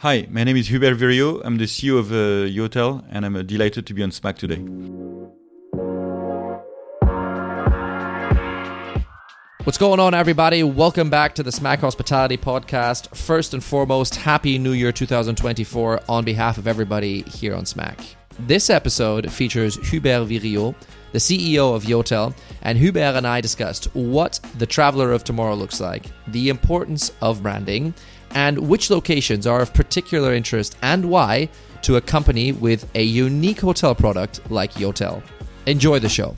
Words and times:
Hi, 0.00 0.26
my 0.30 0.44
name 0.44 0.58
is 0.58 0.68
Hubert 0.68 0.98
Viriot. 0.98 1.40
I'm 1.42 1.56
the 1.56 1.64
CEO 1.64 1.98
of 1.98 2.12
uh, 2.12 2.46
Yotel, 2.46 3.02
and 3.08 3.24
I'm 3.24 3.34
uh, 3.34 3.40
delighted 3.40 3.86
to 3.86 3.94
be 3.94 4.02
on 4.02 4.10
SMAC 4.10 4.36
today. 4.36 4.58
What's 9.64 9.78
going 9.78 9.98
on, 9.98 10.12
everybody? 10.12 10.62
Welcome 10.62 11.08
back 11.08 11.34
to 11.36 11.42
the 11.42 11.50
SMAC 11.50 11.78
Hospitality 11.78 12.36
Podcast. 12.36 13.16
First 13.16 13.54
and 13.54 13.64
foremost, 13.64 14.16
Happy 14.16 14.58
New 14.58 14.72
Year 14.72 14.92
2024 14.92 16.02
on 16.10 16.26
behalf 16.26 16.58
of 16.58 16.66
everybody 16.66 17.22
here 17.22 17.54
on 17.54 17.62
SMAC. 17.64 18.16
This 18.40 18.68
episode 18.68 19.32
features 19.32 19.76
Hubert 19.88 20.28
Viriot, 20.28 20.74
the 21.12 21.18
CEO 21.18 21.74
of 21.74 21.84
Yotel, 21.84 22.36
and 22.60 22.76
Hubert 22.76 23.16
and 23.16 23.26
I 23.26 23.40
discussed 23.40 23.86
what 23.94 24.40
the 24.58 24.66
traveler 24.66 25.12
of 25.12 25.24
tomorrow 25.24 25.54
looks 25.54 25.80
like, 25.80 26.04
the 26.26 26.50
importance 26.50 27.12
of 27.22 27.42
branding, 27.42 27.94
and 28.36 28.68
which 28.68 28.90
locations 28.90 29.46
are 29.46 29.62
of 29.62 29.72
particular 29.72 30.34
interest 30.34 30.76
and 30.82 31.06
why 31.06 31.48
to 31.80 31.96
a 31.96 32.00
company 32.00 32.52
with 32.52 32.88
a 32.94 33.02
unique 33.02 33.60
hotel 33.60 33.94
product 33.94 34.40
like 34.50 34.72
Yotel. 34.74 35.22
Enjoy 35.64 35.98
the 35.98 36.08
show. 36.08 36.34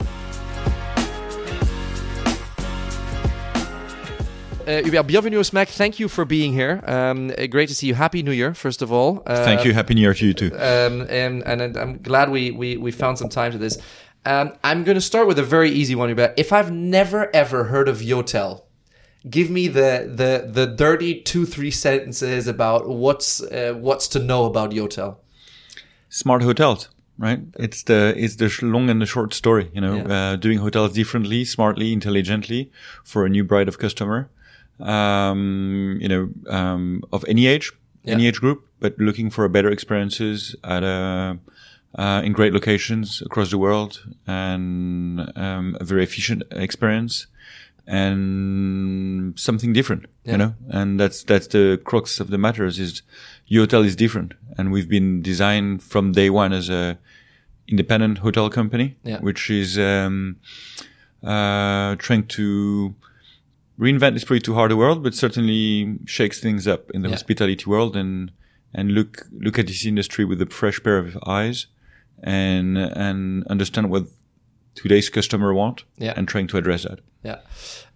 Uh, 4.65 4.83
Hubert, 4.83 5.07
bienvenue 5.07 5.39
au 5.39 5.41
SMAC. 5.41 5.67
Thank 5.67 5.99
you 5.99 6.07
for 6.07 6.25
being 6.25 6.53
here. 6.53 6.81
Um, 6.85 7.31
great 7.49 7.67
to 7.69 7.75
see 7.75 7.87
you. 7.87 7.95
Happy 7.95 8.23
New 8.23 8.31
Year, 8.31 8.53
first 8.53 8.81
of 8.81 8.91
all. 8.91 9.23
Uh, 9.25 9.43
Thank 9.43 9.65
you. 9.65 9.73
Happy 9.73 9.93
New 9.95 10.01
Year 10.01 10.13
to 10.13 10.25
you 10.25 10.33
too. 10.33 10.51
Um, 10.53 11.01
and, 11.09 11.43
and 11.43 11.75
I'm 11.75 12.01
glad 12.01 12.29
we, 12.29 12.51
we, 12.51 12.77
we 12.77 12.91
found 12.91 13.17
some 13.17 13.29
time 13.29 13.51
to 13.51 13.57
this. 13.57 13.77
Um, 14.25 14.53
I'm 14.63 14.83
going 14.83 14.95
to 14.95 15.01
start 15.01 15.27
with 15.27 15.39
a 15.39 15.43
very 15.43 15.71
easy 15.71 15.95
one, 15.95 16.09
Hubert. 16.09 16.35
If 16.37 16.53
I've 16.53 16.71
never 16.71 17.35
ever 17.35 17.65
heard 17.65 17.89
of 17.89 17.97
Yotel, 17.97 18.61
give 19.27 19.49
me 19.49 19.67
the, 19.67 20.11
the, 20.13 20.49
the 20.51 20.67
dirty 20.67 21.21
two, 21.21 21.45
three 21.45 21.71
sentences 21.71 22.47
about 22.47 22.87
what's, 22.87 23.41
uh, 23.41 23.73
what's 23.77 24.07
to 24.09 24.19
know 24.19 24.45
about 24.45 24.71
Yotel. 24.71 25.17
Smart 26.09 26.41
hotels, 26.43 26.89
right? 27.17 27.39
It's 27.59 27.83
the 27.83 28.13
it's 28.17 28.35
the 28.37 28.49
long 28.63 28.89
and 28.89 28.99
the 29.01 29.05
short 29.05 29.33
story. 29.33 29.69
You 29.73 29.81
know, 29.81 29.95
Yeah. 29.97 30.31
uh, 30.31 30.35
doing 30.37 30.57
hotels 30.59 30.93
differently, 30.93 31.45
smartly, 31.45 31.93
intelligently 31.93 32.71
for 33.03 33.25
a 33.25 33.29
new 33.29 33.43
bride 33.43 33.67
of 33.67 33.77
customer. 33.77 34.29
Um, 34.79 35.99
you 36.01 36.07
know, 36.07 36.29
um, 36.47 37.03
of 37.11 37.23
any 37.27 37.45
age, 37.45 37.71
any 38.05 38.27
age 38.27 38.39
group, 38.39 38.65
but 38.79 38.97
looking 38.97 39.29
for 39.29 39.43
a 39.45 39.49
better 39.49 39.69
experiences 39.69 40.55
at 40.63 40.83
a 40.83 41.37
uh, 41.97 42.21
in 42.23 42.33
great 42.33 42.53
locations 42.53 43.21
across 43.21 43.49
the 43.49 43.57
world 43.57 44.05
and 44.27 45.31
um, 45.35 45.75
a 45.79 45.83
very 45.83 46.03
efficient 46.03 46.43
experience 46.51 47.27
and 47.89 49.37
something 49.39 49.73
different, 49.73 50.05
Yeah. 50.25 50.31
you 50.31 50.37
know, 50.37 50.53
and 50.69 50.99
that's, 50.99 51.23
that's 51.23 51.47
the 51.47 51.79
crux 51.83 52.19
of 52.19 52.29
the 52.29 52.37
matters 52.37 52.79
is 52.79 53.01
Yotel 53.49 53.83
is 53.85 53.95
different. 53.95 54.33
And 54.57 54.71
we've 54.71 54.89
been 54.89 55.21
designed 55.21 55.81
from 55.83 56.11
day 56.11 56.29
one 56.29 56.53
as 56.53 56.69
a 56.69 56.97
independent 57.67 58.19
hotel 58.19 58.49
company, 58.49 58.95
Yeah. 59.03 59.19
which 59.19 59.49
is, 59.49 59.77
um, 59.77 60.37
uh, 61.23 61.95
trying 61.97 62.25
to 62.37 62.95
reinvent 63.79 64.15
is 64.15 64.23
probably 64.25 64.41
too 64.41 64.53
hard 64.53 64.71
a 64.71 64.75
word, 64.77 65.01
but 65.03 65.13
certainly 65.13 65.97
shakes 66.05 66.39
things 66.39 66.67
up 66.67 66.91
in 66.91 67.01
the 67.01 67.09
Yeah. 67.09 67.15
hospitality 67.15 67.65
world 67.65 67.95
and, 67.95 68.31
and 68.73 68.91
look, 68.91 69.27
look 69.31 69.57
at 69.59 69.67
this 69.67 69.85
industry 69.85 70.25
with 70.25 70.41
a 70.41 70.45
fresh 70.45 70.81
pair 70.83 70.97
of 70.97 71.17
eyes 71.25 71.67
and, 72.21 72.77
and 72.77 73.45
understand 73.47 73.89
what 73.89 74.05
today's 74.75 75.09
customer 75.09 75.53
want 75.53 75.83
Yeah. 75.97 76.13
and 76.15 76.27
trying 76.27 76.47
to 76.47 76.57
address 76.57 76.83
that. 76.83 76.99
Yeah. 77.23 77.39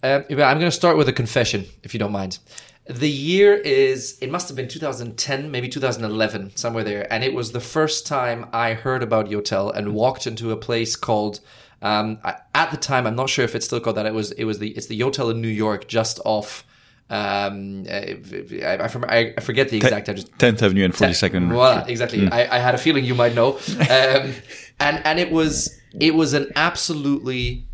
Um, 0.04 0.24
I'm 0.30 0.36
going 0.38 0.60
to 0.62 0.72
start 0.72 0.98
with 0.98 1.08
a 1.08 1.14
confession, 1.14 1.66
if 1.84 1.94
you 1.94 2.00
don't 2.00 2.12
mind. 2.12 2.40
The 2.86 3.10
year 3.10 3.54
is, 3.54 4.18
it 4.22 4.30
must 4.30 4.50
have 4.50 4.58
been 4.58 4.68
2010, 4.68 5.50
maybe 5.50 5.70
2011, 5.70 6.56
somewhere 6.56 6.84
there. 6.84 7.12
And 7.12 7.24
it 7.24 7.34
was 7.34 7.54
the 7.54 7.62
first 7.62 8.06
time 8.06 8.48
I 8.52 8.74
heard 8.74 9.02
about 9.02 9.28
Yotel 9.30 9.74
and 9.74 9.94
walked 9.94 10.28
into 10.28 10.52
a 10.52 10.58
place 10.58 10.98
called, 10.98 11.40
um, 11.82 12.20
I- 12.26 12.36
at 12.54 12.72
the 12.72 12.78
time, 12.78 13.08
I'm 13.08 13.16
not 13.16 13.30
sure 13.30 13.46
if 13.46 13.56
it's 13.56 13.66
still 13.66 13.80
called 13.80 13.96
that. 13.96 14.06
It 14.06 14.14
was, 14.14 14.32
it 14.34 14.44
was 14.44 14.60
the, 14.60 14.72
it's 14.72 14.88
the 14.88 15.00
Yotel 15.00 15.32
in 15.32 15.40
New 15.40 15.48
York, 15.48 15.88
just 15.88 16.20
off, 16.26 16.66
um, 17.10 17.86
I, 17.90 18.18
I, 18.64 18.76
I 18.76 19.34
I- 19.38 19.42
forget 19.42 19.70
the 19.70 19.78
exact 19.78 20.10
address. 20.10 20.26
10th 20.38 20.62
Avenue 20.64 20.84
and 20.84 20.94
42nd. 20.94 21.48
Voila, 21.50 21.86
exactly. 21.88 22.30
I, 22.30 22.58
I 22.58 22.60
had 22.60 22.76
a 22.76 22.78
feeling 22.78 23.06
you 23.06 23.16
might 23.16 23.36
know, 23.36 23.58
um, 23.80 24.34
and 24.80 25.02
and 25.06 25.20
it 25.20 25.32
was 25.32 25.80
it 26.00 26.16
was 26.16 26.34
an 26.34 26.52
absolutely 26.56 27.66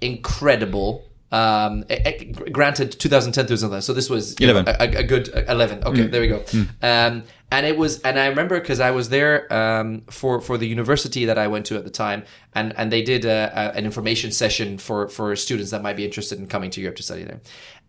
incredible. 0.00 1.04
Um, 1.32 1.84
eh, 1.90 1.98
eh, 2.04 2.24
granted, 2.50 2.92
2010 2.92 3.46
2011, 3.46 3.82
so 3.82 3.92
this 3.92 4.08
was 4.08 4.38
you 4.38 4.46
know, 4.46 4.60
11. 4.60 4.76
a, 4.78 4.98
a 5.00 5.02
good 5.02 5.28
11. 5.28 5.84
Okay, 5.84 6.06
there 6.06 6.20
we 6.20 6.28
go. 6.28 6.44
Um, 6.82 7.24
and 7.50 7.64
it 7.64 7.76
was, 7.76 8.00
and 8.00 8.18
I 8.18 8.26
remember 8.26 8.58
because 8.58 8.80
I 8.80 8.90
was 8.90 9.08
there 9.08 9.52
um, 9.52 10.02
for 10.10 10.40
for 10.40 10.58
the 10.58 10.66
university 10.66 11.26
that 11.26 11.38
I 11.38 11.46
went 11.46 11.66
to 11.66 11.76
at 11.76 11.84
the 11.84 11.90
time, 11.90 12.24
and 12.54 12.76
and 12.76 12.92
they 12.92 13.02
did 13.02 13.24
a, 13.24 13.52
a, 13.54 13.76
an 13.76 13.84
information 13.84 14.32
session 14.32 14.78
for 14.78 15.08
for 15.08 15.36
students 15.36 15.70
that 15.70 15.82
might 15.82 15.96
be 15.96 16.04
interested 16.04 16.38
in 16.38 16.48
coming 16.48 16.70
to 16.70 16.80
Europe 16.80 16.96
to 16.96 17.02
study 17.04 17.22
there. 17.22 17.40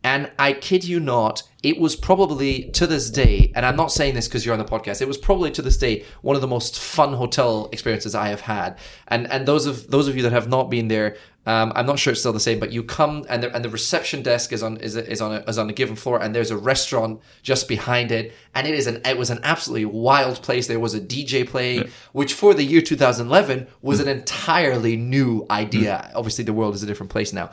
And 0.07 0.31
I 0.39 0.53
kid 0.53 0.85
you 0.85 1.01
not, 1.01 1.43
it 1.63 1.81
was 1.81 1.97
probably 1.97 2.69
to 2.71 2.87
this 2.87 3.09
day, 3.09 3.51
and 3.53 3.65
I'm 3.65 3.75
not 3.75 3.91
saying 3.91 4.15
this 4.15 4.25
because 4.25 4.45
you're 4.45 4.53
on 4.53 4.59
the 4.59 4.63
podcast. 4.63 5.01
It 5.01 5.07
was 5.07 5.17
probably 5.17 5.51
to 5.51 5.61
this 5.61 5.75
day 5.75 6.05
one 6.21 6.37
of 6.37 6.41
the 6.41 6.47
most 6.47 6.79
fun 6.79 7.11
hotel 7.11 7.67
experiences 7.73 8.15
I 8.15 8.29
have 8.29 8.39
had. 8.39 8.77
And 9.09 9.29
and 9.29 9.45
those 9.45 9.65
of 9.65 9.91
those 9.91 10.07
of 10.07 10.15
you 10.15 10.21
that 10.21 10.31
have 10.31 10.47
not 10.47 10.69
been 10.69 10.87
there, 10.87 11.17
um, 11.45 11.73
I'm 11.75 11.85
not 11.85 11.99
sure 11.99 12.11
it's 12.11 12.21
still 12.21 12.31
the 12.31 12.39
same, 12.39 12.57
but 12.57 12.71
you 12.71 12.83
come 12.83 13.25
and 13.27 13.43
the, 13.43 13.53
and 13.53 13.65
the 13.65 13.69
reception 13.69 14.21
desk 14.23 14.53
is 14.53 14.63
on 14.63 14.77
is, 14.77 14.95
is 14.95 15.19
on 15.19 15.33
a, 15.33 15.39
is 15.41 15.57
on 15.57 15.69
a 15.69 15.73
given 15.73 15.97
floor, 15.97 16.21
and 16.21 16.33
there's 16.33 16.51
a 16.51 16.57
restaurant 16.57 17.19
just 17.43 17.67
behind 17.67 18.13
it, 18.13 18.33
and 18.55 18.65
it 18.65 18.75
is 18.75 18.87
an 18.87 19.01
it 19.03 19.17
was 19.17 19.29
an 19.29 19.41
absolutely 19.43 19.85
wild 19.85 20.41
place. 20.41 20.67
There 20.67 20.79
was 20.79 20.93
a 20.93 21.01
DJ 21.01 21.45
playing, 21.45 21.89
which 22.13 22.33
for 22.33 22.53
the 22.53 22.63
year 22.63 22.79
2011 22.81 23.67
was 23.81 23.99
an 23.99 24.07
entirely 24.07 24.95
new 24.95 25.45
idea. 25.51 26.11
Obviously, 26.15 26.45
the 26.45 26.53
world 26.53 26.75
is 26.75 26.83
a 26.83 26.85
different 26.85 27.11
place 27.11 27.33
now, 27.33 27.51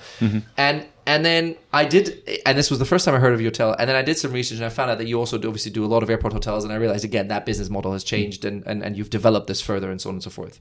and 0.57 0.87
and 1.07 1.25
then 1.25 1.57
I 1.73 1.85
did, 1.85 2.41
and 2.47 2.57
this 2.57 2.71
was 2.71 2.79
the 2.79 2.85
first 2.85 3.05
time 3.05 3.15
I 3.15 3.19
heard 3.19 3.35
of 3.35 3.41
Yotel. 3.41 3.77
And 3.79 3.89
then 3.89 3.97
I 3.97 4.03
did 4.03 4.17
some 4.17 4.33
research 4.33 4.57
and 4.57 4.65
I 4.65 4.71
found 4.71 4.91
out 4.91 4.99
that 4.99 5.07
you 5.07 5.19
also 5.19 5.37
do 5.37 5.49
obviously 5.49 5.71
do 5.71 5.85
a 5.85 5.87
lot 5.87 6.03
of 6.03 6.09
airport 6.09 6.33
hotels. 6.33 6.65
And 6.65 6.73
I 6.73 6.77
realized 6.77 7.05
again 7.05 7.29
that 7.29 7.45
business 7.45 7.69
model 7.69 7.93
has 7.93 8.05
changed 8.05 8.45
and, 8.45 8.65
and, 8.67 8.83
and 8.83 8.97
you've 8.97 9.11
developed 9.11 9.47
this 9.47 9.61
further 9.61 9.91
and 9.91 10.01
so 10.01 10.09
on 10.09 10.17
and 10.17 10.23
so 10.23 10.31
forth. 10.31 10.61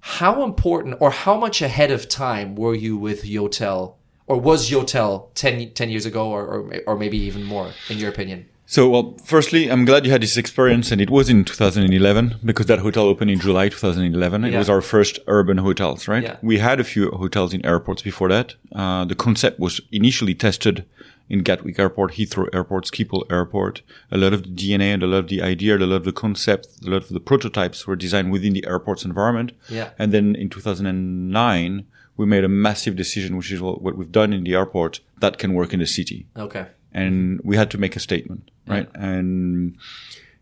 How 0.00 0.44
important 0.44 0.96
or 1.00 1.10
how 1.10 1.36
much 1.38 1.62
ahead 1.62 1.90
of 1.90 2.08
time 2.08 2.54
were 2.54 2.74
you 2.74 2.96
with 2.96 3.24
Yotel 3.24 3.94
or 4.26 4.38
was 4.38 4.70
Yotel 4.70 5.28
10, 5.34 5.72
10 5.72 5.90
years 5.90 6.04
ago 6.04 6.30
or, 6.30 6.44
or, 6.44 6.74
or 6.86 6.96
maybe 6.96 7.16
even 7.16 7.42
more 7.42 7.72
in 7.88 7.98
your 7.98 8.10
opinion? 8.10 8.48
So, 8.68 8.88
well, 8.88 9.16
firstly, 9.24 9.70
I'm 9.70 9.84
glad 9.84 10.04
you 10.04 10.10
had 10.10 10.22
this 10.22 10.36
experience, 10.36 10.90
and 10.90 11.00
it 11.00 11.08
was 11.08 11.28
in 11.30 11.44
2011 11.44 12.36
because 12.44 12.66
that 12.66 12.80
hotel 12.80 13.04
opened 13.04 13.30
in 13.30 13.38
July 13.38 13.68
2011. 13.68 14.44
It 14.44 14.52
Yeah. 14.52 14.58
was 14.58 14.68
our 14.68 14.80
first 14.80 15.20
urban 15.28 15.58
hotels, 15.58 16.08
right? 16.08 16.22
Yeah. 16.24 16.36
We 16.42 16.58
had 16.58 16.80
a 16.80 16.84
few 16.84 17.10
hotels 17.12 17.54
in 17.54 17.64
airports 17.64 18.02
before 18.02 18.28
that. 18.30 18.56
Uh, 18.74 19.04
the 19.04 19.14
concept 19.14 19.60
was 19.60 19.80
initially 19.92 20.34
tested 20.34 20.84
in 21.28 21.42
Gatwick 21.42 21.78
Airport, 21.78 22.12
Heathrow 22.14 22.48
Airport, 22.52 22.86
Schiphol 22.86 23.22
Airport. 23.30 23.82
A 24.10 24.18
lot 24.18 24.32
of 24.32 24.42
the 24.42 24.48
DNA 24.48 24.92
and 24.94 25.02
a 25.02 25.06
lot 25.06 25.18
of 25.18 25.28
the 25.28 25.42
idea, 25.42 25.76
a 25.76 25.78
lot 25.78 25.96
of 25.96 26.04
the 26.04 26.12
concept, 26.12 26.66
a 26.84 26.90
lot 26.90 27.02
of 27.04 27.08
the 27.10 27.20
prototypes 27.20 27.86
were 27.86 27.96
designed 27.96 28.32
within 28.32 28.52
the 28.52 28.64
airport's 28.66 29.04
environment. 29.04 29.52
Yeah. 29.68 29.90
And 29.98 30.12
then 30.12 30.34
in 30.34 30.48
2009, 30.48 31.84
we 32.16 32.26
made 32.26 32.44
a 32.44 32.48
massive 32.48 32.96
decision, 32.96 33.36
which 33.36 33.52
is 33.52 33.60
what 33.60 33.80
what 33.82 33.96
we've 33.96 34.10
done 34.12 34.32
in 34.32 34.42
the 34.44 34.54
airport 34.54 35.00
that 35.20 35.38
can 35.38 35.52
work 35.54 35.72
in 35.72 35.78
the 35.80 35.86
city 35.86 36.26
Okay. 36.36 36.66
And 36.96 37.40
we 37.44 37.56
had 37.56 37.70
to 37.72 37.78
make 37.78 37.94
a 37.94 38.00
statement, 38.00 38.50
right? 38.66 38.88
And 38.94 39.76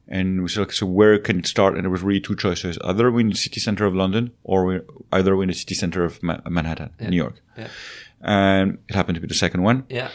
and 0.06 0.42
we 0.42 0.48
said, 0.48 0.62
okay, 0.62 0.72
so 0.72 0.86
where 0.86 1.18
can 1.18 1.38
it 1.40 1.46
start? 1.46 1.74
And 1.74 1.84
there 1.84 1.90
was 1.90 2.02
really 2.02 2.20
two 2.20 2.36
choices: 2.36 2.78
either 2.84 3.10
we're 3.10 3.20
in 3.20 3.30
the 3.30 3.36
city 3.46 3.60
center 3.60 3.84
of 3.86 3.94
London, 3.94 4.30
or 4.44 4.64
we 4.64 4.80
either 5.12 5.36
we're 5.36 5.42
in 5.42 5.48
the 5.48 5.54
city 5.54 5.74
center 5.74 6.04
of 6.04 6.22
Ma- 6.22 6.40
Manhattan, 6.48 6.90
New 7.00 7.16
York. 7.16 7.36
Yeah. 7.58 7.68
And 8.20 8.78
it 8.88 8.94
happened 8.94 9.16
to 9.16 9.20
be 9.20 9.26
the 9.26 9.34
second 9.34 9.62
one. 9.62 9.84
Yeah. 9.88 10.10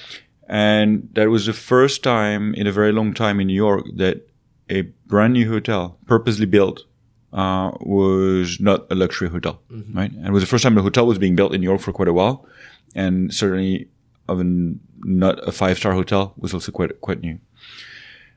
And 0.47 1.09
that 1.13 1.29
was 1.29 1.45
the 1.45 1.53
first 1.53 2.01
time 2.01 2.56
in 2.56 2.66
a 2.67 2.71
very 2.71 2.91
long 2.91 3.13
time 3.13 3.39
in 3.39 3.47
New 3.47 3.61
York 3.67 3.85
that 3.97 4.27
a 4.69 4.81
brand 5.06 5.33
new 5.33 5.47
hotel, 5.47 5.97
purposely 6.07 6.47
built, 6.47 6.86
uh, 7.33 7.71
was 7.81 8.59
not 8.59 8.88
a 8.89 8.95
luxury 8.95 9.30
hotel, 9.30 9.62
right? 9.94 10.12
And 10.12 10.25
it 10.25 10.31
was 10.31 10.41
the 10.41 10.47
first 10.47 10.63
time 10.63 10.77
a 10.77 10.81
hotel 10.81 11.06
was 11.06 11.19
being 11.19 11.36
built 11.36 11.53
in 11.53 11.62
New 11.62 11.69
York 11.69 11.81
for 11.81 11.94
quite 11.94 12.07
a 12.07 12.13
while, 12.13 12.47
and 12.95 13.31
certainly 13.33 13.89
of 14.29 14.39
an, 14.39 14.79
not 15.03 15.35
a 15.47 15.51
five 15.51 15.77
star 15.77 15.93
hotel 15.93 16.33
was 16.37 16.53
also 16.53 16.71
quite 16.71 17.01
quite 17.01 17.21
new. 17.21 17.39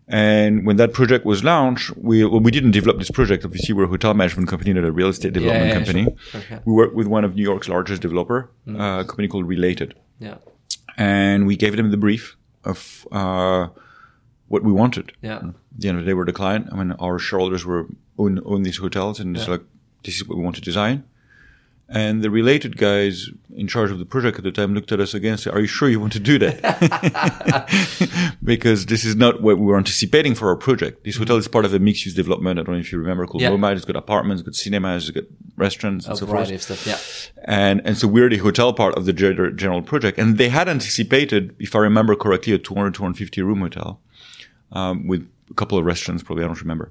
And 0.09 0.67
when 0.67 0.77
that 0.77 0.93
project 0.93 1.25
was 1.25 1.43
launched, 1.45 1.97
we 1.97 2.25
well, 2.25 2.41
we 2.41 2.51
didn't 2.51 2.73
develop 2.73 2.99
this 2.99 3.11
project. 3.11 3.45
Obviously, 3.45 3.73
we're 3.75 3.85
a 3.85 3.89
hotel 3.89 4.15
management 4.15 4.49
company, 4.49 4.73
not 4.73 4.85
a 4.85 4.93
real 4.93 5.09
estate 5.09 5.33
development 5.33 5.69
yeah, 5.69 5.75
company. 5.75 6.05
sure. 6.31 6.41
Okay. 6.41 6.59
We 6.65 6.73
work 6.73 6.93
with 6.95 7.07
one 7.07 7.25
of 7.25 7.35
New 7.35 7.43
York's 7.43 7.69
largest 7.69 8.03
developer, 8.03 8.51
uh, 8.69 9.01
a 9.03 9.05
company 9.05 9.29
called 9.29 9.47
Related 9.47 9.95
Yeah. 10.19 10.37
and 10.99 11.47
we 11.47 11.57
gave 11.57 11.77
them 11.77 11.91
the 11.91 11.97
brief 11.97 12.37
of 12.65 13.07
uh, 13.13 13.69
what 14.49 14.63
we 14.65 14.73
wanted. 14.73 15.13
Yeah. 15.23 15.37
At 15.37 15.55
the 15.79 15.89
end 15.89 15.99
of 15.99 16.05
the 16.05 16.11
day, 16.11 16.15
we're 16.15 16.27
the 16.27 16.33
client. 16.33 16.69
I 16.73 16.75
mean, 16.77 16.93
our 16.99 17.19
shareholders 17.19 17.65
were 17.65 17.87
own 18.19 18.41
own 18.45 18.63
these 18.65 18.79
hotels, 18.79 19.21
and 19.21 19.37
it's 19.37 19.49
like 19.49 19.63
this 20.05 20.17
is 20.17 20.29
what 20.29 20.37
we 20.37 20.45
want 20.45 20.57
to 20.57 20.63
design. 20.63 21.05
And 21.89 22.23
the 22.23 22.31
related 22.31 22.79
guys 22.79 23.29
in 23.55 23.69
charge 23.69 23.91
of 23.91 23.99
the 23.99 24.07
project 24.07 24.39
at 24.39 24.45
the 24.45 24.51
time 24.53 24.73
looked 24.75 24.93
at 24.93 25.01
us 25.01 25.13
again 25.13 25.33
and 25.33 25.41
said, 25.41 25.53
are 25.53 25.61
you 25.61 25.67
sure 25.67 25.91
you 25.91 26.01
want 26.01 26.15
to 26.15 26.21
do 26.21 26.39
that? 26.39 26.57
because 28.43 28.87
this 28.87 29.05
is 29.05 29.15
not 29.15 29.43
what 29.43 29.59
we 29.59 29.67
were 29.67 29.77
anticipating 29.77 30.35
for 30.35 30.49
our 30.49 30.57
project. 30.57 31.05
This 31.05 31.17
hotel 31.19 31.37
is 31.37 31.49
part 31.49 31.65
of 31.67 31.75
a 31.75 31.79
mixed 31.79 32.07
use 32.07 32.15
development. 32.15 32.59
I 32.59 32.63
don't 32.63 32.75
know 32.77 32.81
if 32.81 32.93
you 32.93 32.99
remember 32.99 33.27
called 33.27 33.43
Yeah. 33.43 33.51
It's 33.73 33.85
got 33.85 33.97
apartments, 33.97 34.41
it's 34.41 34.47
got 34.49 34.55
cinemas, 34.55 35.09
it's 35.09 35.15
got 35.15 35.25
restaurants 35.57 36.07
and 36.07 36.15
A 36.15 36.17
so 36.17 36.25
forth. 36.27 36.37
variety 36.37 36.55
of 36.55 36.63
stuff. 36.63 36.87
Yeah. 36.87 36.99
And, 37.45 37.83
and 37.85 37.99
so 37.99 38.09
we're 38.09 38.31
the 38.31 38.39
hotel 38.39 38.73
part 38.73 38.95
of 38.97 39.05
the 39.05 39.13
gen- 39.13 39.85
project. 39.85 40.19
And 40.19 40.39
they 40.39 40.49
had 40.49 40.69
anticipated, 40.69 41.55
if 41.59 41.75
I 41.75 41.81
remember 41.81 42.15
correctly, 42.17 42.55
a 42.55 42.59
200, 42.59 42.95
250 42.95 43.43
room 43.43 43.61
hotel, 43.61 44.01
um, 44.73 45.07
with 45.07 45.29
a 45.51 45.55
couple 45.55 45.77
of 45.77 45.85
restaurants, 45.85 46.23
probably, 46.23 46.45
I 46.45 46.47
don't 46.47 46.61
remember. 46.61 46.91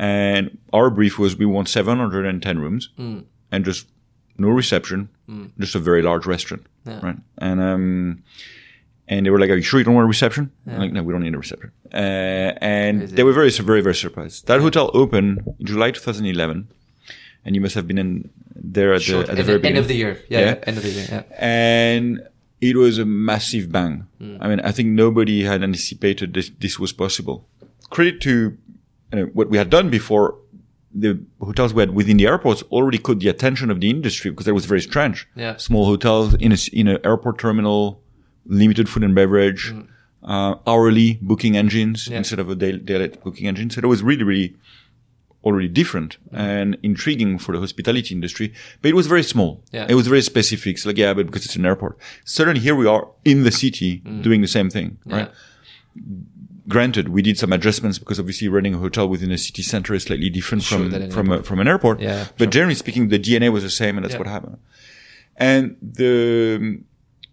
And 0.00 0.58
our 0.72 0.90
brief 0.90 1.20
was 1.20 1.36
we 1.36 1.46
want 1.46 1.68
710 1.68 2.58
rooms 2.58 2.88
and 2.98 3.64
just 3.64 3.86
no 4.38 4.48
reception, 4.48 5.08
just 5.58 5.74
a 5.74 5.78
very 5.78 6.02
large 6.02 6.26
restaurant. 6.26 6.66
Right. 6.86 7.16
And, 7.38 7.60
um, 7.60 8.22
and 9.08 9.24
they 9.26 9.30
were 9.30 9.38
like, 9.38 9.50
"Are 9.50 9.56
you 9.56 9.62
sure 9.62 9.78
you 9.80 9.84
don't 9.84 9.94
want 9.94 10.04
a 10.06 10.08
reception?" 10.08 10.50
I'm 10.66 10.78
like, 10.78 10.92
"No, 10.92 11.02
we 11.02 11.12
don't 11.12 11.22
need 11.22 11.34
a 11.34 11.38
reception." 11.38 11.70
Uh, 11.92 11.96
and 12.60 13.02
they 13.16 13.22
were 13.22 13.32
very, 13.32 13.50
very, 13.50 13.80
very 13.82 13.94
surprised. 13.94 14.46
That 14.46 14.60
hotel 14.60 14.90
opened 14.94 15.42
in 15.60 15.66
July 15.66 15.90
2011, 15.90 16.68
and 17.44 17.54
you 17.54 17.60
must 17.60 17.74
have 17.74 17.86
been 17.86 17.98
in 17.98 18.30
there 18.54 18.94
at 18.94 19.02
Sure. 19.02 19.22
the 19.22 19.30
at 19.30 19.34
the 19.36 19.40
End- 19.40 19.46
very 19.46 19.54
end 19.56 19.62
beginning 19.62 19.82
of 19.82 19.88
the 19.88 19.96
year. 19.96 20.18
Yeah, 20.28 20.40
Yeah. 20.40 20.46
yeah. 20.46 20.64
End 20.68 20.76
of 20.78 20.82
the 20.82 20.90
year. 20.90 21.06
Yeah. 21.10 21.22
and 21.38 22.20
it 22.60 22.76
was 22.76 22.98
a 22.98 23.04
massive 23.04 23.70
bang. 23.70 24.06
Hmm. 24.18 24.36
I 24.40 24.48
mean, 24.48 24.60
I 24.60 24.72
think 24.72 24.88
nobody 24.88 25.42
had 25.44 25.62
anticipated 25.62 26.32
this, 26.32 26.50
this 26.60 26.78
was 26.78 26.92
possible. 26.92 27.46
Credit 27.90 28.20
to 28.22 28.30
you 29.12 29.16
know, 29.18 29.24
what 29.34 29.50
we 29.50 29.58
had 29.58 29.68
done 29.70 29.90
before. 29.90 30.36
The 30.96 31.18
hotels 31.40 31.74
we 31.74 31.80
had 31.82 31.90
within 31.90 32.16
the 32.18 32.26
airports 32.26 32.62
already 32.70 32.98
caught 32.98 33.18
the 33.18 33.28
attention 33.28 33.70
of 33.70 33.80
the 33.80 33.90
industry 33.90 34.30
because 34.30 34.46
that 34.46 34.54
was 34.54 34.64
very 34.66 34.80
strange. 34.80 35.26
Yeah. 35.34 35.56
Small 35.56 35.86
hotels 35.86 36.34
in 36.34 36.52
a, 36.52 36.56
in 36.72 36.86
an 36.88 36.98
airport 37.04 37.38
terminal, 37.38 38.00
limited 38.46 38.88
food 38.88 39.02
and 39.02 39.14
beverage, 39.14 39.74
uh, 40.22 40.54
hourly 40.66 41.18
booking 41.20 41.56
engines. 41.56 42.06
Yeah. 42.08 42.18
instead 42.18 42.38
of 42.38 42.48
a 42.48 42.54
daily, 42.54 42.78
daily 42.78 43.08
booking 43.08 43.46
engine. 43.48 43.70
So 43.70 43.80
it 43.80 43.86
was 43.86 44.02
really, 44.04 44.22
really 44.22 44.54
already 45.44 45.68
different 45.68 46.16
and 46.32 46.78
intriguing 46.82 47.38
for 47.38 47.52
the 47.52 47.60
hospitality 47.60 48.14
industry, 48.14 48.54
but 48.80 48.88
it 48.88 48.94
was 48.94 49.06
very 49.06 49.22
small. 49.22 49.62
Yeah. 49.72 49.86
It 49.88 49.94
was 49.94 50.06
very 50.06 50.22
specific. 50.22 50.76
It's 50.76 50.86
like, 50.86 50.96
yeah, 50.96 51.12
but 51.12 51.26
because 51.26 51.44
it's 51.44 51.56
an 51.56 51.66
airport. 51.66 51.98
Suddenly 52.24 52.60
here 52.60 52.74
we 52.74 52.86
are 52.86 53.08
in 53.24 53.42
the 53.42 53.50
city 53.50 54.00
Mm. 54.06 54.22
doing 54.22 54.40
the 54.40 54.48
same 54.48 54.70
thing, 54.70 54.96
right? 55.04 55.30
Granted, 56.66 57.08
we 57.10 57.20
did 57.20 57.36
some 57.38 57.52
adjustments 57.52 57.98
because 57.98 58.18
obviously 58.18 58.48
running 58.48 58.74
a 58.74 58.78
hotel 58.78 59.06
within 59.08 59.30
a 59.30 59.36
city 59.38 59.62
center 59.62 59.92
is 59.94 60.04
slightly 60.04 60.30
different 60.30 60.62
Sure, 60.62 60.78
from, 60.90 61.10
from, 61.10 61.30
a, 61.32 61.42
from 61.42 61.60
an 61.60 61.68
airport. 61.68 62.00
Yeah, 62.00 62.28
but 62.38 62.50
generally 62.50 62.74
speaking, 62.74 63.08
the 63.08 63.18
DNA 63.18 63.52
was 63.52 63.62
the 63.62 63.70
same 63.70 63.96
and 63.98 64.04
that's 64.04 64.14
Yeah. 64.14 64.18
what 64.20 64.28
happened. 64.28 64.56
And 65.36 65.76
the, 65.82 66.80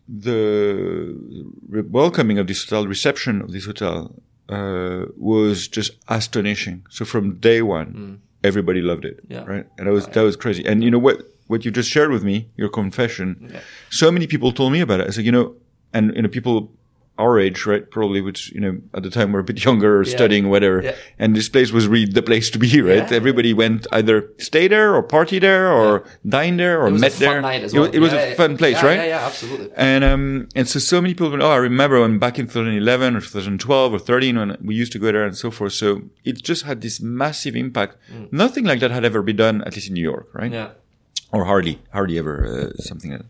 the 0.08 1.86
welcoming 1.90 2.38
of 2.40 2.48
this 2.48 2.64
hotel, 2.64 2.88
reception 2.88 3.42
of 3.42 3.52
this 3.52 3.66
hotel, 3.66 4.14
uh, 4.50 5.06
was 5.16 5.68
just 5.68 5.92
astonishing. 6.10 6.86
So 6.90 7.06
from 7.06 7.36
day 7.36 7.62
one, 7.62 8.22
everybody 8.44 8.82
loved 8.82 9.06
it. 9.06 9.18
Mm. 9.30 9.32
Yeah. 9.34 9.44
Right. 9.46 9.66
And 9.78 9.88
that 9.88 9.92
was, 9.94 10.08
that 10.08 10.22
was 10.22 10.36
crazy. 10.36 10.66
And 10.66 10.84
you 10.84 10.92
know 10.92 11.00
what, 11.00 11.22
what 11.48 11.64
you 11.66 11.72
just 11.72 11.90
shared 11.90 12.12
with 12.12 12.24
me, 12.24 12.50
your 12.58 12.70
confession, 12.70 13.60
so 13.90 14.12
many 14.12 14.28
people 14.28 14.52
told 14.52 14.74
me 14.74 14.82
about 14.82 15.00
it. 15.02 15.08
I 15.08 15.12
said, 15.12 15.26
you 15.26 15.32
know, 15.32 15.56
and, 15.94 16.14
you 16.16 16.22
know, 16.22 16.30
people 16.30 16.72
our 17.24 17.34
age, 17.46 17.60
right? 17.72 17.84
Probably, 17.98 18.22
which, 18.28 18.42
you 18.56 18.62
know, 18.66 18.74
at 18.98 19.04
the 19.04 19.10
time 19.18 19.28
we're 19.32 19.40
a 19.48 19.50
bit 19.52 19.60
younger 19.68 19.92
or 20.00 20.04
Yeah. 20.04 20.16
studying, 20.18 20.50
whatever. 20.54 20.80
Yeah. 20.84 20.96
And 21.22 21.36
this 21.36 21.50
place 21.56 21.70
was 21.78 21.86
really 21.94 22.12
the 22.20 22.22
place 22.32 22.48
to 22.54 22.60
be, 22.66 22.82
right? 22.92 23.06
Yeah. 23.10 23.18
Everybody 23.22 23.52
went 23.54 23.82
either 23.92 24.18
stay 24.50 24.66
there 24.68 24.90
or 24.96 25.02
party 25.18 25.38
there 25.48 25.66
or 25.72 26.04
dine 26.38 26.58
there 26.58 26.78
or 26.82 26.88
It 26.88 26.94
was 26.98 27.02
met 27.02 27.14
a 27.14 27.16
fun 27.16 27.30
there. 27.30 27.42
night 27.50 27.64
as 27.64 27.74
It 27.74 27.80
was- 27.80 27.88
well. 27.90 27.96
It 27.98 28.02
was, 28.06 28.14
a 28.14 28.36
fun 28.36 28.58
place, 28.58 28.80
right? 28.84 29.00
Yeah, 29.02 29.14
yeah, 29.16 29.26
absolutely. 29.30 29.70
And 29.76 30.04
um, 30.12 30.48
and 30.58 30.66
so 30.68 30.78
so 30.80 30.96
many 31.02 31.14
people 31.14 31.30
went, 31.32 31.44
oh, 31.44 31.52
I 31.60 31.62
remember 31.72 31.96
when 32.02 32.18
back 32.26 32.36
in 32.40 32.46
2011 32.48 33.16
or 33.16 33.22
2012 33.22 33.94
or 33.96 34.00
13 34.00 34.36
when 34.40 34.58
we 34.64 34.74
used 34.84 34.92
to 34.94 35.00
go 35.00 35.12
there 35.12 35.26
and 35.30 35.36
so 35.44 35.50
forth. 35.52 35.74
So 35.74 35.88
it 36.30 36.36
just 36.44 36.64
had 36.70 36.82
this 36.82 37.00
massive 37.02 37.56
impact. 37.56 37.94
Nothing 38.32 38.66
like 38.66 38.80
that 38.82 38.92
had 38.92 39.06
ever 39.06 39.22
been 39.22 39.38
done, 39.38 39.62
at 39.68 39.76
least 39.76 39.88
in 39.90 39.94
New 39.94 40.08
York, 40.14 40.28
right? 40.34 40.52
Mm. 40.52 40.60
Yeah. 40.62 40.70
Or 41.34 41.46
hardly, 41.46 41.80
hardly 41.94 42.18
ever 42.20 42.46
uh, 42.46 42.82
something 42.82 43.12
like 43.12 43.22
that. 43.22 43.30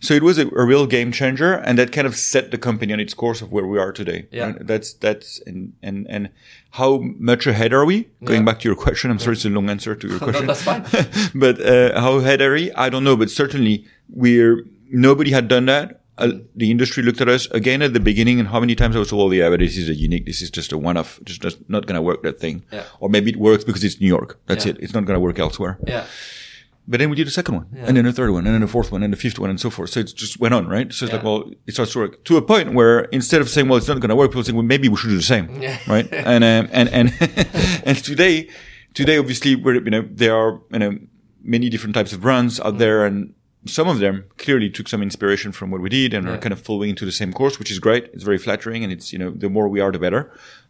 So 0.00 0.12
it 0.14 0.22
was 0.22 0.36
a, 0.38 0.46
a 0.48 0.64
real 0.66 0.86
game 0.86 1.10
changer, 1.12 1.54
and 1.54 1.78
that 1.78 1.92
kind 1.92 2.06
of 2.06 2.14
set 2.14 2.50
the 2.50 2.58
company 2.58 2.92
on 2.92 3.00
its 3.00 3.14
course 3.14 3.40
of 3.40 3.50
where 3.50 3.66
we 3.66 3.78
are 3.78 3.90
today. 3.92 4.26
Yeah. 4.30 4.52
That's 4.60 4.92
that's 4.92 5.40
and 5.46 5.72
and 5.82 6.06
and 6.10 6.28
how 6.72 6.98
much 7.18 7.46
ahead 7.46 7.72
are 7.72 7.86
we? 7.86 8.08
Going 8.22 8.40
Yeah. 8.40 8.44
back 8.44 8.60
to 8.60 8.68
your 8.68 8.76
question, 8.76 9.10
I'm 9.10 9.18
sorry, 9.18 9.36
it's 9.36 9.46
a 9.46 9.48
long 9.48 9.70
answer 9.70 9.94
to 9.96 10.06
your 10.08 10.18
question. 10.26 10.46
that's 10.46 10.62
fine. 10.62 10.84
but 11.34 11.58
uh, 11.60 11.98
how 12.00 12.18
ahead 12.18 12.42
are 12.42 12.52
we? 12.52 12.70
I 12.72 12.90
don't 12.90 13.02
know, 13.04 13.16
but 13.16 13.30
certainly 13.30 13.86
we're 14.10 14.64
nobody 14.90 15.30
had 15.30 15.48
done 15.48 15.66
that. 15.66 15.94
Uh, 16.18 16.32
the 16.56 16.68
industry 16.70 17.02
looked 17.02 17.20
at 17.20 17.28
us 17.28 17.46
again 17.52 17.80
at 17.80 17.92
the 17.94 18.00
beginning, 18.00 18.38
and 18.40 18.48
how 18.48 18.60
many 18.60 18.74
times 18.74 18.94
I 18.96 18.98
was 18.98 19.08
told, 19.08 19.30
"Oh, 19.32 19.34
yeah, 19.34 19.48
but 19.48 19.60
this 19.60 19.76
is 19.78 19.88
a 19.88 19.94
unique. 19.94 20.26
This 20.26 20.42
is 20.42 20.50
just 20.50 20.72
a 20.72 20.76
one-off. 20.76 21.20
Just, 21.24 21.40
just 21.40 21.58
not 21.70 21.86
going 21.86 21.94
to 21.94 22.02
work 22.02 22.22
that 22.24 22.38
thing." 22.40 22.64
Yeah. 22.72 22.82
Or 23.00 23.08
maybe 23.08 23.30
it 23.30 23.36
works 23.38 23.62
because 23.64 23.84
it's 23.84 24.00
New 24.00 24.08
York. 24.08 24.38
That's 24.46 24.66
Yeah. 24.66 24.72
it. 24.72 24.78
It's 24.80 24.92
not 24.92 25.04
going 25.06 25.14
to 25.16 25.20
work 25.20 25.38
elsewhere. 25.38 25.78
Yeah. 25.86 26.04
But 26.90 27.00
then 27.00 27.10
we 27.10 27.16
did 27.16 27.26
a 27.26 27.30
second 27.30 27.54
one, 27.54 27.66
and 27.86 27.96
then 27.96 28.06
a 28.06 28.12
third 28.12 28.30
one, 28.30 28.46
and 28.46 28.54
then 28.54 28.62
a 28.62 28.66
fourth 28.66 28.90
one, 28.90 29.02
and 29.02 29.12
a 29.12 29.16
fifth 29.16 29.38
one, 29.38 29.50
and 29.50 29.60
so 29.60 29.68
forth. 29.68 29.90
So 29.90 30.00
it 30.00 30.10
just 30.16 30.40
went 30.40 30.54
on, 30.54 30.66
right? 30.66 30.90
So 30.90 31.04
it's 31.04 31.12
like, 31.12 31.22
well, 31.22 31.40
it 31.66 31.74
starts 31.74 31.92
to 31.92 31.98
work 31.98 32.24
to 32.24 32.36
a 32.38 32.42
point 32.42 32.72
where 32.72 33.00
instead 33.18 33.40
of 33.42 33.48
saying, 33.50 33.68
well, 33.68 33.76
it's 33.76 33.88
not 33.88 34.00
going 34.00 34.08
to 34.08 34.16
work, 34.16 34.30
people 34.30 34.42
think, 34.42 34.56
well, 34.56 34.64
maybe 34.74 34.88
we 34.88 34.96
should 34.96 35.10
do 35.10 35.16
the 35.16 35.22
same, 35.22 35.46
Yeah. 35.60 35.78
right? 35.86 36.08
and 36.12 36.42
um, 36.44 36.68
and 36.72 36.88
and 36.98 37.06
and 37.88 37.96
today, 38.02 38.48
today, 38.94 39.18
obviously, 39.18 39.54
we're 39.54 39.74
you 39.74 39.90
know 39.90 40.04
there 40.10 40.34
are 40.34 40.52
you 40.72 40.78
know 40.78 40.98
many 41.42 41.68
different 41.68 41.94
types 41.94 42.12
of 42.14 42.20
brands 42.22 42.58
out 42.60 42.78
there, 42.78 43.04
and 43.04 43.34
some 43.66 43.86
of 43.88 43.98
them 43.98 44.24
clearly 44.38 44.70
took 44.70 44.88
some 44.88 45.02
inspiration 45.02 45.52
from 45.52 45.70
what 45.70 45.80
we 45.82 45.90
did 45.90 46.14
and 46.14 46.26
are 46.26 46.38
kind 46.38 46.52
of 46.52 46.60
following 46.60 46.90
into 46.90 47.04
the 47.04 47.12
same 47.12 47.32
course, 47.34 47.58
which 47.58 47.70
is 47.70 47.78
great. 47.78 48.04
It's 48.14 48.24
very 48.24 48.38
flattering, 48.38 48.82
and 48.82 48.90
it's 48.92 49.12
you 49.12 49.18
know 49.18 49.30
the 49.30 49.50
more 49.50 49.68
we 49.68 49.80
are, 49.80 49.92
the 49.92 49.98
better. 49.98 50.22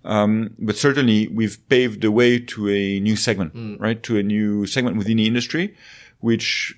Um, 0.05 0.55
but 0.59 0.77
certainly, 0.77 1.29
we've 1.29 1.59
paved 1.69 2.01
the 2.03 2.11
way 2.11 2.41
to 2.41 2.69
a 2.71 2.99
new 3.01 3.15
segment, 3.15 3.79
right? 3.81 4.03
To 4.03 4.19
a 4.19 4.23
new 4.23 4.67
segment 4.67 4.97
within 4.97 5.17
the 5.19 5.27
industry, 5.27 5.77
which 6.21 6.75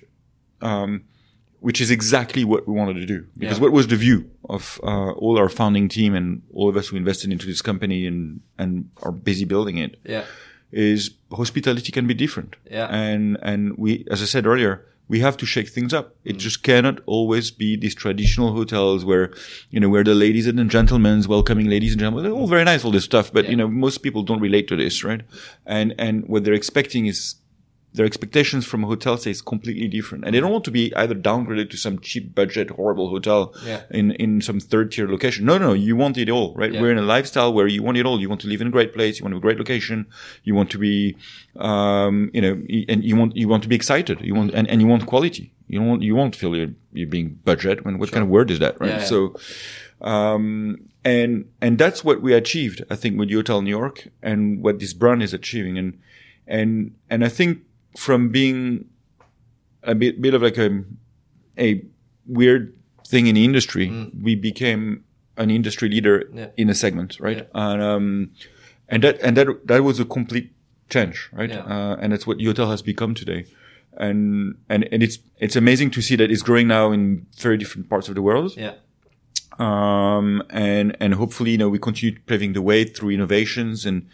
um, 0.61 1.03
which 1.59 1.79
is 1.79 1.91
exactly 1.91 2.43
what 2.43 2.67
we 2.67 2.73
wanted 2.73 2.95
to 2.95 3.05
do. 3.05 3.25
Because 3.37 3.57
Yeah. 3.57 3.63
what 3.63 3.71
was 3.71 3.87
the 3.87 3.95
view 3.95 4.29
of 4.49 4.79
uh, 4.83 5.11
all 5.11 5.37
our 5.37 5.49
founding 5.49 5.87
team 5.89 6.15
and 6.15 6.41
all 6.53 6.67
of 6.69 6.75
us 6.75 6.87
who 6.87 6.97
invested 6.97 7.31
into 7.31 7.45
this 7.45 7.61
company 7.61 8.05
and 8.07 8.41
and 8.57 8.89
are 9.03 9.11
busy 9.11 9.45
building 9.45 9.77
it 9.77 9.99
Yeah. 10.05 10.23
is 10.71 11.11
hospitality 11.31 11.91
can 11.91 12.07
be 12.07 12.13
different. 12.13 12.55
Yeah. 12.69 12.87
And 12.87 13.37
and 13.41 13.77
we, 13.77 14.05
as 14.09 14.21
I 14.21 14.25
said 14.25 14.45
earlier, 14.47 14.85
we 15.07 15.19
have 15.19 15.35
to 15.37 15.45
shake 15.45 15.69
things 15.69 15.93
up. 15.93 16.07
Mm. 16.09 16.31
It 16.31 16.37
just 16.37 16.63
cannot 16.63 16.99
always 17.05 17.51
be 17.51 17.75
these 17.75 17.93
traditional 17.95 18.53
hotels 18.53 19.03
where, 19.03 19.31
you 19.69 19.79
know, 19.81 19.89
where 19.89 20.03
the 20.05 20.15
ladies 20.15 20.47
and 20.47 20.57
the 20.57 20.63
gentlemen's 20.63 21.27
welcoming 21.27 21.67
ladies 21.69 21.91
and 21.93 21.99
gentlemen, 21.99 22.23
they're 22.23 22.39
all 22.41 22.47
very 22.47 22.63
nice, 22.63 22.85
all 22.85 22.91
this 22.91 23.03
stuff, 23.03 23.31
but 23.33 23.49
you 23.49 23.55
know, 23.57 23.67
most 23.67 23.97
people 24.05 24.23
don't 24.23 24.39
relate 24.39 24.67
to 24.69 24.75
this, 24.77 25.03
right? 25.03 25.21
And, 25.65 25.93
and 25.99 26.27
what 26.27 26.43
they're 26.43 26.53
expecting 26.63 27.07
is 27.07 27.35
their 27.93 28.05
expectations 28.05 28.65
from 28.65 28.83
a 28.85 28.87
hotel 28.87 29.17
stay 29.17 29.31
is 29.31 29.41
completely 29.41 29.87
different. 29.87 30.23
And 30.23 30.33
they 30.33 30.39
don't 30.39 30.51
want 30.51 30.63
to 30.63 30.71
be 30.71 30.95
either 30.95 31.13
downgraded 31.13 31.69
to 31.71 31.77
some 31.77 31.99
cheap 31.99 32.33
budget, 32.33 32.69
horrible 32.69 33.09
hotel 33.09 33.53
Yeah. 33.65 33.81
in, 33.89 34.11
in 34.11 34.41
some 34.41 34.59
third 34.61 34.93
tier 34.93 35.09
location. 35.09 35.45
No, 35.45 35.57
no, 35.57 35.73
you 35.73 35.97
want 35.97 36.17
it 36.17 36.29
all, 36.29 36.53
right? 36.55 36.71
Yeah. 36.71 36.81
We're 36.81 36.91
in 36.91 36.97
a 36.97 37.01
lifestyle 37.01 37.51
where 37.53 37.67
you 37.67 37.83
want 37.83 37.97
it 37.97 38.05
all. 38.05 38.21
You 38.21 38.29
want 38.29 38.39
to 38.41 38.47
live 38.47 38.61
in 38.61 38.67
a 38.67 38.71
great 38.71 38.93
place. 38.93 39.19
You 39.19 39.25
want 39.25 39.35
a 39.35 39.39
great 39.39 39.57
location. 39.57 40.07
You 40.43 40.55
want 40.55 40.69
to 40.71 40.77
be, 40.77 41.17
um, 41.57 42.31
you 42.33 42.41
know, 42.41 42.61
and 42.87 43.03
you 43.03 43.17
want, 43.17 43.35
you 43.35 43.49
want 43.49 43.63
to 43.63 43.69
be 43.69 43.75
excited. 43.75 44.21
You 44.21 44.35
want, 44.35 44.53
and, 44.53 44.69
and 44.69 44.79
you 44.81 44.87
want 44.87 45.05
quality. 45.05 45.51
You 45.67 45.79
don't 45.79 45.87
want, 45.89 46.01
you 46.01 46.15
won't 46.15 46.35
feel 46.35 46.55
you're, 46.55 46.73
you're 46.93 47.09
being 47.09 47.39
budget. 47.43 47.83
When, 47.83 47.97
what 47.99 48.11
kind 48.13 48.23
of 48.23 48.29
word 48.29 48.51
is 48.51 48.59
that, 48.59 48.79
right? 48.79 48.89
Yeah. 48.91 49.03
So, 49.03 49.35
um, 49.99 50.87
and, 51.03 51.49
and 51.61 51.77
that's 51.77 52.03
what 52.03 52.21
we 52.21 52.33
achieved, 52.33 52.83
I 52.89 52.95
think, 52.95 53.19
with 53.19 53.29
Yotel 53.29 53.63
New 53.63 53.69
York 53.69 54.07
and 54.21 54.61
what 54.61 54.79
this 54.79 54.93
brand 54.93 55.23
is 55.23 55.33
achieving. 55.33 55.77
And, 55.77 55.99
and, 56.47 56.95
and 57.09 57.23
I 57.25 57.29
think 57.29 57.63
from 57.97 58.29
being 58.29 58.85
a 59.83 59.95
bit, 59.95 60.21
bit 60.21 60.33
of 60.33 60.41
like 60.41 60.57
a, 60.57 60.83
a 61.57 61.83
weird 62.25 62.73
thing 63.07 63.27
in 63.27 63.35
the 63.35 63.43
industry, 63.43 64.09
we 64.21 64.35
became 64.35 65.03
an 65.37 65.49
industry 65.49 65.89
leader 65.89 66.29
Yeah. 66.33 66.47
in 66.57 66.69
a 66.69 66.75
segment, 66.75 67.19
right? 67.19 67.47
And, 67.53 67.81
um, 67.81 68.31
and 68.87 69.03
that, 69.03 69.19
and 69.21 69.35
that, 69.37 69.47
that 69.67 69.83
was 69.83 69.99
a 69.99 70.05
complete 70.05 70.51
change, 70.89 71.29
right? 71.33 71.49
Yeah. 71.49 71.61
Uh, 71.63 71.95
and 71.99 72.13
that's 72.13 72.27
what 72.27 72.37
Yotel 72.37 72.69
has 72.69 72.81
become 72.81 73.13
today. 73.15 73.45
And, 73.97 74.55
and, 74.69 74.87
and 74.91 75.03
it's, 75.03 75.19
it's 75.39 75.55
amazing 75.55 75.91
to 75.91 76.01
see 76.01 76.15
that 76.15 76.31
it's 76.31 76.41
growing 76.41 76.67
now 76.67 76.91
in 76.91 77.25
very 77.37 77.57
different 77.57 77.89
parts 77.89 78.07
of 78.07 78.15
the 78.15 78.21
world. 78.21 78.55
Yeah. 78.55 78.73
Um, 79.59 80.43
and, 80.49 80.95
and 80.99 81.13
hopefully, 81.15 81.51
you 81.51 81.57
know, 81.57 81.69
we 81.69 81.79
continue 81.79 82.17
paving 82.25 82.53
the 82.53 82.61
way 82.61 82.83
through 82.83 83.09
innovations 83.11 83.85
and 83.85 84.07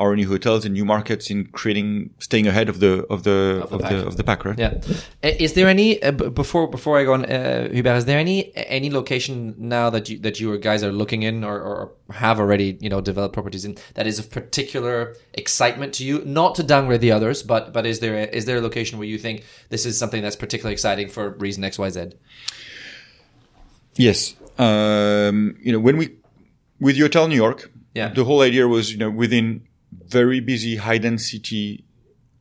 our 0.00 0.16
new 0.16 0.28
hotels 0.28 0.64
in 0.64 0.72
new 0.72 0.84
markets 0.84 1.30
in 1.30 1.46
creating, 1.58 2.10
staying 2.18 2.46
ahead 2.46 2.68
of 2.68 2.76
the 2.80 2.92
of 3.14 3.22
the 3.22 3.60
of 3.62 3.70
the, 3.70 3.78
pack. 3.78 3.92
of 3.92 4.16
the 4.16 4.24
pack, 4.24 4.44
right? 4.44 4.58
Yeah. 4.58 4.80
Is 5.22 5.52
there 5.52 5.68
any 5.68 6.02
uh, 6.02 6.12
before 6.12 6.66
before 6.76 6.98
I 7.00 7.04
go 7.04 7.12
on, 7.12 7.24
uh, 7.26 7.68
Hubert? 7.70 7.96
Is 7.96 8.04
there 8.06 8.18
any 8.18 8.50
any 8.56 8.90
location 8.90 9.54
now 9.58 9.90
that 9.90 10.08
you 10.08 10.18
that 10.20 10.40
you 10.40 10.58
guys 10.58 10.82
are 10.82 10.92
looking 10.92 11.22
in 11.22 11.44
or, 11.44 11.56
or 11.60 11.92
have 12.24 12.40
already 12.40 12.78
you 12.80 12.88
know 12.92 13.00
developed 13.00 13.34
properties 13.34 13.64
in 13.64 13.76
that 13.94 14.06
is 14.06 14.18
of 14.18 14.30
particular 14.30 15.14
excitement 15.34 15.92
to 15.94 16.04
you? 16.04 16.22
Not 16.24 16.54
to 16.56 16.62
downgrade 16.62 17.02
the 17.02 17.12
others, 17.12 17.42
but 17.42 17.72
but 17.72 17.84
is 17.86 18.00
there 18.00 18.16
a, 18.16 18.24
is 18.38 18.44
there 18.46 18.56
a 18.58 18.60
location 18.62 18.98
where 18.98 19.08
you 19.08 19.18
think 19.18 19.44
this 19.68 19.84
is 19.86 19.98
something 19.98 20.22
that's 20.22 20.36
particularly 20.36 20.72
exciting 20.72 21.08
for 21.10 21.30
reason 21.38 21.62
X 21.64 21.78
Y 21.78 21.90
Z? 21.90 22.00
Yes. 23.96 24.34
Um, 24.58 25.56
you 25.60 25.72
know, 25.72 25.80
when 25.80 25.96
we, 25.96 26.16
with 26.80 26.96
the 26.96 27.02
Yotel 27.02 27.28
New 27.28 27.34
York, 27.36 27.70
Yeah. 27.94 28.08
the 28.12 28.24
whole 28.24 28.40
idea 28.42 28.68
was, 28.68 28.92
you 28.92 28.98
know, 28.98 29.10
within 29.10 29.62
very 30.06 30.40
busy, 30.40 30.76
high 30.76 30.98
density, 30.98 31.84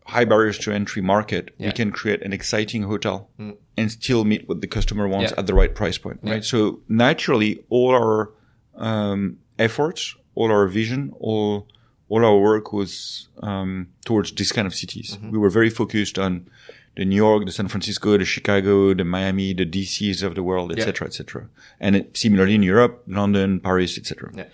high 0.06 0.26
barriers 0.26 0.58
to 0.60 0.72
entry 0.72 1.02
market, 1.02 1.52
Yeah. 1.58 1.68
we 1.68 1.72
can 1.74 1.92
create 1.92 2.22
an 2.24 2.34
exciting 2.34 2.84
hotel 2.84 3.30
and 3.78 3.92
still 3.92 4.26
meet 4.26 4.48
what 4.50 4.62
the 4.62 4.68
customer 4.68 5.08
wants 5.08 5.32
Yeah. 5.32 5.40
at 5.40 5.48
the 5.48 5.54
right 5.54 5.74
price 5.74 5.98
point, 5.98 6.20
right? 6.24 6.44
So 6.44 6.82
naturally, 6.88 7.64
all 7.70 7.92
our, 7.94 8.32
um, 8.76 9.38
efforts, 9.58 10.16
all 10.36 10.52
our 10.52 10.68
vision, 10.68 11.14
all, 11.20 11.68
all 12.10 12.26
our 12.26 12.38
work 12.40 12.74
was, 12.74 13.28
um, 13.44 13.88
towards 14.06 14.32
this 14.32 14.52
kind 14.52 14.66
of 14.66 14.74
cities. 14.74 15.18
We 15.32 15.38
were 15.38 15.52
very 15.52 15.70
focused 15.70 16.18
on 16.18 16.48
the 16.96 17.06
New 17.06 17.16
York, 17.16 17.46
the 17.46 17.52
San 17.52 17.68
Francisco, 17.68 18.18
the 18.18 18.26
Chicago, 18.26 18.94
the 18.96 19.06
Miami, 19.06 19.54
the 19.54 19.66
DCs 19.66 20.24
of 20.24 20.34
the 20.34 20.42
world, 20.44 20.72
Yeah. 20.72 20.78
etc., 20.80 21.08
etc. 21.08 21.48
And 21.80 21.96
it, 21.96 22.18
similarly 22.18 22.56
in 22.56 22.64
Europe, 22.64 23.04
London, 23.08 23.60
Paris, 23.60 23.98
etc. 23.98 24.32
Yeah. 24.36 24.46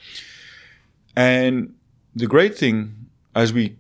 And 1.16 1.74
the 2.16 2.28
great 2.28 2.58
thing, 2.58 3.08
as 3.36 3.52
we, 3.54 3.76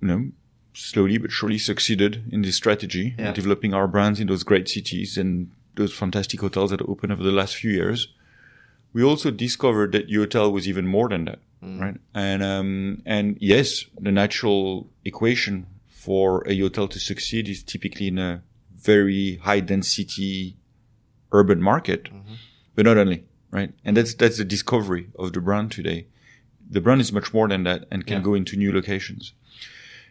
you 0.00 0.08
know, 0.08 0.30
slowly 0.72 1.18
but 1.18 1.30
surely 1.32 1.58
succeeded 1.58 2.22
in 2.30 2.42
this 2.42 2.56
strategy, 2.56 3.14
Yeah. 3.18 3.32
developing 3.32 3.74
our 3.74 3.88
brands 3.88 4.20
in 4.20 4.26
those 4.28 4.44
great 4.44 4.68
cities 4.68 5.18
and 5.18 5.50
those 5.74 5.92
fantastic 5.92 6.40
hotels 6.40 6.70
that 6.70 6.80
opened 6.82 7.12
over 7.12 7.22
the 7.22 7.32
last 7.32 7.56
few 7.56 7.70
years, 7.72 8.08
we 8.92 9.02
also 9.02 9.30
discovered 9.30 9.92
that 9.92 10.08
Yotel 10.08 10.52
was 10.52 10.66
even 10.66 10.86
more 10.86 11.08
than 11.08 11.24
that, 11.26 11.38
right? 11.62 11.96
And 12.14 12.42
um, 12.42 13.02
and 13.04 13.36
yes, 13.40 13.84
the 14.00 14.10
natural 14.12 14.88
equation 15.04 15.66
for 15.88 16.42
a 16.48 16.58
hotel 16.58 16.88
to 16.88 16.98
succeed 16.98 17.48
is 17.48 17.62
typically 17.62 18.08
in 18.08 18.18
a 18.18 18.42
very 18.76 19.36
high 19.42 19.60
density 19.60 20.56
urban 21.32 21.60
market, 21.62 22.08
but 22.74 22.84
not 22.84 22.96
only, 22.96 23.24
right? 23.52 23.72
And 23.84 23.96
that's 23.96 24.14
that's 24.14 24.38
the 24.38 24.44
discovery 24.44 25.08
of 25.18 25.32
the 25.32 25.40
brand 25.40 25.70
today. 25.72 26.06
The 26.70 26.80
brand 26.80 27.00
is 27.00 27.12
much 27.12 27.34
more 27.34 27.48
than 27.48 27.64
that 27.64 27.86
and 27.90 28.06
can 28.06 28.18
Yeah. 28.18 28.22
go 28.22 28.34
into 28.34 28.56
new 28.56 28.72
locations. 28.72 29.32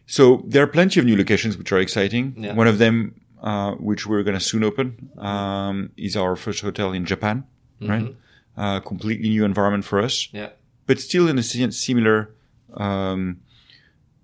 So 0.05 0.43
there 0.47 0.63
are 0.63 0.67
plenty 0.67 0.99
of 0.99 1.05
new 1.05 1.15
locations 1.15 1.57
which 1.57 1.71
are 1.71 1.79
exciting. 1.79 2.33
Yeah. 2.37 2.53
One 2.55 2.67
of 2.67 2.77
them, 2.79 3.15
uh, 3.41 3.71
which 3.75 4.05
we're 4.07 4.23
going 4.23 4.37
to 4.37 4.43
soon 4.43 4.63
open, 4.63 5.09
um, 5.17 5.91
is 5.97 6.15
our 6.15 6.35
first 6.35 6.61
hotel 6.61 6.91
in 6.93 7.05
Japan, 7.05 7.43
right? 7.81 8.15
Uh, 8.57 8.79
completely 8.81 9.29
new 9.29 9.45
environment 9.45 9.85
for 9.85 9.99
us, 10.01 10.27
Yeah. 10.33 10.49
but 10.87 10.99
still 10.99 11.27
in 11.29 11.37
a 11.39 11.43
similar 11.43 12.29
um, 12.75 13.37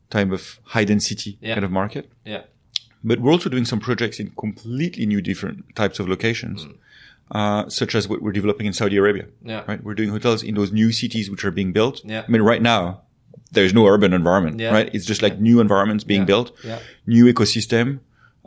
type 0.09 0.31
of 0.31 0.59
high 0.65 0.83
density 0.85 1.37
Yeah. 1.41 1.53
kind 1.55 1.65
of 1.65 1.71
market. 1.71 2.11
Yeah. 2.25 2.43
But 3.03 3.19
we're 3.19 3.31
also 3.31 3.49
doing 3.49 3.65
some 3.65 3.79
projects 3.79 4.19
in 4.19 4.31
completely 4.37 5.05
new 5.05 5.21
different 5.21 5.75
types 5.75 5.99
of 5.99 6.07
locations, 6.07 6.67
uh, 7.31 7.67
such 7.69 7.95
as 7.95 8.07
what 8.07 8.21
we're 8.21 8.31
developing 8.31 8.65
in 8.67 8.73
Saudi 8.73 8.97
Arabia. 8.97 9.25
Yeah. 9.43 9.63
Right. 9.67 9.83
We're 9.83 9.95
doing 9.95 10.09
hotels 10.09 10.43
in 10.43 10.55
those 10.55 10.71
new 10.71 10.91
cities 10.91 11.29
which 11.29 11.43
are 11.45 11.51
being 11.51 11.73
built. 11.73 12.01
Yeah. 12.05 12.23
I 12.27 12.31
mean, 12.31 12.41
right 12.41 12.61
now, 12.61 13.01
there's 13.51 13.73
no 13.73 13.87
urban 13.87 14.13
environment, 14.13 14.59
Yeah. 14.59 14.71
right? 14.71 14.89
It's 14.93 15.05
just 15.05 15.21
like 15.21 15.39
new 15.39 15.59
environments 15.59 16.03
being 16.03 16.25
built, 16.25 16.51
Yeah. 16.63 16.79
new 17.07 17.25
ecosystem, 17.31 17.99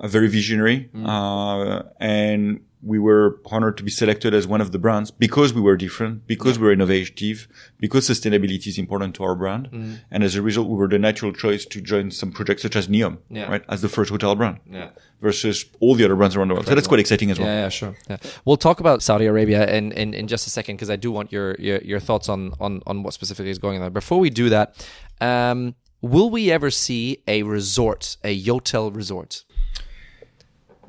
very 0.06 0.28
visionary. 0.28 0.88
Mm. 0.94 1.08
Uh, 1.08 1.82
and 1.98 2.60
we 2.80 2.96
were 2.96 3.40
honored 3.46 3.76
to 3.76 3.82
be 3.82 3.90
selected 3.90 4.32
as 4.32 4.46
one 4.46 4.60
of 4.60 4.70
the 4.70 4.78
brands 4.78 5.10
because 5.10 5.52
we 5.52 5.60
were 5.60 5.76
different, 5.76 6.24
because 6.28 6.60
we 6.60 6.66
were 6.66 6.72
innovative, 6.72 7.48
because 7.80 8.08
sustainability 8.08 8.68
is 8.68 8.78
important 8.78 9.16
to 9.16 9.24
our 9.24 9.34
brand. 9.34 9.68
Mm. 9.72 9.98
And 10.12 10.22
as 10.22 10.36
a 10.36 10.42
result, 10.42 10.68
we 10.68 10.76
were 10.76 10.86
the 10.86 10.98
natural 10.98 11.32
choice 11.32 11.64
to 11.66 11.80
join 11.80 12.12
some 12.12 12.30
projects 12.30 12.62
such 12.62 12.76
as 12.76 12.86
Neom, 12.86 13.18
Yeah. 13.30 13.50
right? 13.50 13.64
As 13.68 13.82
the 13.82 13.88
first 13.88 14.10
hotel 14.10 14.36
brand 14.36 14.58
Yeah. 14.70 14.90
versus 15.20 15.64
all 15.80 15.96
the 15.96 16.04
other 16.04 16.14
brands 16.14 16.36
around 16.36 16.48
the 16.48 16.54
world. 16.54 16.66
So 16.68 16.74
that's 16.76 16.86
quite 16.86 17.00
exciting 17.00 17.32
as 17.32 17.40
well. 17.40 17.48
Yeah, 17.48 17.62
yeah, 17.62 17.68
sure. 17.68 17.96
Yeah. 18.08 18.18
We'll 18.44 18.56
talk 18.56 18.78
about 18.78 19.02
Saudi 19.02 19.26
Arabia 19.26 19.66
in, 19.76 19.90
in, 19.90 20.14
in 20.14 20.28
just 20.28 20.46
a 20.46 20.50
second 20.50 20.76
because 20.76 20.88
I 20.88 20.96
do 20.96 21.10
want 21.10 21.32
your, 21.32 21.56
your, 21.58 21.78
your 21.78 21.98
thoughts 21.98 22.28
on, 22.28 22.52
on, 22.60 22.80
on 22.86 23.02
what 23.02 23.12
specifically 23.12 23.50
is 23.50 23.58
going 23.58 23.82
on. 23.82 23.92
Before 23.92 24.20
we 24.20 24.30
do 24.30 24.50
that, 24.50 24.86
um, 25.20 25.74
will 26.00 26.30
we 26.30 26.52
ever 26.52 26.70
see 26.70 27.24
a 27.26 27.42
resort, 27.42 28.18
a 28.22 28.40
Yotel 28.40 28.94
resort? 28.94 29.42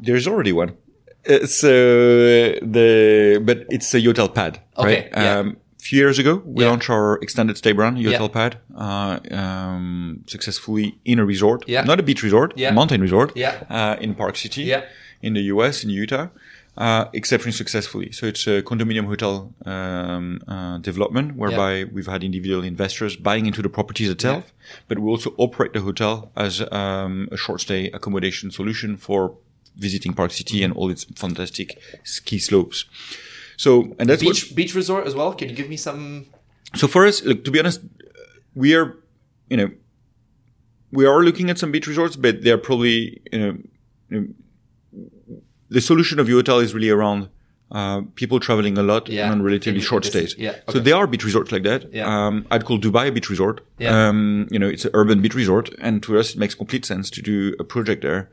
There's 0.01 0.27
already 0.27 0.51
one. 0.53 0.72
Uh, 1.27 1.46
so 1.46 1.70
the 2.62 3.41
but 3.44 3.65
it's 3.70 3.94
a 3.94 4.00
Yotel 4.00 4.34
Pad, 4.34 4.60
Okay, 4.77 4.88
right? 4.88 5.10
yeah. 5.12 5.39
Um, 5.39 5.58
a 5.79 5.84
few 5.84 6.00
years 6.00 6.20
ago, 6.20 6.41
we 6.46 6.63
Yeah. 6.63 6.70
launched 6.72 6.89
our 6.89 7.18
extended 7.22 7.58
stay 7.58 7.72
brand, 7.74 7.98
Yotel 7.98 8.27
Yeah. 8.27 8.27
Pad, 8.39 8.58
uh, 8.75 9.20
um, 9.44 10.24
successfully 10.27 10.98
in 11.06 11.20
a 11.20 11.25
resort, 11.25 11.63
Yeah. 11.68 11.84
not 11.84 12.00
a 12.00 12.03
beach 12.03 12.24
resort, 12.24 12.53
Yeah. 12.58 12.70
a 12.70 12.74
mountain 12.74 13.01
resort, 13.01 13.32
Yeah. 13.36 13.63
uh, 13.70 13.96
in 14.01 14.13
Park 14.15 14.36
City, 14.38 14.63
Yeah. 14.63 14.82
in 15.22 15.34
the 15.34 15.41
US, 15.53 15.84
in 15.84 15.89
Utah, 15.89 16.27
uh, 16.77 17.06
exceptionally 17.13 17.53
successfully. 17.63 18.12
So 18.12 18.25
it's 18.25 18.46
a 18.48 18.62
condominium 18.62 19.06
hotel 19.06 19.53
um, 19.65 20.39
uh, 20.48 20.77
development 20.79 21.36
whereby 21.36 21.86
we've 21.94 22.08
had 22.08 22.24
individual 22.24 22.63
investors 22.63 23.15
buying 23.18 23.46
into 23.46 23.62
the 23.62 23.70
properties 23.70 24.10
itself, 24.10 24.53
but 24.88 25.00
we 25.00 25.08
also 25.10 25.34
operate 25.38 25.74
the 25.74 25.82
hotel 25.82 26.32
as 26.36 26.62
um, 26.72 27.27
a 27.32 27.38
short 27.38 27.62
stay 27.62 27.89
accommodation 27.91 28.51
solution 28.51 28.96
for 28.98 29.36
visiting 29.79 30.13
Park 30.13 30.31
City 30.31 30.63
and 30.63 30.71
all 30.77 30.89
its 30.95 31.03
fantastic 31.24 31.67
ski 32.03 32.38
slopes. 32.39 32.86
So, 33.57 33.69
and 34.00 34.05
that's 34.09 34.24
what, 34.24 34.36
Beach 34.36 34.55
beach 34.59 34.74
resort 34.75 35.03
as 35.09 35.13
well? 35.15 35.33
Can 35.33 35.50
you 35.50 35.55
give 35.55 35.69
me 35.69 35.77
some? 35.77 36.25
so 36.75 36.86
for 36.88 37.01
us, 37.09 37.24
look, 37.29 37.43
to 37.45 37.51
be 37.51 37.59
honest, 37.59 37.81
we 38.55 38.69
are, 38.75 38.88
you 39.51 39.57
know, 39.57 39.69
we 40.91 41.05
are 41.05 41.21
looking 41.24 41.50
at 41.50 41.57
some 41.57 41.71
beach 41.71 41.88
resorts, 41.88 42.15
but 42.15 42.43
they're 42.43 42.57
probably, 42.69 43.21
you 43.31 43.39
know, 43.39 43.57
you 44.09 44.15
know, 44.19 44.27
the 45.69 45.81
solution 45.81 46.19
of 46.19 46.27
Yotel 46.27 46.63
is 46.63 46.74
really 46.74 46.89
around 46.89 47.29
uh, 47.71 48.01
people 48.15 48.39
traveling 48.39 48.77
a 48.77 48.81
lot 48.91 49.07
Yeah. 49.09 49.31
on 49.31 49.43
relatively 49.43 49.81
short 49.81 50.03
stays. 50.05 50.36
Yeah, 50.38 50.53
So 50.53 50.59
okay. 50.69 50.79
there 50.79 50.95
are 50.95 51.05
beach 51.05 51.24
resorts 51.24 51.51
like 51.51 51.63
that. 51.63 51.93
Yeah. 51.93 52.07
Um, 52.12 52.48
I'd 52.50 52.65
call 52.65 52.79
Dubai 52.79 53.09
a 53.09 53.12
beach 53.12 53.29
resort. 53.29 53.62
Yeah. 53.77 54.07
Um, 54.09 54.48
you 54.50 54.57
know, 54.57 54.67
it's 54.67 54.86
an 54.86 54.91
urban 54.95 55.21
beach 55.21 55.36
resort, 55.36 55.69
and 55.79 56.01
to 56.03 56.17
us, 56.17 56.31
it 56.33 56.38
makes 56.39 56.55
complete 56.55 56.86
sense 56.86 57.12
to 57.12 57.21
do 57.21 57.55
a 57.59 57.63
project 57.63 58.01
there. 58.01 58.29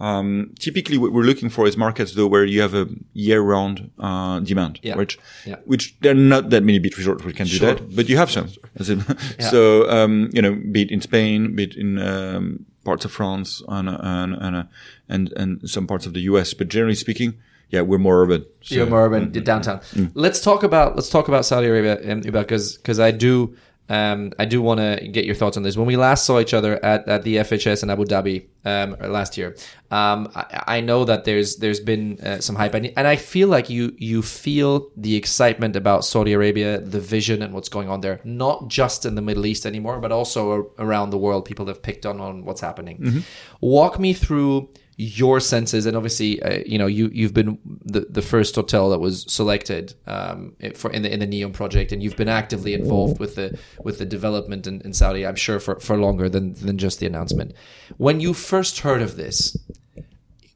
Um, 0.00 0.50
typically, 0.58 0.96
what 0.98 1.12
we're 1.12 1.24
looking 1.24 1.50
for 1.50 1.66
is 1.66 1.76
markets 1.76 2.14
though 2.14 2.26
where 2.26 2.44
you 2.44 2.62
have 2.62 2.74
a 2.74 2.86
year-round 3.12 3.90
uh, 3.98 4.40
demand, 4.40 4.80
Yeah. 4.82 4.96
which 4.96 5.18
Yeah. 5.46 5.56
which 5.66 5.94
there 6.00 6.12
are 6.12 6.14
not 6.14 6.50
that 6.50 6.62
many 6.64 6.78
beach 6.78 6.96
resorts 6.96 7.22
which 7.24 7.36
can 7.36 7.46
do 7.46 7.52
Sure. 7.56 7.74
that, 7.74 7.94
but 7.96 8.08
you 8.08 8.16
have 8.16 8.30
some. 8.30 8.46
In- 8.88 9.04
So, 9.38 9.88
um, 9.90 10.30
you 10.32 10.40
know, 10.42 10.52
be 10.72 10.80
it 10.82 10.90
in 10.90 11.00
Spain, 11.02 11.54
be 11.54 11.62
it 11.64 11.74
in 11.76 11.98
um, 11.98 12.64
parts 12.84 13.04
of 13.04 13.12
France, 13.12 13.62
and 13.68 13.88
and 13.88 14.34
and, 14.44 14.56
uh, 14.56 14.62
and 15.08 15.32
and 15.36 15.68
some 15.68 15.86
parts 15.86 16.06
of 16.06 16.12
the 16.14 16.20
US. 16.32 16.54
But 16.54 16.68
generally 16.68 16.94
speaking, 16.96 17.34
yeah, 17.68 17.82
we're 17.82 17.98
more 17.98 18.22
urban. 18.22 18.44
So, 18.62 18.74
You're 18.74 18.86
more 18.86 19.04
urban, 19.06 19.30
downtown. 19.44 19.80
Let's 20.14 20.40
talk 20.40 20.62
about 20.62 20.96
let's 20.96 21.10
talk 21.10 21.28
about 21.28 21.44
Saudi 21.44 21.66
Arabia 21.68 21.98
um, 22.12 22.20
because 22.20 22.76
because 22.78 22.98
I 22.98 23.10
do 23.10 23.54
um, 23.90 24.32
I 24.38 24.44
do 24.44 24.62
want 24.62 24.78
to 24.78 25.08
get 25.08 25.24
your 25.24 25.34
thoughts 25.34 25.56
on 25.56 25.64
this. 25.64 25.76
When 25.76 25.86
we 25.86 25.96
last 25.96 26.24
saw 26.24 26.38
each 26.38 26.54
other 26.54 26.82
at, 26.84 27.08
at 27.08 27.24
the 27.24 27.36
FHS 27.36 27.82
in 27.82 27.90
Abu 27.90 28.04
Dhabi 28.04 28.46
um, 28.64 28.96
last 29.10 29.36
year, 29.36 29.56
um, 29.90 30.30
I, 30.34 30.76
I 30.76 30.80
know 30.80 31.04
that 31.04 31.24
there's 31.24 31.56
there's 31.56 31.80
been 31.80 32.20
uh, 32.20 32.40
some 32.40 32.54
hype, 32.54 32.74
and, 32.74 32.92
and 32.96 33.08
I 33.08 33.16
feel 33.16 33.48
like 33.48 33.68
you 33.68 33.92
you 33.98 34.22
feel 34.22 34.90
the 34.96 35.16
excitement 35.16 35.74
about 35.74 36.04
Saudi 36.04 36.32
Arabia, 36.34 36.80
the 36.80 37.00
vision, 37.00 37.42
and 37.42 37.52
what's 37.52 37.68
going 37.68 37.88
on 37.88 38.00
there. 38.00 38.20
Not 38.22 38.68
just 38.68 39.04
in 39.04 39.16
the 39.16 39.22
Middle 39.22 39.44
East 39.44 39.66
anymore, 39.66 39.98
but 39.98 40.12
also 40.12 40.70
around 40.78 41.10
the 41.10 41.18
world. 41.18 41.44
People 41.44 41.66
have 41.66 41.82
picked 41.82 42.06
on 42.06 42.20
on 42.20 42.44
what's 42.44 42.60
happening. 42.60 43.24
Walk 43.60 43.98
me 43.98 44.12
through 44.12 44.68
your 45.00 45.40
senses 45.40 45.86
and 45.86 45.96
obviously 45.96 46.42
uh, 46.42 46.62
you 46.66 46.76
know 46.76 46.86
you 46.86 47.08
you've 47.10 47.32
been 47.32 47.58
the, 47.64 48.00
the 48.00 48.20
first 48.20 48.54
hotel 48.54 48.90
that 48.90 48.98
was 48.98 49.24
selected 49.32 49.94
um, 50.06 50.54
for 50.74 50.90
in 50.90 51.00
the 51.00 51.10
in 51.10 51.20
the 51.20 51.26
Neom 51.26 51.54
project 51.54 51.90
and 51.90 52.02
you've 52.02 52.18
been 52.18 52.28
actively 52.28 52.74
involved 52.74 53.18
with 53.18 53.34
the 53.34 53.58
with 53.82 53.98
the 53.98 54.04
development 54.04 54.66
in, 54.66 54.82
in 54.82 54.92
Saudi 54.92 55.26
I'm 55.26 55.36
sure 55.36 55.58
for, 55.58 55.80
for 55.80 55.96
longer 55.96 56.28
than 56.28 56.52
than 56.52 56.76
just 56.76 57.00
the 57.00 57.06
announcement 57.06 57.54
when 57.96 58.20
you 58.20 58.34
first 58.34 58.80
heard 58.80 59.00
of 59.00 59.16
this 59.16 59.56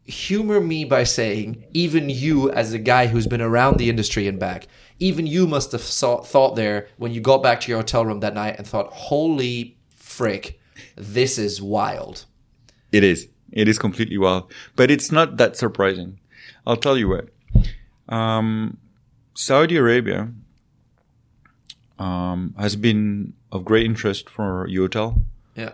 humor 0.04 0.60
me 0.60 0.84
by 0.84 1.04
saying 1.04 1.64
even 1.72 2.10
you 2.10 2.50
as 2.50 2.74
a 2.74 2.78
guy 2.78 3.06
who's 3.06 3.26
been 3.26 3.40
around 3.40 3.78
the 3.78 3.88
industry 3.88 4.28
and 4.28 4.38
back 4.38 4.66
even 4.98 5.26
you 5.26 5.46
must 5.46 5.72
have 5.72 5.80
saw, 5.80 6.20
thought 6.20 6.54
there 6.54 6.88
when 6.98 7.12
you 7.12 7.20
got 7.22 7.42
back 7.42 7.62
to 7.62 7.70
your 7.70 7.78
hotel 7.78 8.04
room 8.04 8.20
that 8.20 8.34
night 8.34 8.56
and 8.58 8.66
thought 8.66 8.92
holy 8.92 9.78
frick 9.96 10.60
this 10.96 11.38
is 11.38 11.62
wild 11.62 12.26
It 12.92 13.02
is. 13.02 13.28
It 13.52 13.68
is 13.68 13.78
completely 13.78 14.18
wild, 14.18 14.50
but 14.76 14.90
it's 14.90 15.12
not 15.12 15.36
that 15.36 15.56
surprising. 15.56 16.18
I'll 16.66 16.76
tell 16.76 16.96
you 16.98 17.08
what. 17.08 17.28
Um, 18.08 18.78
Saudi 19.34 19.76
Arabia 19.76 20.30
um, 21.98 22.54
has 22.58 22.76
been 22.76 23.34
of 23.52 23.64
great 23.64 23.86
interest 23.86 24.28
for 24.28 24.66
Yotel 24.68 25.22
Yeah. 25.56 25.72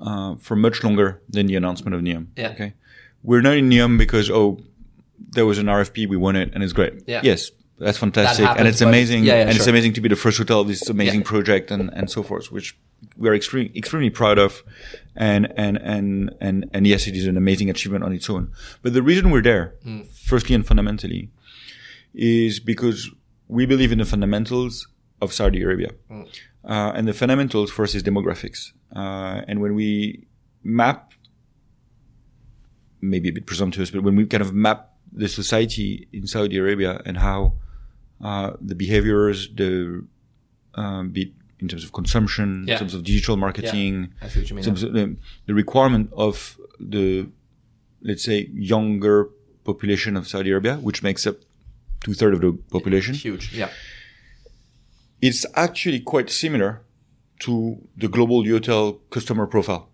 uh, 0.00 0.36
for 0.36 0.56
much 0.56 0.82
longer 0.82 1.20
than 1.28 1.46
the 1.46 1.56
announcement 1.56 1.94
of 1.94 2.00
Neom. 2.02 2.28
Yeah. 2.36 2.50
Okay. 2.50 2.74
We're 3.22 3.42
not 3.42 3.56
in 3.56 3.68
Neom 3.68 3.98
because 3.98 4.30
oh, 4.30 4.60
there 5.18 5.46
was 5.46 5.58
an 5.58 5.66
RFP, 5.66 6.08
we 6.08 6.16
won 6.16 6.36
it, 6.36 6.50
and 6.54 6.62
it's 6.64 6.72
great. 6.72 7.02
Yeah. 7.06 7.20
Yes, 7.22 7.50
that's 7.78 7.98
fantastic, 7.98 8.44
happens, 8.44 8.58
and 8.60 8.68
it's 8.68 8.80
amazing, 8.80 9.24
Yeah, 9.24 9.34
yeah, 9.34 9.40
and 9.42 9.50
it's 9.56 9.66
amazing 9.66 9.92
to 9.94 10.00
be 10.00 10.08
the 10.08 10.16
first 10.16 10.38
hotel 10.38 10.60
of 10.60 10.68
this 10.68 10.88
amazing 10.88 11.20
Yeah. 11.20 11.26
project, 11.26 11.70
and 11.70 11.90
and 11.94 12.10
so 12.10 12.22
forth, 12.22 12.50
which 12.50 12.76
we 13.16 13.28
are 13.28 13.34
extremely 13.34 13.70
extremely 13.76 14.10
proud 14.10 14.38
of, 14.38 14.62
and 15.16 15.52
and 15.56 15.76
and 15.78 16.34
and 16.40 16.68
and 16.72 16.86
yes, 16.86 17.06
it 17.06 17.14
is 17.14 17.26
an 17.26 17.36
amazing 17.36 17.68
achievement 17.70 18.04
on 18.04 18.12
its 18.12 18.28
own. 18.30 18.50
But 18.82 18.92
the 18.94 19.02
reason 19.02 19.30
we're 19.30 19.42
there, 19.42 19.74
Hmm. 19.84 20.02
firstly 20.24 20.54
and 20.54 20.66
fundamentally, 20.66 21.30
is 22.14 22.60
because 22.60 23.10
we 23.48 23.66
believe 23.66 23.92
in 23.92 23.98
the 23.98 24.04
fundamentals 24.04 24.88
of 25.20 25.32
Saudi 25.32 25.62
Arabia. 25.62 25.90
Hmm. 26.08 26.22
Uh, 26.64 26.92
and 26.94 27.06
the 27.08 27.12
fundamentals 27.12 27.70
for 27.70 27.82
us 27.84 27.94
is 27.94 28.02
demographics. 28.02 28.72
Uh, 28.94 29.42
and 29.48 29.60
when 29.60 29.74
we 29.74 30.26
map, 30.62 31.12
maybe 33.00 33.28
a 33.28 33.32
bit 33.32 33.46
presumptuous, 33.46 33.90
but 33.90 34.02
when 34.02 34.16
we 34.16 34.26
kind 34.26 34.42
of 34.42 34.52
map 34.54 34.90
the 35.12 35.28
society 35.28 36.08
in 36.12 36.26
Saudi 36.26 36.56
Arabia 36.56 37.02
and 37.04 37.18
how 37.18 37.54
uh, 38.20 38.52
the 38.60 38.74
behaviors, 38.74 39.48
the 39.54 40.06
um, 40.74 41.10
be 41.10 41.34
in 41.62 41.68
terms 41.68 41.84
of 41.86 41.90
consumption, 42.00 42.48
Yeah. 42.66 42.74
in 42.74 42.78
terms 42.80 42.94
of 42.94 43.00
digital 43.12 43.36
marketing, 43.46 43.94
I 44.20 44.28
see 44.28 44.40
what 44.40 44.48
you 44.50 44.56
mean. 44.56 44.62
in 44.64 44.68
terms 44.70 44.82
of 44.82 44.92
the, 44.98 45.04
the 45.48 45.54
requirement 45.62 46.10
of 46.26 46.58
the, 46.94 47.28
let's 48.08 48.24
say, 48.24 48.38
younger 48.74 49.28
population 49.64 50.12
of 50.16 50.22
Saudi 50.32 50.50
Arabia, 50.50 50.74
which 50.88 51.02
makes 51.08 51.22
up 51.30 51.36
two 52.04 52.14
thirds 52.14 52.34
of 52.36 52.40
the 52.46 52.52
population 52.76 53.14
Huge. 53.14 53.44
Yeah. 53.54 53.70
it's 55.20 55.46
actually 55.54 56.00
quite 56.00 56.28
similar 56.30 56.82
to 57.40 57.78
the 57.96 58.08
global 58.08 58.42
Yotel 58.44 58.98
customer 59.10 59.46
profile. 59.46 59.88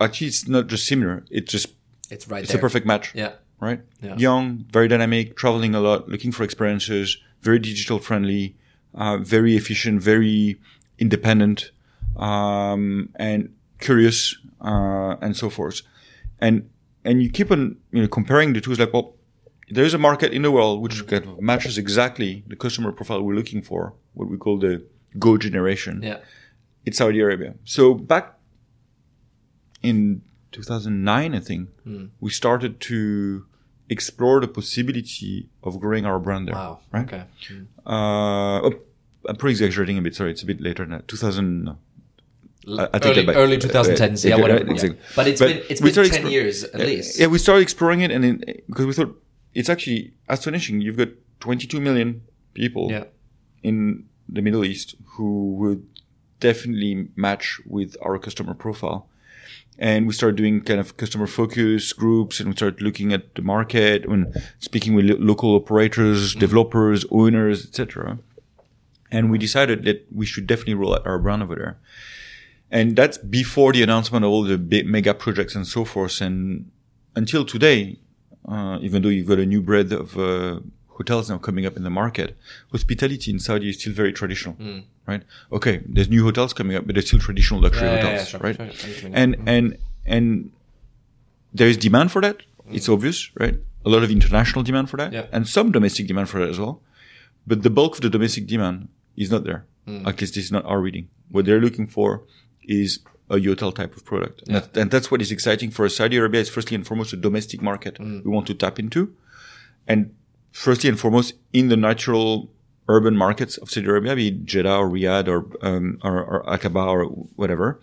Actually, 0.00 0.26
it's 0.28 0.48
not 0.48 0.66
just 0.66 0.86
similar; 0.86 1.24
it's 1.30 1.50
just 1.52 1.68
It's 2.10 2.26
right 2.28 2.42
it's 2.42 2.52
there. 2.52 2.58
a 2.58 2.66
perfect 2.66 2.86
match, 2.86 3.12
Yeah. 3.14 3.32
right? 3.60 3.80
Yeah. 4.02 4.16
Young, 4.16 4.64
very 4.72 4.88
dynamic, 4.88 5.36
traveling 5.36 5.74
a 5.74 5.80
lot, 5.80 6.08
looking 6.08 6.32
for 6.32 6.42
experiences, 6.44 7.16
very 7.42 7.58
digital 7.58 7.98
friendly, 7.98 8.56
uh, 8.94 9.16
very 9.18 9.56
efficient, 9.56 10.02
very 10.02 10.58
independent, 10.98 11.70
um, 12.16 13.08
and 13.16 13.54
curious, 13.80 14.36
uh, 14.60 15.16
and 15.20 15.36
so 15.36 15.50
forth. 15.50 15.82
And 16.40 16.68
and 17.04 17.22
you 17.22 17.30
keep 17.30 17.50
on 17.50 17.76
you 17.92 18.02
know 18.02 18.08
comparing 18.08 18.52
the 18.54 18.60
two. 18.60 18.70
It's 18.72 18.80
like, 18.80 18.92
well, 18.92 19.14
there 19.70 19.84
is 19.84 19.94
a 19.94 19.98
market 19.98 20.32
in 20.32 20.42
the 20.42 20.50
world 20.50 20.82
which 20.82 21.06
kind 21.06 21.24
of 21.24 21.40
matches 21.40 21.78
exactly 21.78 22.44
the 22.46 22.56
customer 22.56 22.92
profile 22.92 23.22
we're 23.22 23.34
looking 23.34 23.62
for, 23.62 23.94
what 24.14 24.28
we 24.28 24.36
call 24.36 24.58
the 24.58 24.82
Go 25.18 25.36
generation. 25.38 26.02
Yeah. 26.02 26.18
It's 26.84 26.98
Saudi 26.98 27.20
Arabia. 27.20 27.54
So 27.64 27.94
back 27.94 28.34
in 29.82 30.22
2009, 30.52 31.34
I 31.34 31.40
think, 31.40 31.68
Hmm. 31.84 32.06
we 32.20 32.30
started 32.30 32.80
to 32.80 33.46
explore 33.88 34.40
the 34.40 34.48
possibility 34.48 35.48
of 35.62 35.78
growing 35.80 36.04
our 36.06 36.18
brand 36.18 36.48
there. 36.48 36.54
Wow. 36.54 36.80
Right? 36.92 37.04
Okay. 37.06 37.24
Mm. 37.50 37.66
Uh, 37.86 38.70
I'm 39.28 39.36
probably 39.36 39.52
exaggerating 39.52 39.98
a 39.98 40.02
bit. 40.02 40.14
Sorry, 40.14 40.30
it's 40.30 40.42
a 40.42 40.46
bit 40.46 40.60
later 40.60 40.84
that. 40.86 41.08
2000. 41.08 41.64
No. 41.64 41.78
I- 42.66 42.88
I 42.94 43.00
early, 43.04 43.26
early 43.28 43.58
2010s. 43.58 44.24
Uh, 44.24 44.28
yeah, 44.28 44.36
whatever. 44.36 44.70
exactly. 44.70 44.98
Yeah. 44.98 45.06
But 45.16 45.26
it's 45.28 45.40
But 45.40 45.48
been 45.48 45.62
it's 45.68 45.80
been 45.82 45.92
10 45.92 46.04
explo- 46.06 46.30
years 46.30 46.64
at 46.64 46.80
Uh, 46.80 46.84
least. 46.84 47.18
Yeah, 47.20 47.26
we 47.26 47.38
started 47.38 47.62
exploring 47.62 48.00
it, 48.00 48.10
and 48.10 48.24
it, 48.24 48.66
because 48.68 48.86
we 48.86 48.94
thought 48.94 49.14
it's 49.54 49.68
actually 49.68 50.12
astonishing. 50.28 50.80
You've 50.80 50.96
got 50.96 51.08
22 51.40 51.80
million 51.80 52.22
people 52.54 52.88
Yeah. 52.90 53.04
in 53.62 54.04
the 54.28 54.40
Middle 54.40 54.64
East 54.64 54.94
who 55.16 55.52
would 55.56 55.82
definitely 56.40 57.08
match 57.16 57.60
with 57.66 57.96
our 58.02 58.18
customer 58.18 58.54
profile. 58.54 59.08
And 59.78 60.06
we 60.06 60.12
started 60.12 60.36
doing 60.36 60.60
kind 60.60 60.78
of 60.80 60.96
customer 60.96 61.26
focus 61.26 61.92
groups 61.92 62.38
and 62.40 62.48
we 62.48 62.54
started 62.56 62.80
looking 62.80 63.12
at 63.12 63.34
the 63.34 63.42
market 63.42 64.04
and 64.06 64.32
speaking 64.60 64.94
with 64.94 65.04
lo- 65.06 65.16
local 65.18 65.54
operators, 65.56 66.34
developers, 66.34 67.04
owners, 67.10 67.66
etc. 67.66 68.18
And 69.14 69.22
we 69.32 69.36
decided 69.46 69.78
that 69.88 69.98
we 70.20 70.26
should 70.30 70.46
definitely 70.52 70.74
roll 70.82 70.92
out 70.96 71.04
our 71.10 71.18
brand 71.24 71.42
over 71.44 71.56
there. 71.62 71.74
And 72.78 72.86
that's 72.98 73.18
before 73.42 73.70
the 73.76 73.82
announcement 73.88 74.22
of 74.24 74.30
all 74.32 74.42
the 74.52 74.58
big 74.58 74.84
mega 74.94 75.14
projects 75.24 75.54
and 75.58 75.66
so 75.76 75.84
forth. 75.92 76.16
And 76.26 76.70
until 77.20 77.42
today, 77.54 77.78
uh, 78.54 78.76
even 78.86 79.02
though 79.02 79.12
you've 79.16 79.28
got 79.32 79.38
a 79.38 79.48
new 79.54 79.62
breed 79.68 79.92
of 79.92 80.06
uh, 80.18 80.60
hotels 80.98 81.24
now 81.30 81.38
coming 81.48 81.64
up 81.68 81.76
in 81.76 81.84
the 81.88 81.94
market, 82.02 82.28
hospitality 82.72 83.28
in 83.34 83.38
Saudi 83.46 83.68
is 83.70 83.76
still 83.80 83.92
very 84.02 84.12
traditional, 84.20 84.56
right? 85.10 85.22
Okay, 85.56 85.76
there's 85.94 86.10
new 86.16 86.24
hotels 86.28 86.52
coming 86.58 86.74
up, 86.76 86.82
but 86.86 86.92
they're 86.94 87.08
still 87.10 87.20
traditional 87.28 87.60
luxury 87.60 87.86
Yeah, 87.88 87.94
yeah, 87.94 88.02
hotels, 88.02 88.20
yeah, 88.20 88.24
sure, 88.32 88.40
right? 88.46 88.56
sure, 88.56 88.66
I 88.66 88.66
know 88.66 89.08
what. 89.10 89.18
And 89.22 89.30
and 89.54 89.64
and 90.14 90.26
there 91.58 91.68
is 91.72 91.76
demand 91.88 92.08
for 92.14 92.20
that. 92.26 92.36
It's 92.76 92.88
obvious, 92.88 93.18
right? 93.42 93.56
A 93.86 93.90
lot 93.94 94.02
of 94.06 94.10
international 94.18 94.62
demand 94.70 94.86
for 94.90 94.96
that, 95.02 95.10
Yeah. 95.12 95.26
and 95.34 95.42
some 95.56 95.70
domestic 95.76 96.04
demand 96.10 96.28
for 96.30 96.38
that 96.40 96.48
as 96.54 96.58
well. 96.58 96.74
But 97.46 97.62
the 97.66 97.70
bulk 97.78 97.92
of 97.96 98.00
the 98.06 98.10
domestic 98.16 98.44
demand 98.54 98.88
is 99.16 99.30
not 99.30 99.44
there. 99.44 99.66
At 99.86 100.20
least 100.20 100.34
this 100.34 100.44
is 100.44 100.52
not 100.52 100.64
our 100.64 100.80
reading. 100.80 101.08
What 101.30 101.44
they're 101.44 101.60
looking 101.60 101.86
for 101.86 102.22
is 102.62 103.00
a 103.30 103.38
hotel 103.42 103.70
type 103.72 103.94
of 103.96 104.04
product. 104.04 104.42
And, 104.46 104.56
that, 104.56 104.76
and 104.76 104.90
that's 104.90 105.10
what 105.10 105.20
is 105.20 105.30
exciting 105.30 105.70
for. 105.70 105.88
Saudi 105.88 106.16
Arabia 106.16 106.40
It's 106.40 106.50
firstly 106.50 106.74
and 106.74 106.86
foremost 106.86 107.12
a 107.12 107.16
domestic 107.16 107.60
market 107.62 107.98
we 107.98 108.20
want 108.36 108.46
to 108.46 108.54
tap 108.54 108.78
into. 108.78 109.14
And 109.86 110.14
firstly 110.52 110.88
and 110.88 110.98
foremost 110.98 111.34
in 111.52 111.68
the 111.68 111.76
natural 111.76 112.50
urban 112.88 113.16
markets 113.16 113.56
of 113.58 113.70
Saudi 113.70 113.86
Arabia, 113.86 114.14
be 114.16 114.28
it 114.28 114.44
Jeddah 114.44 114.76
or 114.76 114.88
Riyadh 114.88 115.28
or, 115.28 115.46
um, 115.66 115.98
or, 116.02 116.22
or 116.22 116.44
Aqaba 116.44 116.86
or 116.86 117.04
whatever. 117.36 117.80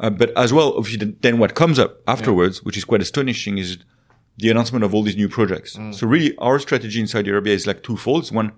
Uh, 0.00 0.10
but 0.10 0.30
as 0.36 0.52
well, 0.52 0.74
obviously, 0.76 1.14
then- 1.20 1.38
what 1.38 1.54
comes 1.54 1.78
up 1.78 2.00
afterwards, 2.06 2.62
which 2.62 2.76
is 2.76 2.84
quite 2.84 3.00
astonishing, 3.02 3.58
is 3.58 3.78
the 4.38 4.48
announcement 4.50 4.84
of 4.84 4.94
all 4.94 5.02
these 5.02 5.16
new 5.16 5.28
projects. 5.28 5.76
So 5.92 6.06
really, 6.06 6.36
our 6.38 6.58
strategy 6.60 7.00
in 7.00 7.08
Saudi 7.08 7.30
Arabia 7.30 7.54
is 7.54 7.66
like 7.66 7.82
twofold. 7.82 8.22
It's 8.22 8.32
One, 8.32 8.52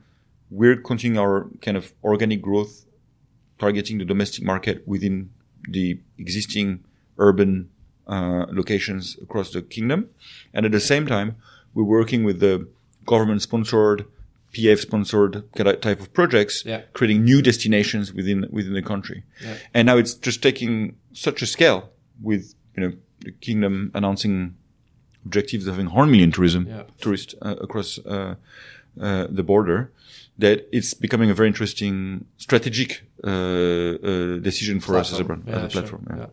we're 0.51 0.77
continuing 0.77 1.19
our 1.19 1.49
kind 1.63 1.77
of 1.77 1.93
organic 2.03 2.43
growth, 2.43 2.85
targeting 3.59 3.99
the 3.99 4.05
domestic 4.05 4.45
market 4.45 4.87
within 4.87 5.31
the 5.69 5.99
existing 6.19 6.83
urban 7.19 7.69
uh, 8.09 8.47
locations 8.51 9.17
across 9.23 9.51
the 9.53 9.63
kingdom, 9.63 10.09
and 10.53 10.67
at 10.67 10.73
the 10.73 10.81
same 10.81 11.07
time, 11.07 11.37
we're 11.75 11.85
working 11.85 12.25
with 12.25 12.41
the 12.41 12.67
government-sponsored, 13.07 14.05
PF-sponsored 14.53 15.45
type 15.83 16.01
of 16.01 16.13
projects, 16.13 16.65
Yeah. 16.67 16.83
creating 16.93 17.25
new 17.25 17.41
destinations 17.43 18.13
within 18.13 18.47
within 18.51 18.75
the 18.75 18.83
country. 18.83 19.23
Yeah. 19.45 19.57
And 19.75 19.87
now 19.87 19.97
it's 19.97 20.15
just 20.15 20.43
taking 20.43 20.97
such 21.13 21.43
a 21.43 21.47
scale 21.47 21.91
with 22.21 22.55
you 22.77 22.81
know 22.83 22.93
the 23.25 23.33
kingdom 23.33 23.91
announcing 23.95 24.57
objectives 25.25 25.67
of 25.67 25.75
having 25.75 25.87
100 25.87 26.11
million 26.11 26.33
tourism 26.33 26.67
Yeah. 26.67 26.83
tourists 27.01 27.35
uh, 27.43 27.57
across 27.61 27.99
uh, 28.05 28.35
uh, 29.01 29.27
the 29.31 29.43
border 29.45 29.93
that 30.40 30.68
it's 30.72 30.94
becoming 30.94 31.31
a 31.31 31.35
very 31.35 31.48
interesting 31.48 32.24
strategic 32.37 33.03
uh, 33.24 33.31
uh, 33.31 34.37
decision 34.38 34.81
for 34.81 34.96
us 34.96 35.12
as 35.12 35.20
a 35.20 35.24
brand, 35.24 35.44
Yeah, 35.46 35.57
as 35.57 35.64
a 35.64 35.70
sure. 35.70 35.83
platform. 35.83 36.07
Yeah. 36.11 36.26
Yeah. 36.26 36.31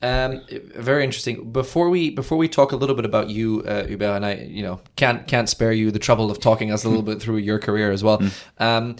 Um, 0.00 0.42
very 0.76 1.02
interesting. 1.04 1.50
Before 1.50 1.90
we 1.90 2.10
before 2.10 2.38
we 2.38 2.48
talk 2.48 2.72
a 2.72 2.76
little 2.76 2.94
bit 2.94 3.04
about 3.04 3.30
you, 3.30 3.62
uh, 3.66 3.86
and 4.16 4.24
I, 4.24 4.34
you 4.34 4.62
know, 4.62 4.80
can't 4.96 5.26
can't 5.26 5.48
spare 5.48 5.72
you 5.72 5.90
the 5.90 5.98
trouble 5.98 6.30
of 6.30 6.38
talking 6.40 6.70
us 6.70 6.84
a 6.84 6.88
little 6.88 7.02
bit 7.10 7.20
through 7.20 7.38
your 7.38 7.58
career 7.58 7.90
as 7.90 8.04
well. 8.04 8.22
Um, 8.58 8.96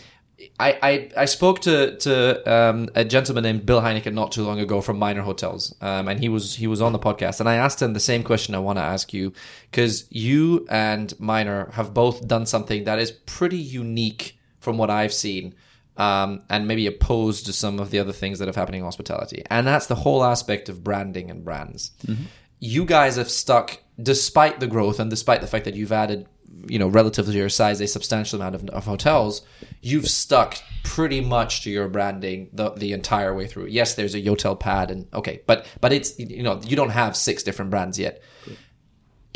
I, 0.61 0.79
I 0.83 1.11
I 1.23 1.25
spoke 1.27 1.61
to 1.63 1.97
to 1.99 2.53
um, 2.53 2.89
a 2.95 3.05
gentleman 3.05 3.43
named 3.43 3.67
Bill 3.67 3.81
Heinecke 3.81 4.13
not 4.13 4.31
too 4.33 4.45
long 4.45 4.61
ago 4.61 4.81
from 4.81 4.99
Minor 4.99 5.23
Hotels, 5.23 5.75
um, 5.81 6.09
and 6.09 6.21
he 6.21 6.29
was 6.29 6.55
he 6.57 6.67
was 6.67 6.81
on 6.81 6.93
the 6.93 6.99
podcast, 6.99 7.41
and 7.41 7.49
I 7.49 7.57
asked 7.57 7.83
him 7.83 7.93
the 7.93 8.01
same 8.01 8.23
question 8.23 8.55
I 8.55 8.59
want 8.61 8.79
to 8.79 8.83
ask 8.85 9.13
you 9.13 9.33
because 9.71 10.07
you 10.11 10.67
and 10.71 11.13
Minor 11.19 11.71
have 11.73 11.93
both 11.93 12.27
done 12.27 12.47
something 12.47 12.85
that 12.85 12.99
is 13.01 13.11
pretty 13.11 13.59
unique 13.59 14.38
from 14.69 14.77
what 14.77 14.91
I've 14.91 15.15
seen 15.15 15.55
um, 15.97 16.43
and 16.51 16.69
maybe 16.69 16.87
opposed 16.87 17.47
to 17.47 17.55
some 17.55 17.81
of 17.81 17.91
the 17.91 18.01
other 18.01 18.13
things 18.13 18.39
that 18.39 18.49
have 18.49 18.55
happening 18.55 18.81
in 18.81 18.85
hospitality. 18.85 19.43
And 19.49 19.67
that's 19.67 19.87
the 19.87 19.95
whole 19.95 20.23
aspect 20.23 20.69
of 20.69 20.85
branding 20.85 21.31
and 21.31 21.43
brands. 21.43 21.93
You 22.61 22.85
guys 22.85 23.17
have 23.17 23.31
stuck, 23.31 23.79
despite 24.01 24.61
the 24.61 24.67
growth 24.67 25.01
and 25.01 25.09
despite 25.09 25.41
the 25.41 25.47
fact 25.47 25.65
that 25.65 25.75
you've 25.75 25.91
added, 25.91 26.29
you 26.67 26.79
know, 26.79 26.87
relative 26.87 27.25
to 27.25 27.33
your 27.33 27.49
size, 27.49 27.81
a 27.81 27.87
substantial 27.87 28.43
amount 28.43 28.57
of, 28.57 28.69
of 28.69 28.85
hotels, 28.85 29.41
you've 29.81 30.09
stuck 30.09 30.59
pretty 30.85 31.23
much 31.23 31.63
to 31.63 31.71
your 31.71 31.89
branding 31.89 32.51
the, 32.53 32.73
the 32.73 32.93
entire 32.93 33.35
way 33.35 33.47
through. 33.47 33.69
Yes, 33.69 33.95
there's 33.95 34.15
a 34.15 34.21
Yotel 34.21 34.61
pad 34.61 34.91
and 34.91 35.09
okay, 35.15 35.41
but 35.47 35.67
but 35.81 35.95
it's 35.95 36.19
you 36.19 36.43
know 36.43 36.61
you 36.63 36.77
don't 36.77 36.91
have 36.91 37.17
six 37.17 37.43
different 37.43 37.71
brands 37.71 37.99
yet 37.99 38.23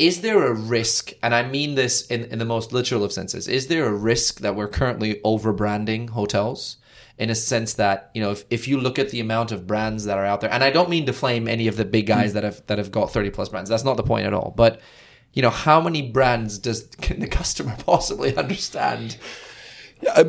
is 0.03 0.19
there 0.19 0.45
a 0.45 0.53
risk, 0.53 1.13
and 1.23 1.33
I 1.33 1.43
mean 1.47 1.75
this 1.75 2.05
in, 2.07 2.25
in 2.25 2.37
the 2.37 2.45
most 2.45 2.73
literal 2.73 3.05
of 3.05 3.13
senses, 3.13 3.47
is 3.47 3.67
there 3.67 3.85
a 3.85 3.93
risk 3.93 4.41
that 4.41 4.53
we're 4.53 4.67
currently 4.67 5.21
over 5.23 5.53
branding 5.53 6.09
hotels? 6.09 6.77
In 7.17 7.29
a 7.29 7.35
sense 7.35 7.75
that, 7.75 8.09
you 8.13 8.21
know, 8.21 8.31
if, 8.31 8.43
if 8.49 8.67
you 8.67 8.79
look 8.79 8.99
at 8.99 9.11
the 9.11 9.19
amount 9.19 9.51
of 9.51 9.65
brands 9.67 10.03
that 10.05 10.17
are 10.17 10.25
out 10.25 10.41
there, 10.41 10.51
and 10.51 10.63
I 10.63 10.71
don't 10.71 10.89
mean 10.89 11.05
to 11.05 11.13
flame 11.13 11.47
any 11.47 11.67
of 11.67 11.77
the 11.77 11.85
big 11.85 12.07
guys 12.07 12.31
mm. 12.31 12.33
that 12.33 12.43
have 12.43 12.65
that 12.65 12.79
have 12.79 12.91
got 12.91 13.13
30 13.13 13.29
plus 13.29 13.49
brands. 13.49 13.69
That's 13.69 13.83
not 13.83 13.97
the 13.97 14.03
point 14.03 14.25
at 14.25 14.33
all. 14.33 14.51
But, 14.57 14.81
you 15.31 15.41
know, 15.41 15.51
how 15.51 15.79
many 15.79 16.01
brands 16.01 16.57
does 16.57 16.87
can 16.99 17.19
the 17.21 17.27
customer 17.27 17.75
possibly 17.85 18.35
understand? 18.35 19.15
Yeah, 20.01 20.23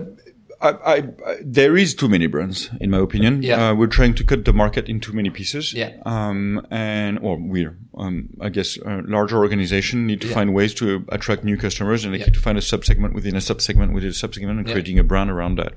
I, 0.60 0.68
I, 0.70 0.94
I, 0.96 1.36
there 1.42 1.76
is 1.76 1.94
too 1.94 2.08
many 2.08 2.26
brands, 2.26 2.70
in 2.80 2.90
my 2.90 2.98
opinion. 2.98 3.42
Yeah. 3.42 3.70
Uh, 3.70 3.74
we're 3.74 3.86
trying 3.86 4.14
to 4.14 4.24
cut 4.24 4.44
the 4.44 4.52
market 4.52 4.88
in 4.88 5.00
too 5.00 5.12
many 5.12 5.30
pieces. 5.30 5.72
Yeah. 5.74 5.92
Um, 6.06 6.66
and, 6.70 7.18
or 7.20 7.36
we're, 7.38 7.76
um, 7.96 8.30
I 8.40 8.48
guess, 8.48 8.76
a 8.78 9.02
larger 9.06 9.38
organization 9.38 10.06
need 10.06 10.20
to 10.22 10.28
Yeah. 10.28 10.34
find 10.34 10.54
ways 10.54 10.74
to 10.74 11.04
attract 11.10 11.44
new 11.44 11.56
customers 11.56 12.04
and 12.04 12.14
they 12.14 12.18
Yeah. 12.18 12.26
need 12.26 12.34
to 12.34 12.40
find 12.40 12.56
a 12.58 12.62
subsegment 12.62 13.12
within 13.14 13.34
a 13.36 13.40
subsegment 13.40 13.92
within 13.92 14.10
a 14.10 14.12
subsegment 14.12 14.58
and 14.58 14.66
Yeah. 14.66 14.72
creating 14.74 14.98
a 14.98 15.04
brand 15.04 15.30
around 15.30 15.58
that. 15.58 15.74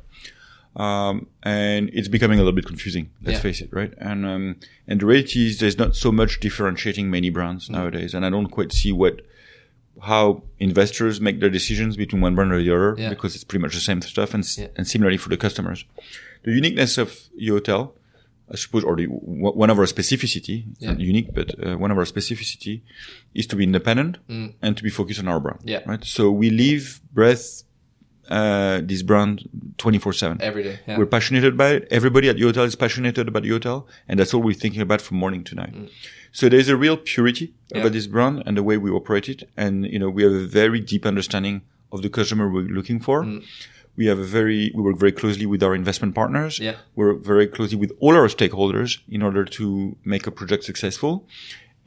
Um, 0.76 1.28
and 1.42 1.90
it's 1.92 2.08
becoming 2.08 2.38
a 2.40 2.44
little 2.44 2.56
bit 2.56 2.66
confusing. 2.68 3.10
Let's 3.24 3.38
Yeah. 3.38 3.42
face 3.42 3.62
it, 3.62 3.70
right? 3.72 3.94
And, 3.98 4.26
um, 4.26 4.56
and 4.88 5.02
the 5.02 5.06
reality 5.08 5.48
is 5.48 5.60
there's 5.60 5.78
not 5.80 5.96
so 5.96 6.12
much 6.12 6.40
differentiating 6.40 7.10
many 7.10 7.32
Mm. 7.32 7.34
brands 7.34 7.70
nowadays. 7.70 8.14
And 8.14 8.24
I 8.26 8.30
don't 8.30 8.48
quite 8.50 8.72
see 8.72 8.92
what, 8.92 9.22
how 10.04 10.44
investors 10.60 11.20
make 11.20 11.40
their 11.40 11.50
decisions 11.50 11.98
between 11.98 12.22
one 12.22 12.36
brand 12.36 12.52
or 12.52 12.62
the 12.62 12.72
other 12.72 12.96
Yeah. 12.98 13.10
because 13.10 13.36
it's 13.36 13.44
pretty 13.44 13.62
much 13.62 13.74
the 13.74 13.80
same 13.82 14.02
stuff 14.02 14.34
and, 14.34 14.44
Yeah. 14.58 14.68
and 14.76 14.88
similarly 14.88 15.18
for 15.18 15.30
the 15.30 15.38
customers. 15.38 15.86
The 16.44 16.52
uniqueness 16.52 16.98
of 16.98 17.10
Yotel, 17.40 17.92
I 18.52 18.56
suppose, 18.56 18.84
or 18.84 18.96
the, 18.96 19.08
w- 19.08 19.52
one 19.64 19.70
of 19.70 19.78
our 19.80 19.86
specificity, 19.86 20.66
Yeah. 20.80 20.96
unique, 20.98 21.34
but 21.34 21.48
uh, 21.66 21.78
one 21.78 21.92
of 21.92 21.98
our 21.98 22.06
specificity 22.06 22.82
is 23.34 23.46
to 23.48 23.56
be 23.56 23.64
independent 23.64 24.18
and 24.62 24.78
to 24.78 24.84
be 24.84 24.90
focused 24.90 25.20
on 25.20 25.28
our 25.28 25.40
brand. 25.40 25.60
Mm. 25.62 25.70
Yeah. 25.70 25.82
Right. 25.86 26.04
So 26.06 26.32
we 26.32 26.50
live, 26.50 27.02
breath, 27.14 27.64
uh, 28.30 28.82
this 28.84 29.02
brand 29.04 29.48
24 29.78 30.14
seven. 30.14 30.42
Every 30.42 30.64
day. 30.64 30.80
Yeah. 30.88 30.98
We're 30.98 31.06
passionate 31.06 31.44
about 31.46 31.76
it. 31.76 31.88
Everybody 31.92 32.30
at 32.30 32.36
the 32.38 32.44
hotel 32.44 32.64
is 32.64 32.76
passionate 32.76 33.18
about 33.18 33.44
the 33.44 33.50
hotel, 33.50 33.88
and 34.08 34.20
that's 34.20 34.34
all 34.34 34.42
we're 34.42 34.54
thinking 34.54 34.82
about 34.82 35.02
from 35.02 35.18
morning 35.18 35.44
to 35.46 35.56
night. 35.56 35.74
So 36.32 36.50
there's 36.50 36.70
a 36.70 36.76
real 36.78 36.98
purity 36.98 37.54
Yeah. 37.72 37.80
about 37.82 37.94
this 37.94 38.08
brand 38.08 38.44
and 38.46 38.56
the 38.58 38.64
way 38.64 38.78
we 38.78 38.92
operate 38.92 39.30
it, 39.30 39.50
and 39.56 39.86
you 39.86 40.00
know 40.00 40.10
we 40.10 40.24
have 40.24 40.34
a 40.34 40.46
very 40.46 40.80
deep 40.80 41.06
understanding 41.06 41.62
of 41.92 42.02
the 42.02 42.10
customer 42.10 42.50
we're 42.52 42.62
looking 42.80 43.00
for. 43.00 43.26
We 43.96 44.06
have 44.08 44.20
a 44.20 44.24
very 44.40 44.72
we 44.76 44.82
work 44.84 45.00
very 45.00 45.12
closely 45.12 45.46
with 45.48 45.64
our 45.64 45.74
investment 45.74 46.14
partners. 46.14 46.60
Yeah. 46.60 46.76
We 46.96 47.06
work 47.06 47.24
very 47.24 47.48
closely 47.48 47.78
with 47.78 47.92
all 48.00 48.16
our 48.16 48.28
stakeholders 48.28 49.00
in 49.10 49.22
order 49.24 49.44
to 49.46 49.96
make 50.04 50.28
a 50.28 50.32
project 50.32 50.64
successful, 50.66 51.28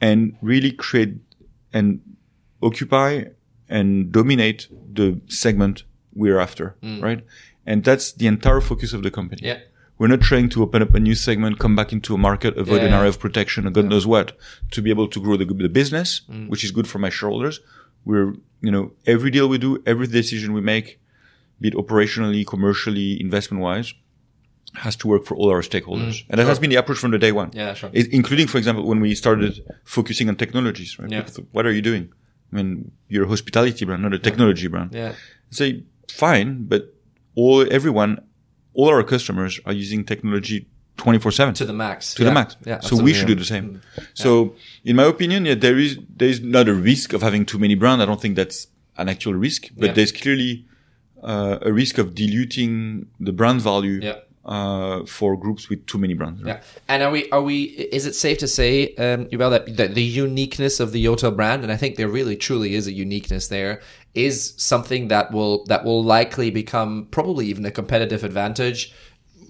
and 0.01 0.35
really 0.41 0.71
create 0.71 1.13
and 1.73 2.01
occupy 2.61 3.23
and 3.69 4.11
dominate 4.11 4.67
the 4.93 5.21
segment 5.27 5.83
we're 6.13 6.39
after, 6.39 6.75
right? 6.99 7.23
And 7.65 7.83
that's 7.83 8.11
the 8.13 8.27
entire 8.27 8.61
focus 8.61 8.93
of 8.93 9.03
the 9.03 9.11
company. 9.11 9.41
Mm. 9.41 9.45
Yeah. 9.45 9.59
We're 9.97 10.07
not 10.07 10.21
trying 10.21 10.49
to 10.49 10.63
open 10.63 10.81
up 10.81 10.95
a 10.95 10.99
new 10.99 11.13
segment, 11.13 11.59
come 11.59 11.75
back 11.75 11.91
into 11.93 12.15
a 12.15 12.17
market, 12.17 12.57
avoid 12.57 12.77
Yeah, 12.77 12.85
an 12.85 12.91
yeah. 12.91 12.97
area 12.99 13.09
of 13.09 13.19
protection, 13.19 13.67
or 13.67 13.69
God 13.69 13.85
knows 13.85 14.07
what, 14.07 14.35
to 14.71 14.81
be 14.81 14.89
able 14.89 15.07
to 15.07 15.19
grow 15.21 15.37
the, 15.37 15.45
the 15.45 15.69
business, 15.69 16.21
Mm. 16.29 16.49
which 16.49 16.63
is 16.63 16.71
good 16.71 16.87
for 16.87 16.97
my 16.99 17.09
shareholders. 17.09 17.59
We're, 18.03 18.33
you 18.61 18.71
know, 18.71 18.93
every 19.05 19.29
deal 19.29 19.47
we 19.47 19.59
do, 19.59 19.81
every 19.85 20.07
decision 20.07 20.53
we 20.53 20.61
make, 20.61 20.99
be 21.59 21.67
it 21.67 21.75
operationally, 21.75 22.45
commercially, 22.47 23.21
investment 23.21 23.61
wise, 23.61 23.93
has 24.73 24.95
to 24.95 25.07
work 25.07 25.25
for 25.27 25.35
all 25.35 25.49
our 25.51 25.61
stakeholders. 25.61 26.23
and 26.29 26.39
that 26.39 26.47
has 26.47 26.57
been 26.57 26.71
the 26.71 26.77
approach 26.77 26.97
from 26.97 27.11
the 27.11 27.19
day 27.19 27.31
one. 27.31 27.51
Mm. 27.51 27.55
Yeah, 27.55 27.73
sure. 27.75 27.91
It- 27.93 28.11
including, 28.11 28.47
for 28.47 28.57
example, 28.57 28.83
when 28.87 29.01
we 29.01 29.13
started 29.13 29.63
focusing 29.83 30.27
on 30.29 30.35
technologies, 30.35 30.97
right? 30.97 31.11
Yeah. 31.11 31.23
Thought, 31.25 31.45
What 31.51 31.65
are 31.67 31.71
you 31.71 31.83
doing? 31.83 32.09
I 32.51 32.55
mean, 32.55 32.91
you're 33.07 33.25
a 33.25 33.27
hospitality 33.27 33.85
brand, 33.85 34.01
not 34.01 34.13
a 34.13 34.19
technology 34.19 34.67
brand 34.67 34.89
yeah. 34.93 35.13
say 35.51 35.83
fine, 36.11 36.65
but 36.67 36.93
all 37.35 37.65
everyone, 37.71 38.21
all 38.73 38.89
our 38.89 39.03
customers 39.03 39.59
are 39.65 39.73
using 39.73 40.03
technology 40.05 40.67
24 40.97 41.31
seven 41.31 41.53
To 41.55 41.65
the 41.65 41.73
max. 41.73 42.13
to 42.15 42.23
Yeah. 42.23 42.29
the 42.29 42.33
max. 42.33 42.55
Yeah. 42.65 42.79
so 42.81 43.01
we 43.01 43.13
should 43.13 43.27
do 43.27 43.35
the 43.35 43.45
same. 43.45 43.81
So 44.13 44.55
in 44.83 44.95
my 44.97 45.05
opinion, 45.05 45.45
yeah, 45.45 45.55
there 45.55 45.77
is, 45.79 45.97
there 46.15 46.27
is 46.29 46.41
not 46.41 46.67
a 46.67 46.73
risk 46.73 47.13
of 47.13 47.21
having 47.21 47.45
too 47.45 47.57
many 47.57 47.75
brands. 47.75 48.03
I 48.03 48.05
don't 48.05 48.21
think 48.21 48.35
that's 48.35 48.67
an 48.97 49.09
actual 49.09 49.33
risk, 49.33 49.69
but 49.77 49.87
Yeah. 49.87 49.93
there's 49.93 50.11
clearly 50.11 50.65
uh, 51.23 51.59
a 51.61 51.71
risk 51.71 51.97
of 51.99 52.13
diluting 52.15 53.05
the 53.19 53.31
brand 53.31 53.61
value 53.61 53.99
Yeah. 54.01 54.15
uh, 54.43 55.05
for 55.05 55.37
groups 55.37 55.69
with 55.69 55.85
too 55.85 55.97
many 55.99 56.13
brands. 56.15 56.41
Yeah. 56.45 56.61
And 56.87 57.03
are 57.03 57.11
we 57.11 57.29
are 57.31 57.43
we 57.43 57.63
is 57.97 58.05
it 58.07 58.15
safe 58.15 58.39
to 58.39 58.47
say 58.47 58.95
um 58.95 59.25
Yubel, 59.27 59.51
that, 59.51 59.77
that 59.77 59.93
the 59.93 60.01
uniqueness 60.03 60.79
of 60.79 60.91
the 60.93 61.03
Yotel 61.05 61.35
brand 61.35 61.61
and 61.63 61.71
I 61.71 61.77
think 61.77 61.95
there 61.95 62.07
really 62.09 62.35
truly 62.35 62.73
is 62.73 62.87
a 62.87 62.91
uniqueness 62.91 63.47
there 63.49 63.81
is 64.13 64.53
something 64.57 65.07
that 65.07 65.31
will 65.31 65.65
that 65.65 65.83
will 65.83 66.03
likely 66.03 66.51
become 66.51 67.07
probably 67.11 67.47
even 67.47 67.65
a 67.65 67.71
competitive 67.71 68.23
advantage 68.23 68.93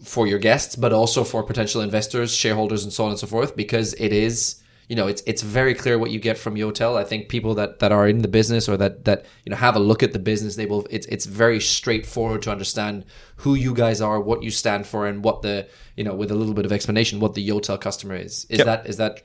for 0.03 0.27
your 0.27 0.39
guests 0.39 0.75
but 0.75 0.93
also 0.93 1.23
for 1.23 1.43
potential 1.43 1.81
investors, 1.81 2.35
shareholders 2.35 2.83
and 2.83 2.93
so 2.93 3.03
on 3.05 3.11
and 3.11 3.19
so 3.19 3.27
forth 3.27 3.55
because 3.55 3.93
it 3.95 4.11
is 4.13 4.60
you 4.91 4.97
know, 4.97 5.07
it's 5.07 5.23
it's 5.25 5.41
very 5.41 5.73
clear 5.73 5.97
what 5.97 6.11
you 6.11 6.19
get 6.19 6.37
from 6.37 6.55
Yotel. 6.55 6.97
I 6.97 7.05
think 7.05 7.29
people 7.29 7.53
that, 7.55 7.79
that 7.79 7.93
are 7.93 8.09
in 8.09 8.23
the 8.23 8.27
business 8.27 8.67
or 8.67 8.75
that, 8.75 9.05
that 9.05 9.25
you 9.45 9.49
know 9.49 9.55
have 9.55 9.77
a 9.77 9.79
look 9.79 10.03
at 10.03 10.11
the 10.11 10.19
business, 10.19 10.57
they 10.57 10.65
will. 10.65 10.85
It's 10.89 11.07
it's 11.07 11.25
very 11.25 11.61
straightforward 11.61 12.41
to 12.41 12.51
understand 12.51 13.05
who 13.37 13.55
you 13.55 13.73
guys 13.73 14.01
are, 14.01 14.19
what 14.19 14.43
you 14.43 14.51
stand 14.51 14.85
for, 14.85 15.07
and 15.07 15.23
what 15.23 15.43
the 15.43 15.65
you 15.95 16.03
know 16.03 16.13
with 16.13 16.29
a 16.29 16.35
little 16.35 16.53
bit 16.53 16.65
of 16.65 16.73
explanation 16.73 17.21
what 17.21 17.35
the 17.35 17.47
Yotel 17.47 17.79
customer 17.79 18.15
is. 18.15 18.45
Is 18.49 18.57
Yep. 18.57 18.65
that 18.65 18.85
is 18.85 18.97
that 18.97 19.21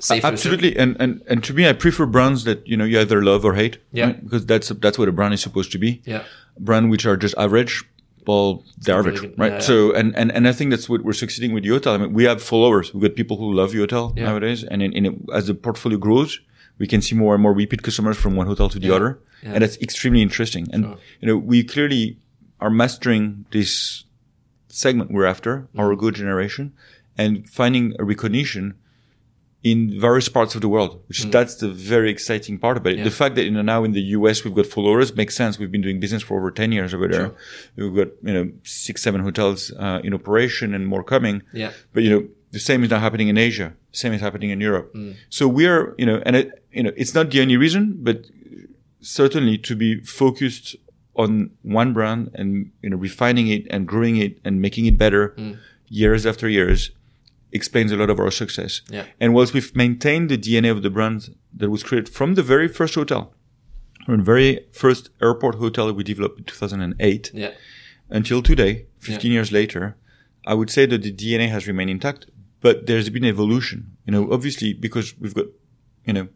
safe? 0.00 0.24
Absolutely, 0.24 0.78
and, 0.78 0.96
and 1.00 1.20
and 1.26 1.42
to 1.42 1.52
me, 1.52 1.68
I 1.68 1.72
prefer 1.72 2.06
brands 2.06 2.44
that 2.44 2.64
you 2.64 2.76
know 2.76 2.84
you 2.84 3.00
either 3.00 3.20
love 3.20 3.44
or 3.44 3.54
hate. 3.54 3.78
Yeah. 3.90 4.04
right? 4.04 4.22
because 4.22 4.46
that's 4.46 4.68
that's 4.68 4.98
what 5.00 5.08
a 5.08 5.12
brand 5.12 5.34
is 5.34 5.40
supposed 5.40 5.72
to 5.72 5.78
be. 5.78 6.00
Yeah. 6.04 6.22
brand 6.60 6.90
which 6.92 7.04
are 7.06 7.16
just 7.16 7.34
average. 7.36 7.82
Well, 8.28 8.48
they're 8.84 9.02
really 9.02 9.16
average, 9.16 9.38
right? 9.42 9.52
Yeah. 9.54 9.68
So, 9.70 9.76
and, 9.98 10.08
and 10.20 10.28
and 10.36 10.42
I 10.50 10.52
think 10.56 10.68
that's 10.72 10.88
what 10.92 11.00
we're 11.06 11.20
succeeding 11.24 11.52
with 11.56 11.64
Yotel. 11.70 11.92
I 11.94 11.98
mean, 12.02 12.12
we 12.18 12.24
have 12.30 12.38
followers. 12.52 12.86
We've 12.92 13.02
got 13.06 13.14
people 13.22 13.36
who 13.40 13.48
love 13.60 13.70
Yotel 13.80 14.04
Yeah. 14.16 14.24
nowadays, 14.28 14.60
and 14.70 14.78
in, 14.84 14.90
in 14.98 15.02
it, 15.08 15.14
as 15.38 15.44
the 15.50 15.54
portfolio 15.66 15.98
grows, 16.06 16.30
we 16.80 16.86
can 16.92 17.00
see 17.06 17.14
more 17.22 17.32
and 17.36 17.42
more 17.42 17.54
repeat 17.62 17.80
customers 17.88 18.16
from 18.22 18.32
one 18.40 18.46
hotel 18.52 18.68
to 18.74 18.78
the 18.84 18.90
other, 18.96 19.10
and 19.54 19.60
that's 19.62 19.78
extremely 19.86 20.20
interesting. 20.28 20.64
And 20.74 20.82
you 21.20 21.26
know, 21.28 21.36
we 21.52 21.58
clearly 21.72 22.04
are 22.60 22.70
mastering 22.82 23.44
this 23.56 24.04
segment 24.68 25.10
we're 25.10 25.24
after, 25.34 25.52
Mm. 25.74 25.80
our 25.80 25.96
good 25.96 26.14
generation, 26.22 26.64
and 27.22 27.30
finding 27.60 27.84
a 27.98 28.04
recognition 28.04 28.64
in 29.64 30.00
various 30.00 30.28
parts 30.28 30.54
of 30.54 30.60
the 30.60 30.68
world, 30.68 31.02
which 31.08 31.18
is 31.20 31.26
that's 31.30 31.56
the 31.56 31.68
very 31.68 32.10
exciting 32.10 32.58
part 32.58 32.76
about 32.76 32.92
it. 32.92 32.96
Mm. 32.96 32.98
Yeah. 32.98 33.04
The 33.04 33.10
fact 33.10 33.34
that 33.34 33.44
you 33.44 33.50
know 33.50 33.62
now 33.62 33.82
in 33.84 33.92
the 33.92 34.00
US 34.18 34.44
we've 34.44 34.54
got 34.54 34.66
followers 34.66 35.14
makes 35.16 35.34
sense. 35.34 35.58
We've 35.58 35.72
been 35.72 35.82
doing 35.82 35.98
business 36.00 36.22
for 36.22 36.38
over 36.38 36.50
ten 36.52 36.70
years 36.72 36.94
over 36.94 37.08
there. 37.08 37.34
We've 37.76 37.94
got 37.94 38.08
you 38.22 38.34
know 38.34 38.50
six, 38.62 39.02
seven 39.02 39.20
hotels 39.20 39.72
uh, 39.78 40.00
in 40.04 40.14
operation 40.14 40.74
and 40.74 40.86
more 40.86 41.02
coming. 41.02 41.42
Yeah. 41.52 41.72
But 41.92 42.02
you 42.04 42.10
know 42.10 42.28
the 42.52 42.60
same 42.60 42.84
is 42.84 42.90
now 42.90 43.00
happening 43.00 43.28
in 43.28 43.36
Asia. 43.36 43.74
Same 43.92 44.12
is 44.12 44.20
happening 44.20 44.50
in 44.50 44.60
Europe. 44.60 44.94
Mm. 44.94 45.16
So 45.28 45.48
we 45.48 45.66
are 45.66 45.94
you 45.98 46.06
know 46.06 46.22
and 46.24 46.36
it 46.36 46.62
you 46.72 46.82
know 46.84 46.92
it's 46.96 47.14
not 47.14 47.30
the 47.30 47.40
only 47.42 47.56
reason, 47.56 47.98
but 48.00 48.26
certainly 49.00 49.58
to 49.58 49.76
be 49.76 50.00
focused 50.00 50.76
on 51.14 51.50
one 51.62 51.92
brand 51.92 52.30
and 52.34 52.70
you 52.82 52.90
know 52.90 52.96
refining 52.96 53.48
it 53.48 53.66
and 53.70 53.86
growing 53.88 54.16
it 54.16 54.38
and 54.44 54.60
making 54.60 54.86
it 54.86 54.96
better 54.96 55.34
Mm. 55.36 55.58
years 55.88 56.24
after 56.26 56.48
years 56.48 56.90
explains 57.52 57.92
a 57.92 57.96
lot 57.96 58.10
of 58.10 58.18
our 58.20 58.30
success. 58.30 58.82
Yeah. 58.90 59.04
And 59.20 59.32
whilst 59.34 59.54
we've 59.54 59.74
maintained 59.74 60.28
the 60.30 60.38
DNA 60.38 60.70
of 60.70 60.82
the 60.82 60.90
brand 60.90 61.34
that 61.54 61.70
was 61.70 61.82
created 61.82 62.08
from 62.12 62.34
the 62.34 62.42
very 62.42 62.68
first 62.68 62.94
hotel, 62.94 63.32
from 64.04 64.18
the 64.18 64.22
very 64.24 64.60
first 64.72 65.10
airport 65.22 65.56
hotel 65.56 65.92
we 65.92 66.04
developed 66.04 66.38
in 66.38 66.44
2008 66.44 67.30
Yeah. 67.34 67.52
until 68.10 68.42
today, 68.42 68.86
15 69.00 69.32
years 69.32 69.50
later, 69.52 69.96
I 70.46 70.54
would 70.54 70.70
say 70.70 70.86
that 70.86 71.02
the 71.02 71.12
DNA 71.12 71.48
has 71.48 71.66
remained 71.66 71.90
intact, 71.90 72.26
but 72.60 72.86
there's 72.86 73.10
been 73.10 73.24
evolution. 73.24 73.96
You 74.06 74.12
know, 74.12 74.32
obviously 74.32 74.72
because 74.72 75.18
we've 75.18 75.34
got, 75.34 75.46
you 76.06 76.12
know, 76.12 76.28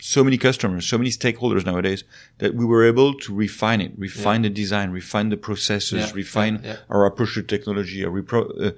so 0.00 0.22
many 0.24 0.38
customers, 0.38 0.86
so 0.86 0.96
many 0.98 1.10
stakeholders 1.10 1.64
nowadays 1.66 2.04
that 2.38 2.54
we 2.54 2.64
were 2.64 2.84
able 2.84 3.14
to 3.14 3.34
refine 3.34 3.80
it, 3.80 3.92
refine 3.98 4.42
the 4.42 4.50
design, 4.50 4.90
refine 4.92 5.28
the 5.30 5.36
processes, 5.36 6.06
Yeah, 6.08 6.12
refine 6.14 6.60
yeah, 6.62 6.70
yeah. 6.70 6.76
our 6.88 7.04
approach 7.06 7.34
to 7.34 7.42
technology, 7.42 8.02
repro- 8.04 8.50
uh, 8.66 8.72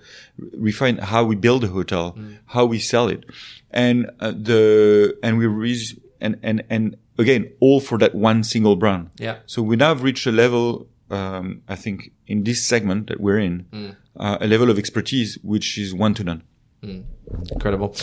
refine 0.56 0.98
how 0.98 1.24
we 1.24 1.36
build 1.36 1.64
a 1.64 1.68
hotel, 1.68 2.12
Mm. 2.16 2.38
how 2.46 2.64
we 2.64 2.78
sell 2.78 3.08
it, 3.08 3.24
and 3.70 4.10
uh, 4.20 4.32
the 4.32 5.16
and 5.22 5.38
we 5.38 5.46
re- 5.46 5.98
and 6.20 6.36
and 6.42 6.62
and 6.70 6.96
again 7.18 7.50
all 7.60 7.80
for 7.80 7.98
that 7.98 8.14
one 8.14 8.42
single 8.42 8.76
brand. 8.76 9.10
Yeah. 9.18 9.36
So 9.46 9.62
we 9.62 9.76
now 9.76 9.88
have 9.88 10.02
reached 10.02 10.26
a 10.26 10.32
level, 10.32 10.86
um, 11.10 11.62
I 11.68 11.76
think, 11.76 12.12
in 12.26 12.44
this 12.44 12.64
segment 12.64 13.06
that 13.08 13.20
we're 13.20 13.38
in, 13.38 13.66
Mm. 13.72 13.96
uh, 14.16 14.38
a 14.40 14.46
level 14.46 14.70
of 14.70 14.78
expertise 14.78 15.38
which 15.42 15.76
is 15.78 15.92
one 15.94 16.14
to 16.14 16.24
none. 16.24 16.42
Incredible. 16.82 17.94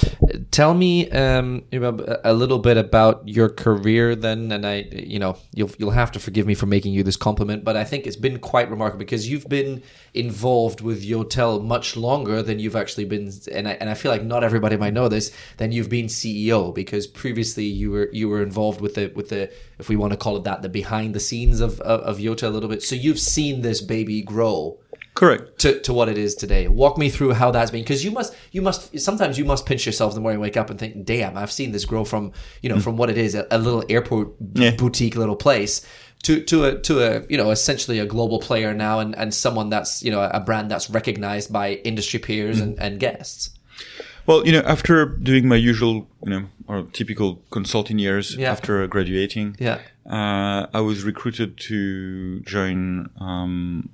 Tell 0.51 0.73
me 0.73 1.09
um, 1.09 1.63
a 1.71 2.33
little 2.33 2.59
bit 2.59 2.77
about 2.77 3.27
your 3.27 3.49
career 3.49 4.15
then, 4.15 4.51
and 4.51 4.65
I, 4.65 4.87
you 4.91 5.19
know, 5.19 5.37
you'll 5.53 5.71
you'll 5.79 5.91
have 5.91 6.11
to 6.11 6.19
forgive 6.19 6.45
me 6.45 6.53
for 6.53 6.67
making 6.67 6.93
you 6.93 7.03
this 7.03 7.17
compliment, 7.17 7.63
but 7.63 7.75
I 7.75 7.83
think 7.83 8.05
it's 8.05 8.15
been 8.15 8.39
quite 8.39 8.69
remarkable 8.69 8.99
because 8.99 9.29
you've 9.29 9.49
been 9.49 9.81
involved 10.13 10.81
with 10.81 11.03
Yotel 11.03 11.63
much 11.63 11.97
longer 11.97 12.43
than 12.43 12.59
you've 12.59 12.75
actually 12.75 13.05
been, 13.05 13.31
and 13.51 13.67
I 13.67 13.71
and 13.73 13.89
I 13.89 13.95
feel 13.95 14.11
like 14.11 14.23
not 14.23 14.43
everybody 14.43 14.77
might 14.77 14.93
know 14.93 15.07
this. 15.07 15.31
Than 15.57 15.71
you've 15.71 15.89
been 15.89 16.05
CEO 16.05 16.73
because 16.73 17.07
previously 17.07 17.65
you 17.65 17.91
were 17.91 18.09
you 18.13 18.29
were 18.29 18.43
involved 18.43 18.79
with 18.79 18.93
the 18.93 19.11
with 19.15 19.29
the 19.29 19.51
if 19.79 19.89
we 19.89 19.95
want 19.95 20.13
to 20.13 20.17
call 20.17 20.37
it 20.37 20.43
that 20.43 20.61
the 20.61 20.69
behind 20.69 21.15
the 21.15 21.19
scenes 21.19 21.61
of 21.61 21.81
of, 21.81 22.01
of 22.01 22.17
Yotel 22.19 22.49
a 22.49 22.51
little 22.51 22.69
bit. 22.69 22.83
So 22.83 22.95
you've 22.95 23.19
seen 23.19 23.61
this 23.61 23.81
baby 23.81 24.21
grow 24.21 24.79
Correct. 25.17 25.57
to, 25.59 25.79
to 25.81 25.93
what 25.93 26.09
it 26.09 26.17
is 26.17 26.35
today. 26.35 26.67
Walk 26.67 26.97
me 26.97 27.09
through 27.09 27.33
how 27.33 27.49
that's 27.51 27.71
been 27.71 27.81
because 27.81 28.05
you 28.05 28.11
must 28.11 28.35
you 28.51 28.61
must 28.61 28.97
sometimes 28.99 29.37
you 29.39 29.45
must 29.45 29.65
pinch 29.65 29.85
yourself 29.85 30.13
the 30.13 30.21
morning 30.21 30.37
you 30.37 30.41
wake 30.43 30.57
up 30.57 30.69
and 30.69 30.79
think, 30.79 31.05
damn, 31.05 31.35
I've 31.37 31.51
seen 31.51 31.71
this 31.71 31.85
grow 31.85 32.05
from 32.05 32.31
you 32.61 32.69
know 32.69 32.79
from 32.79 32.97
what 32.97 33.09
it 33.09 33.17
is 33.17 33.33
a, 33.35 33.47
a 33.49 33.57
little 33.57 33.83
airport 33.89 34.29
Yeah. 34.53 34.75
boutique 34.75 35.15
little 35.15 35.35
place 35.35 35.85
to 36.23 36.41
to 36.45 36.65
a 36.65 36.79
to 36.81 36.93
a 36.99 37.25
you 37.29 37.37
know 37.37 37.49
essentially 37.51 37.97
a 37.99 38.05
global 38.05 38.39
player 38.39 38.73
now 38.73 38.99
and 38.99 39.15
and 39.17 39.33
someone 39.33 39.69
that's 39.69 40.03
you 40.03 40.11
know 40.11 40.21
a 40.21 40.39
brand 40.39 40.69
that's 40.71 40.89
recognized 40.89 41.51
by 41.51 41.73
industry 41.83 42.19
peers 42.19 42.59
and, 42.59 42.77
and 42.79 42.99
guests. 42.99 43.49
Well, 44.27 44.45
you 44.45 44.51
know, 44.51 44.59
after 44.65 45.05
doing 45.05 45.47
my 45.47 45.55
usual, 45.55 46.05
you 46.25 46.29
know, 46.31 46.43
or 46.67 46.83
typical 46.91 47.41
consulting 47.49 47.97
years 47.97 48.35
Yeah. 48.35 48.51
after 48.51 48.85
graduating, 48.87 49.55
Yeah. 49.57 49.79
uh, 50.05 50.67
I 50.73 50.81
was 50.81 51.03
recruited 51.03 51.57
to 51.69 52.41
join 52.41 53.09
um, 53.21 53.87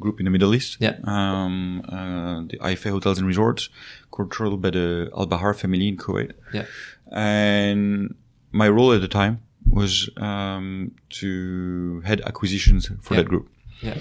group 0.00 0.18
in 0.20 0.24
the 0.24 0.30
Middle 0.30 0.54
East. 0.54 0.76
Yeah. 0.80 0.96
Um, 1.04 1.82
uh, 1.88 2.42
the 2.50 2.58
IFA 2.58 2.90
Hotels 2.90 3.18
and 3.18 3.26
Resorts, 3.26 3.68
controlled 4.12 4.60
by 4.62 4.70
the 4.70 5.10
Al 5.16 5.26
Bahar 5.26 5.54
family 5.54 5.88
in 5.88 5.96
Kuwait. 5.96 6.32
Yeah. 6.52 6.64
And 7.10 8.14
my 8.52 8.68
role 8.68 8.92
at 8.92 9.00
the 9.00 9.08
time 9.08 9.40
was 9.70 10.08
um, 10.16 10.92
to 11.10 12.00
head 12.04 12.20
acquisitions 12.22 12.90
for 13.02 13.14
Yeah. 13.14 13.20
that 13.22 13.28
group. 13.28 13.48
Yeah. 13.82 13.98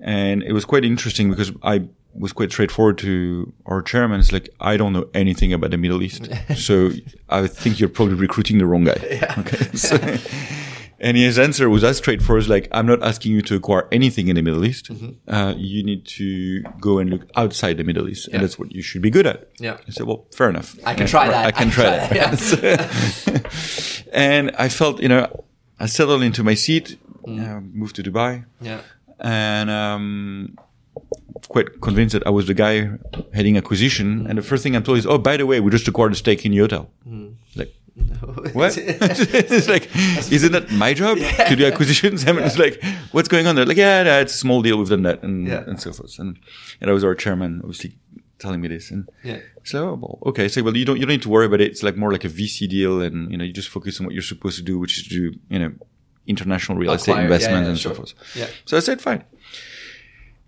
And 0.00 0.42
it 0.42 0.52
was 0.52 0.64
quite 0.64 0.84
interesting 0.84 1.30
because 1.30 1.52
I 1.62 1.86
was 2.14 2.32
quite 2.32 2.50
straightforward 2.52 2.98
to 2.98 3.52
our 3.66 3.82
chairman. 3.82 4.20
It's 4.20 4.32
like, 4.32 4.48
I 4.60 4.76
don't 4.76 4.92
know 4.92 5.08
anything 5.14 5.52
about 5.52 5.70
the 5.70 5.76
Middle 5.78 6.02
East. 6.02 6.28
so 6.56 6.90
I 7.28 7.46
think 7.46 7.80
you're 7.80 7.88
probably 7.88 8.14
recruiting 8.14 8.58
the 8.58 8.66
wrong 8.66 8.84
guy. 8.84 8.98
Okay. 9.38 9.64
So, 9.74 9.96
and 11.04 11.18
his 11.18 11.38
answer 11.38 11.68
was 11.68 11.84
as 11.84 11.98
straightforward 11.98 12.44
as 12.44 12.48
like, 12.48 12.66
I'm 12.72 12.86
not 12.86 13.02
asking 13.02 13.32
you 13.32 13.42
to 13.42 13.56
acquire 13.56 13.86
anything 13.92 14.28
in 14.28 14.36
the 14.36 14.42
Middle 14.42 14.64
East. 14.64 14.90
Uh, 15.28 15.52
you 15.54 15.84
need 15.84 16.06
to 16.18 16.62
go 16.80 16.98
and 16.98 17.10
look 17.10 17.28
outside 17.36 17.76
the 17.76 17.84
Middle 17.84 18.08
East. 18.08 18.26
Yeah. 18.26 18.36
And 18.36 18.42
that's 18.42 18.58
what 18.58 18.72
you 18.72 18.80
should 18.80 19.02
be 19.02 19.10
good 19.10 19.26
at. 19.26 19.50
Yeah. 19.58 19.76
I 19.86 19.90
said, 19.90 20.06
well, 20.06 20.26
fair 20.34 20.48
enough. 20.48 20.78
I 20.82 20.94
can 20.94 21.06
try 21.06 21.28
that. 21.28 21.44
I 21.44 21.50
can 21.50 21.68
try 21.68 21.84
that. 21.84 22.10
Yeah. 22.16 24.10
and 24.14 24.50
I 24.56 24.70
felt, 24.70 25.02
you 25.02 25.10
know, 25.10 25.44
I 25.78 25.86
settled 25.86 26.22
into 26.22 26.42
my 26.42 26.54
seat, 26.54 26.96
uh, 27.28 27.60
moved 27.60 27.96
to 27.96 28.02
Dubai 28.02 28.46
yeah. 28.62 28.80
and 29.20 29.68
um, 29.70 30.56
quite 31.48 31.82
convinced 31.82 32.14
that 32.14 32.26
I 32.26 32.30
was 32.30 32.46
the 32.46 32.54
guy 32.54 32.90
heading 33.34 33.58
acquisition. 33.58 34.26
And 34.26 34.38
the 34.38 34.42
first 34.42 34.62
thing 34.62 34.74
I'm 34.76 34.82
told 34.82 34.98
is, 34.98 35.06
"Oh, 35.06 35.18
by 35.18 35.36
the 35.36 35.46
way, 35.46 35.60
we 35.60 35.70
just 35.70 35.88
acquired 35.88 36.12
a 36.12 36.16
stake 36.16 36.46
in 36.46 36.52
Yotel." 36.52 36.86
Like, 37.96 38.54
what? 38.54 38.76
it's 38.78 39.68
like, 39.68 39.88
isn't 40.32 40.52
that 40.52 40.70
my 40.72 40.94
job 40.94 41.18
to 41.18 41.54
do 41.56 41.64
acquisitions? 41.66 42.26
I 42.26 42.32
mean, 42.32 42.44
it's 42.44 42.58
like, 42.58 42.82
what's 43.12 43.28
going 43.28 43.46
on 43.46 43.54
there? 43.54 43.64
Like, 43.66 43.76
yeah, 43.76 44.02
no, 44.02 44.20
it's 44.20 44.34
a 44.34 44.38
small 44.38 44.62
deal. 44.62 44.78
We've 44.78 44.88
done 44.88 45.02
that, 45.02 45.22
and 45.22 45.46
Yeah. 45.46 45.62
and 45.66 45.80
so 45.80 45.92
forth. 45.92 46.18
And 46.18 46.38
and 46.80 46.88
that 46.88 46.94
was 46.94 47.04
our 47.04 47.14
chairman, 47.14 47.60
obviously, 47.62 47.96
telling 48.38 48.60
me 48.60 48.68
this. 48.68 48.90
And 48.90 49.08
Yeah. 49.22 49.38
so, 49.62 49.90
oh, 49.90 49.94
well, 49.94 50.18
okay, 50.30 50.48
so 50.48 50.62
well, 50.62 50.76
you 50.76 50.84
don't 50.84 50.96
you 50.96 51.02
don't 51.02 51.10
need 51.12 51.22
to 51.22 51.28
worry 51.28 51.46
about 51.46 51.60
it. 51.60 51.70
It's 51.70 51.82
like 51.82 51.96
more 51.96 52.10
like 52.12 52.24
a 52.24 52.28
VC 52.28 52.66
deal, 52.68 53.00
and 53.00 53.30
you 53.30 53.36
know, 53.36 53.44
you 53.44 53.52
just 53.52 53.68
focus 53.68 54.00
on 54.00 54.06
what 54.06 54.12
you're 54.14 54.22
supposed 54.22 54.56
to 54.56 54.62
do, 54.64 54.78
which 54.78 54.98
is 54.98 55.04
to 55.04 55.10
do, 55.10 55.38
you 55.48 55.58
know, 55.60 55.72
international 56.26 56.78
real 56.78 56.92
estate 56.92 57.12
Acquire, 57.12 57.20
yeah, 57.22 57.26
investment 57.26 57.62
yeah, 57.64 57.70
and 57.70 57.78
sure. 57.78 57.92
so 57.92 57.96
forth. 57.96 58.14
Yeah. 58.34 58.46
So 58.64 58.76
I 58.76 58.80
said, 58.80 59.00
fine. 59.00 59.22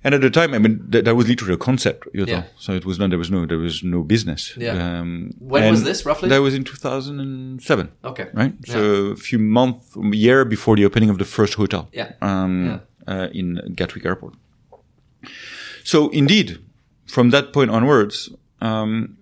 And 0.07 0.15
at 0.15 0.21
the 0.21 0.31
time, 0.31 0.55
I 0.55 0.59
mean, 0.59 0.75
that, 0.93 1.05
that 1.07 1.17
was 1.17 1.27
literally 1.27 1.55
a 1.55 1.63
concept. 1.69 2.07
You 2.15 2.21
know? 2.25 2.33
Yeah. 2.33 2.45
So 2.65 2.73
it 2.81 2.85
was 2.87 2.97
not, 3.01 3.11
there 3.11 3.19
was 3.19 3.29
no, 3.29 3.45
there 3.45 3.59
was 3.59 3.83
no 3.83 4.05
business. 4.05 4.57
Yeah. 4.57 4.75
Um, 5.01 5.35
When 5.41 5.69
was 5.69 5.83
this, 5.83 6.07
roughly? 6.07 6.29
That 6.29 6.43
was 6.43 6.55
in 6.55 6.63
2007. 6.63 7.91
Okay. 8.05 8.29
Right. 8.33 8.55
So 8.67 9.07
a 9.07 9.17
few 9.17 9.41
months, 9.41 9.97
a 9.97 10.17
year 10.17 10.45
before 10.45 10.77
the 10.77 10.85
opening 10.85 11.11
of 11.11 11.19
the 11.19 11.25
first 11.25 11.55
hotel. 11.55 11.89
Yeah. 11.93 12.13
Um, 12.23 12.81
Uh, 13.09 13.29
in 13.41 13.49
Gatwick 13.79 14.05
Airport. 14.11 14.35
So 15.85 15.99
indeed, 16.11 16.59
from 17.15 17.31
that 17.31 17.53
point 17.53 17.71
onwards, 17.71 18.31
um, 18.61 19.17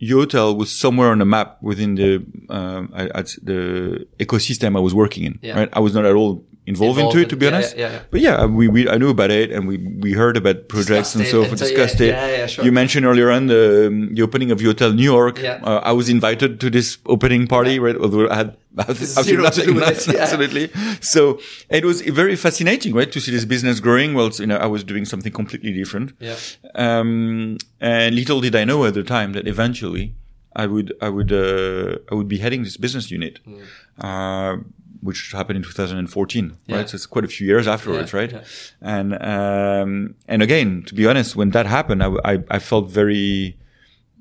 Yotel 0.00 0.56
was 0.56 0.70
somewhere 0.84 1.10
on 1.10 1.18
the 1.18 1.24
map 1.24 1.58
within 1.62 1.94
the 1.94 2.10
um, 2.48 2.90
I, 2.94 3.22
the 3.50 4.06
ecosystem 4.18 4.74
I 4.76 4.80
was 4.80 4.94
working 4.94 5.24
in. 5.24 5.38
Yeah. 5.42 5.58
Right, 5.58 5.70
I 5.78 5.80
was 5.80 5.92
not 5.94 6.04
at 6.04 6.14
all 6.20 6.44
involved, 6.66 6.98
Involved 6.98 7.16
into 7.16 7.26
it, 7.26 7.30
to 7.30 7.36
be 7.36 7.46
yeah, 7.46 7.52
honest. 7.52 7.76
yeah, 7.76 7.92
yeah. 7.92 8.02
But 8.10 8.20
yeah, 8.20 8.44
we, 8.46 8.68
we 8.68 8.88
I 8.88 8.96
knew 8.96 9.10
about 9.10 9.30
it, 9.30 9.50
and 9.50 9.66
we 9.66 9.78
we 9.78 10.12
heard 10.12 10.36
about 10.36 10.68
projects 10.68 11.12
Discussed 11.12 11.16
and 11.16 11.26
so 11.26 11.44
forth. 11.44 11.58
Discussed 11.58 12.00
it. 12.00 12.08
yeah, 12.14 12.28
yeah, 12.28 12.46
sure. 12.46 12.64
You 12.64 12.72
mentioned 12.72 13.04
earlier 13.06 13.30
on 13.30 13.46
the, 13.48 13.88
um, 13.88 14.14
the 14.14 14.22
opening 14.22 14.50
of 14.52 14.60
Yotel 14.60 14.94
New 14.94 15.02
York. 15.02 15.38
Yeah. 15.38 15.60
Uh, 15.62 15.80
I 15.82 15.92
was 15.92 16.08
invited 16.08 16.60
to 16.60 16.70
this 16.70 16.98
opening 17.06 17.46
party, 17.48 17.78
right? 17.78 17.96
Although 17.96 18.28
I 18.30 18.36
had 18.36 18.56
absolutely 18.78 19.06
Zero 19.22 19.50
to 19.50 19.64
do 19.66 19.74
nothing, 19.74 20.14
yeah. 20.14 20.22
absolutely. 20.22 20.70
So 21.00 21.40
it 21.68 21.84
was 21.84 22.00
very 22.02 22.36
fascinating, 22.36 22.94
right, 22.94 23.10
to 23.10 23.20
see 23.20 23.32
this 23.32 23.44
business 23.44 23.80
growing. 23.80 24.14
Well, 24.14 24.30
you 24.38 24.46
know, 24.46 24.56
I 24.56 24.66
was 24.66 24.84
doing 24.84 25.04
something 25.04 25.32
completely 25.32 25.72
different. 25.72 26.12
Yeah. 26.20 26.36
Um, 26.74 27.58
and 27.80 28.14
little 28.14 28.40
did 28.40 28.54
I 28.54 28.64
know 28.64 28.84
at 28.84 28.94
the 28.94 29.02
time 29.02 29.32
that 29.32 29.46
eventually 29.48 30.14
I 30.54 30.66
would, 30.66 30.92
I 31.02 31.08
would, 31.08 31.32
uh, 31.32 31.98
I 32.10 32.14
would 32.14 32.28
be 32.28 32.38
heading 32.38 32.62
this 32.62 32.76
business 32.76 33.10
unit, 33.10 33.40
uh, 33.98 34.56
which 35.02 35.32
happened 35.32 35.56
in 35.58 35.62
2014, 35.62 36.56
Yeah. 36.66 36.76
right? 36.76 36.88
So 36.88 36.94
it's 36.94 37.06
quite 37.06 37.24
a 37.24 37.28
few 37.36 37.46
years 37.46 37.66
afterwards, 37.66 38.12
Yeah, 38.12 38.18
right? 38.20 38.32
yeah. 38.32 38.42
And, 38.80 39.08
um, 39.34 40.14
and 40.28 40.42
again, 40.42 40.84
to 40.86 40.94
be 40.94 41.06
honest, 41.06 41.34
when 41.36 41.50
that 41.50 41.66
happened, 41.66 42.02
I, 42.02 42.10
I, 42.32 42.38
I 42.56 42.58
felt 42.60 42.88
very, 42.88 43.58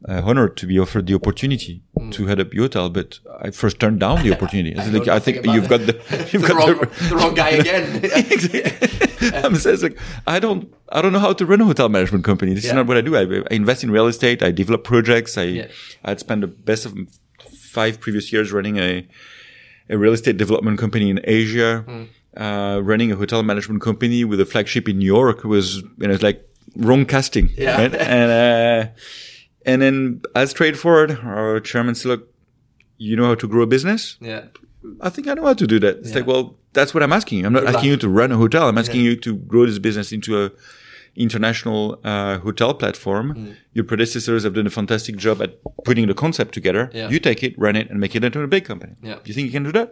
uh, 0.10 0.20
honored 0.26 0.58
to 0.58 0.66
be 0.66 0.80
offered 0.80 1.06
the 1.06 1.14
opportunity 1.14 1.84
to 2.10 2.26
head 2.26 2.40
up 2.40 2.50
Yotel, 2.50 2.92
but 2.92 3.20
I 3.40 3.52
first 3.52 3.80
turned 3.80 4.00
down 4.00 4.24
the 4.24 4.34
opportunity. 4.36 4.76
I, 4.76 4.82
Mm. 4.86 4.92
know 4.94 5.00
like, 5.00 5.08
I 5.10 5.20
think 5.20 5.46
you've 5.46 5.70
got 5.70 5.82
the, 5.86 5.94
you've 6.32 6.42
the, 6.42 6.48
got 6.48 6.58
wrong, 6.58 6.80
the, 6.80 7.10
the 7.10 7.16
wrong 7.16 7.34
guy 7.36 7.50
again. 7.62 9.46
I'm 9.46 9.56
saying 9.56 9.80
like 9.82 9.98
I 10.26 10.40
don't 10.40 10.74
I 10.90 11.02
don't 11.04 11.14
know 11.14 11.20
how 11.20 11.34
to 11.34 11.46
run 11.46 11.62
a 11.62 11.66
hotel 11.66 11.88
management 11.90 12.24
company. 12.24 12.56
This 12.56 12.66
is 12.66 12.74
not 12.74 12.88
what 12.88 12.98
I 12.98 13.02
do. 13.02 13.16
I, 13.16 13.22
I 13.52 13.54
invest 13.54 13.84
in 13.84 13.92
real 13.92 14.08
estate. 14.08 14.42
I 14.42 14.50
develop 14.52 14.84
projects. 14.84 15.38
I 15.38 15.44
Yeah. 15.44 15.68
I'd 16.04 16.20
spent 16.20 16.42
the 16.42 16.48
best 16.48 16.88
of 16.88 16.98
five 17.78 18.00
previous 18.00 18.34
years 18.34 18.52
running 18.52 18.78
a 18.80 19.08
a 19.92 19.98
real 19.98 20.14
estate 20.14 20.38
development 20.38 20.80
company 20.80 21.10
in 21.10 21.20
Asia. 21.24 21.84
Mm. 21.88 22.08
Uh, 22.38 22.80
running 22.82 23.12
a 23.12 23.16
hotel 23.18 23.44
management 23.44 23.82
company 23.82 24.24
with 24.24 24.40
a 24.40 24.46
flagship 24.46 24.88
in 24.88 24.98
New 25.00 25.06
York 25.06 25.44
was 25.44 25.66
you 26.00 26.08
know 26.08 26.14
it's 26.14 26.24
like 26.24 26.40
wrong 26.78 27.06
casting. 27.06 27.50
Yeah. 27.58 27.76
Right? 27.82 27.94
And 28.16 28.30
uh, 28.32 28.92
and 29.66 29.82
then 29.82 30.22
as 30.34 30.50
straightforward, 30.52 31.12
our 31.24 31.60
chairman 31.60 31.94
said, 31.96 32.08
"Look, 32.10 32.34
you 32.98 33.16
know 33.18 33.26
how 33.28 33.36
to 33.36 33.48
grow 33.48 33.64
a 33.64 33.68
business." 33.68 34.18
yeah. 34.22 34.46
I 35.02 35.10
think 35.10 35.28
I 35.28 35.34
know 35.36 35.46
how 35.46 35.54
to 35.54 35.68
do 35.68 35.78
that. 35.80 35.98
It's 36.00 36.10
Yeah. 36.10 36.16
like, 36.20 36.28
well, 36.28 36.56
that's 36.74 36.92
what 36.94 37.04
I'm 37.04 37.14
asking 37.14 37.40
you. 37.40 37.46
I'm 37.46 37.54
not 37.54 37.60
Good 37.60 37.76
asking 37.76 37.92
luck. 37.92 38.02
you 38.02 38.08
to 38.08 38.10
run 38.10 38.32
a 38.32 38.38
hotel. 38.38 38.68
I'm 38.70 38.78
asking 38.80 39.02
you 39.02 39.16
to 39.18 39.36
grow 39.36 39.66
this 39.68 39.78
business 39.78 40.12
into 40.12 40.32
a 40.44 40.50
international 41.16 42.00
uh, 42.04 42.38
hotel 42.40 42.74
platform. 42.74 43.34
Mm. 43.36 43.56
Your 43.74 43.86
predecessors 43.86 44.44
have 44.44 44.54
done 44.54 44.68
a 44.68 44.70
fantastic 44.70 45.18
job 45.18 45.42
at 45.42 45.56
putting 45.86 46.08
the 46.08 46.14
concept 46.14 46.54
together. 46.54 46.90
Yeah. 46.94 47.10
You 47.10 47.20
take 47.20 47.44
it, 47.44 47.54
run 47.58 47.76
it, 47.76 47.90
and 47.90 48.00
make 48.00 48.16
it 48.16 48.24
into 48.24 48.42
a 48.42 48.48
big 48.48 48.66
company. 48.66 48.94
Yeah. 49.02 49.16
Do 49.16 49.22
you 49.26 49.34
think 49.34 49.46
you 49.48 49.52
can 49.52 49.64
do 49.64 49.72
that? 49.74 49.92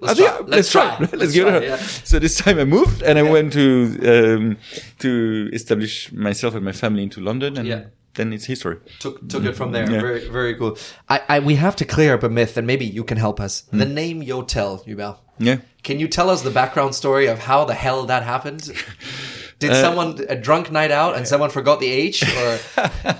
Let's 0.00 0.18
think- 0.18 0.28
try. 0.28 0.38
Let's, 0.40 0.50
Let's 0.50 0.70
try. 0.72 0.96
try. 0.96 1.08
Let's, 1.18 1.32
give 1.32 1.46
it 1.46 1.62
a 1.62 1.66
yeah. 1.66 1.76
So 1.76 2.18
this 2.18 2.36
time 2.36 2.58
I 2.58 2.64
moved 2.64 3.02
and 3.02 3.18
I 3.18 3.22
went 3.22 3.52
to 3.54 3.98
um, 4.12 4.56
to 4.98 5.48
establish 5.52 6.12
myself 6.12 6.54
and 6.54 6.64
my 6.64 6.72
family 6.72 7.02
into 7.02 7.20
London, 7.20 7.56
and 7.56 7.66
Yeah. 7.66 7.84
then 8.14 8.32
it's 8.32 8.44
history. 8.44 8.76
Took 8.98 9.26
took 9.28 9.44
it 9.44 9.56
from 9.56 9.72
there. 9.72 9.90
Yeah. 9.90 10.00
Very 10.00 10.28
very 10.28 10.54
cool. 10.56 10.76
I, 11.08 11.20
I 11.28 11.38
we 11.38 11.54
have 11.54 11.74
to 11.76 11.84
clear 11.86 12.14
up 12.14 12.22
a 12.22 12.28
myth, 12.28 12.56
and 12.58 12.66
maybe 12.66 12.84
you 12.84 13.02
can 13.04 13.16
help 13.16 13.40
us. 13.40 13.64
Hmm. 13.70 13.78
The 13.78 13.86
name 13.86 14.20
Yotel, 14.22 14.84
Yubel. 14.86 15.16
Yeah. 15.38 15.58
Can 15.82 15.98
you 16.00 16.08
tell 16.08 16.28
us 16.30 16.42
the 16.42 16.50
background 16.50 16.94
story 16.94 17.26
of 17.26 17.38
how 17.40 17.64
the 17.64 17.74
hell 17.74 18.04
that 18.06 18.22
happened? 18.24 18.70
Did 19.64 19.72
Uh, 19.72 19.82
someone 19.86 20.08
a 20.28 20.36
drunk 20.46 20.70
night 20.70 20.90
out 20.90 21.16
and 21.16 21.26
someone 21.26 21.50
forgot 21.50 21.80
the 21.80 21.90
H? 21.90 22.22
Or 22.22 22.58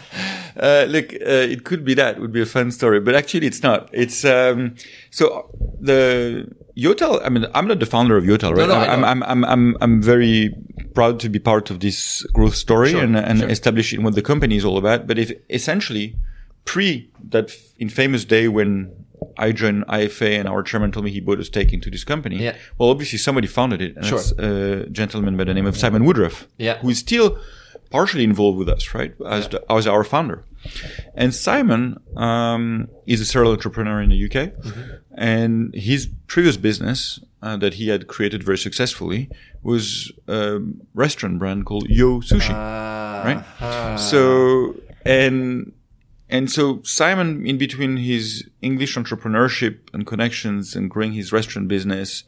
Uh, 0.56 0.86
look, 0.88 1.12
uh, 1.14 1.52
it 1.54 1.64
could 1.64 1.84
be 1.84 1.94
that 1.94 2.20
would 2.20 2.30
be 2.32 2.40
a 2.40 2.46
fun 2.46 2.70
story, 2.70 3.00
but 3.00 3.14
actually 3.16 3.44
it's 3.46 3.62
not. 3.62 3.88
It's 3.92 4.24
um, 4.24 4.76
so 5.10 5.50
the 5.80 6.46
Yotel. 6.76 7.20
I 7.26 7.28
mean, 7.28 7.44
I'm 7.56 7.66
not 7.66 7.80
the 7.80 7.86
founder 7.86 8.16
of 8.16 8.22
Yotel, 8.24 8.54
right? 8.56 8.68
no, 8.68 8.74
I 8.74 8.86
I'm. 8.94 9.04
I'm, 9.04 9.22
I'm, 9.24 9.44
I'm, 9.44 9.76
I'm 9.80 10.02
very 10.02 10.54
proud 10.94 11.18
to 11.20 11.28
be 11.28 11.40
part 11.40 11.70
of 11.72 11.80
this 11.80 12.22
growth 12.32 12.54
story 12.54 12.90
Sure, 12.90 13.02
and, 13.02 13.16
and 13.16 13.40
sure. 13.40 13.48
establishing 13.48 14.04
what 14.04 14.14
the 14.14 14.22
company 14.22 14.54
is 14.56 14.64
all 14.64 14.78
about. 14.78 15.08
But 15.08 15.18
if 15.18 15.32
essentially 15.50 16.14
pre 16.64 17.10
that 17.30 17.50
infamous 17.80 18.24
day 18.24 18.46
when 18.46 18.92
I 19.38 19.52
joined 19.52 19.84
IFA 19.86 20.38
and 20.38 20.48
our 20.48 20.62
chairman 20.62 20.92
told 20.92 21.04
me 21.04 21.10
he 21.10 21.20
bought 21.20 21.40
a 21.40 21.44
stake 21.44 21.72
into 21.72 21.90
this 21.90 22.04
company. 22.04 22.42
Yeah. 22.42 22.56
Well, 22.78 22.90
obviously 22.90 23.18
somebody 23.18 23.46
founded 23.46 23.80
it, 23.82 23.96
and 23.96 24.04
Sure. 24.04 24.18
it's 24.18 24.32
a 24.32 24.86
gentleman 24.90 25.36
by 25.36 25.44
the 25.44 25.54
name 25.54 25.66
of 25.66 25.76
Simon 25.76 26.02
Woodroffe. 26.04 26.46
Yeah. 26.58 26.78
Who 26.78 26.90
is 26.90 26.98
still 26.98 27.38
partially 27.90 28.24
involved 28.24 28.58
with 28.58 28.68
us, 28.68 28.94
right? 28.94 29.14
As, 29.26 29.48
the, 29.48 29.62
as 29.70 29.86
our 29.86 30.02
founder. 30.04 30.44
And 31.14 31.34
Simon 31.34 31.98
um, 32.16 32.88
is 33.06 33.20
a 33.20 33.24
serial 33.24 33.52
entrepreneur 33.52 34.00
in 34.00 34.10
the 34.10 34.24
UK, 34.26 34.52
and 35.14 35.74
his 35.74 36.08
previous 36.26 36.56
business 36.56 37.20
uh, 37.42 37.56
that 37.58 37.74
he 37.74 37.88
had 37.88 38.06
created 38.06 38.42
very 38.42 38.56
successfully 38.58 39.28
was 39.62 40.10
a 40.26 40.60
restaurant 40.94 41.38
brand 41.38 41.66
called 41.66 41.86
Yo 41.88 42.20
Sushi, 42.20 42.48
right? 42.48 43.44
Ah. 43.60 43.96
So 43.96 44.74
and 45.04 45.72
and 46.28 46.50
so 46.50 46.80
Simon, 46.82 47.46
in 47.46 47.58
between 47.58 47.96
his 47.98 48.44
English 48.62 48.96
entrepreneurship 48.96 49.78
and 49.92 50.06
connections 50.06 50.74
and 50.76 50.90
growing 50.90 51.12
his 51.12 51.32
restaurant 51.32 51.68
business, 51.68 52.24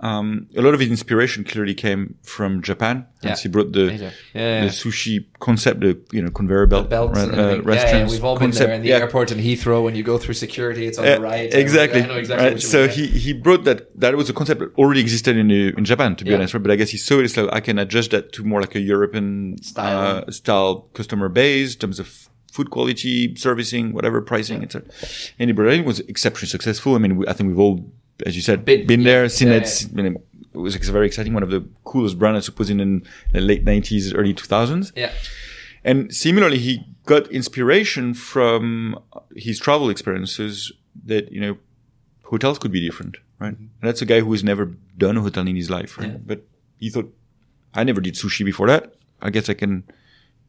um, 0.00 0.48
a 0.56 0.60
lot 0.60 0.74
of 0.74 0.80
his 0.80 0.90
inspiration 0.90 1.44
clearly 1.44 1.74
came 1.74 2.16
from 2.24 2.60
Japan. 2.60 3.06
Yeah. 3.22 3.36
He 3.36 3.48
brought 3.48 3.70
the, 3.70 3.84
Yeah, 3.92 4.10
yeah. 4.34 4.60
the 4.64 4.70
sushi 4.72 5.26
concept, 5.38 5.78
the 5.82 5.96
you 6.10 6.20
know 6.20 6.30
conveyor 6.30 6.66
belt 6.66 6.90
belts 6.90 7.16
ra- 7.16 7.22
uh, 7.22 7.26
everything. 7.26 7.44
yeah, 7.46 7.54
yeah, 7.54 7.60
restaurants 7.76 8.12
we've 8.12 8.24
all 8.24 8.36
concept. 8.36 8.58
been 8.58 8.68
there 8.68 8.76
in 8.78 8.82
the 8.82 8.92
airport 8.94 9.30
in 9.30 9.38
Heathrow 9.38 9.84
when 9.84 9.94
you 9.94 10.02
go 10.02 10.18
through 10.18 10.34
security. 10.34 10.86
It's 10.88 10.98
on 10.98 11.06
Uh, 11.06 11.14
the 11.14 11.20
right. 11.20 11.54
exactly. 11.54 12.00
Exactly. 12.00 12.46
right. 12.48 12.60
So 12.60 12.88
he 12.88 13.06
he 13.06 13.32
brought 13.32 13.62
that. 13.62 13.96
That 14.00 14.16
was 14.16 14.28
a 14.28 14.32
concept 14.32 14.58
that 14.60 14.74
already 14.76 15.00
existed 15.00 15.36
in 15.36 15.46
the, 15.46 15.68
in 15.78 15.84
Japan, 15.84 16.16
to 16.16 16.24
be 16.24 16.34
honest. 16.34 16.52
Right? 16.54 16.62
But 16.64 16.72
I 16.72 16.76
guess 16.76 16.90
he 16.90 16.98
saw 16.98 17.20
it. 17.20 17.24
It's 17.26 17.36
like 17.36 17.50
I 17.52 17.60
can 17.60 17.78
adjust 17.78 18.10
that 18.10 18.32
to 18.32 18.42
more 18.42 18.60
like 18.60 18.74
a 18.74 18.80
European 18.80 19.56
Style. 19.62 20.24
uh, 20.26 20.30
style 20.32 20.88
customer 20.94 21.28
base 21.28 21.74
in 21.74 21.78
terms 21.78 22.00
of 22.00 22.28
food 22.56 22.68
quality, 22.70 23.34
servicing, 23.36 23.84
whatever 23.96 24.20
pricing, 24.32 24.62
etc. 24.62 24.88
And 25.38 25.48
he 25.48 25.52
brought 25.52 25.68
it 25.70 25.74
in, 25.74 25.80
it 25.80 25.86
was 25.86 26.00
exceptionally 26.12 26.50
successful. 26.56 26.94
I 26.94 26.98
mean, 26.98 27.16
we, 27.18 27.26
I 27.26 27.32
think 27.36 27.48
we've 27.48 27.58
all, 27.66 27.76
as 28.28 28.36
you 28.36 28.42
said, 28.48 28.64
Been- 28.64 28.86
been, 28.86 29.02
there, 29.04 29.28
seen 29.28 29.48
yeah, 29.48 29.54
it. 29.62 29.86
yeah. 29.96 30.10
it 30.56 30.58
was 30.66 30.76
very 30.98 31.06
exciting. 31.10 31.32
One 31.38 31.42
of 31.42 31.50
the 31.50 31.62
coolest 31.90 32.18
brands, 32.20 32.36
I 32.36 32.42
suppose, 32.50 32.68
in, 32.74 32.78
in 32.86 33.02
the 33.32 33.40
late 33.40 33.64
nineties, 33.64 34.12
early 34.20 34.34
two 34.34 34.46
thousands. 34.54 34.92
yeah, 34.94 35.12
And 35.90 36.14
similarly, 36.14 36.58
he 36.58 36.72
got 37.12 37.26
inspiration 37.40 38.14
from 38.14 38.98
his 39.34 39.58
travel 39.58 39.88
experiences 39.90 40.54
that, 41.10 41.32
you 41.32 41.40
know, 41.40 41.54
hotels 42.32 42.58
could 42.58 42.70
be 42.78 42.80
different, 42.88 43.16
right? 43.38 43.54
Mm-hmm. 43.54 43.62
And 43.80 43.84
that's 43.88 44.02
a 44.02 44.06
guy 44.12 44.20
who 44.20 44.30
has 44.36 44.44
never 44.44 44.64
done 44.98 45.16
a 45.16 45.22
hotel 45.22 45.46
in 45.48 45.56
his 45.56 45.70
life, 45.70 45.96
right? 45.98 46.10
Yeah. 46.12 46.18
But 46.30 46.40
he 46.78 46.90
thought, 46.90 47.12
I 47.74 47.82
never 47.84 48.00
did 48.02 48.14
sushi 48.14 48.44
before 48.44 48.66
that. 48.72 48.82
I 49.22 49.30
guess 49.30 49.48
I 49.48 49.54
can. 49.54 49.84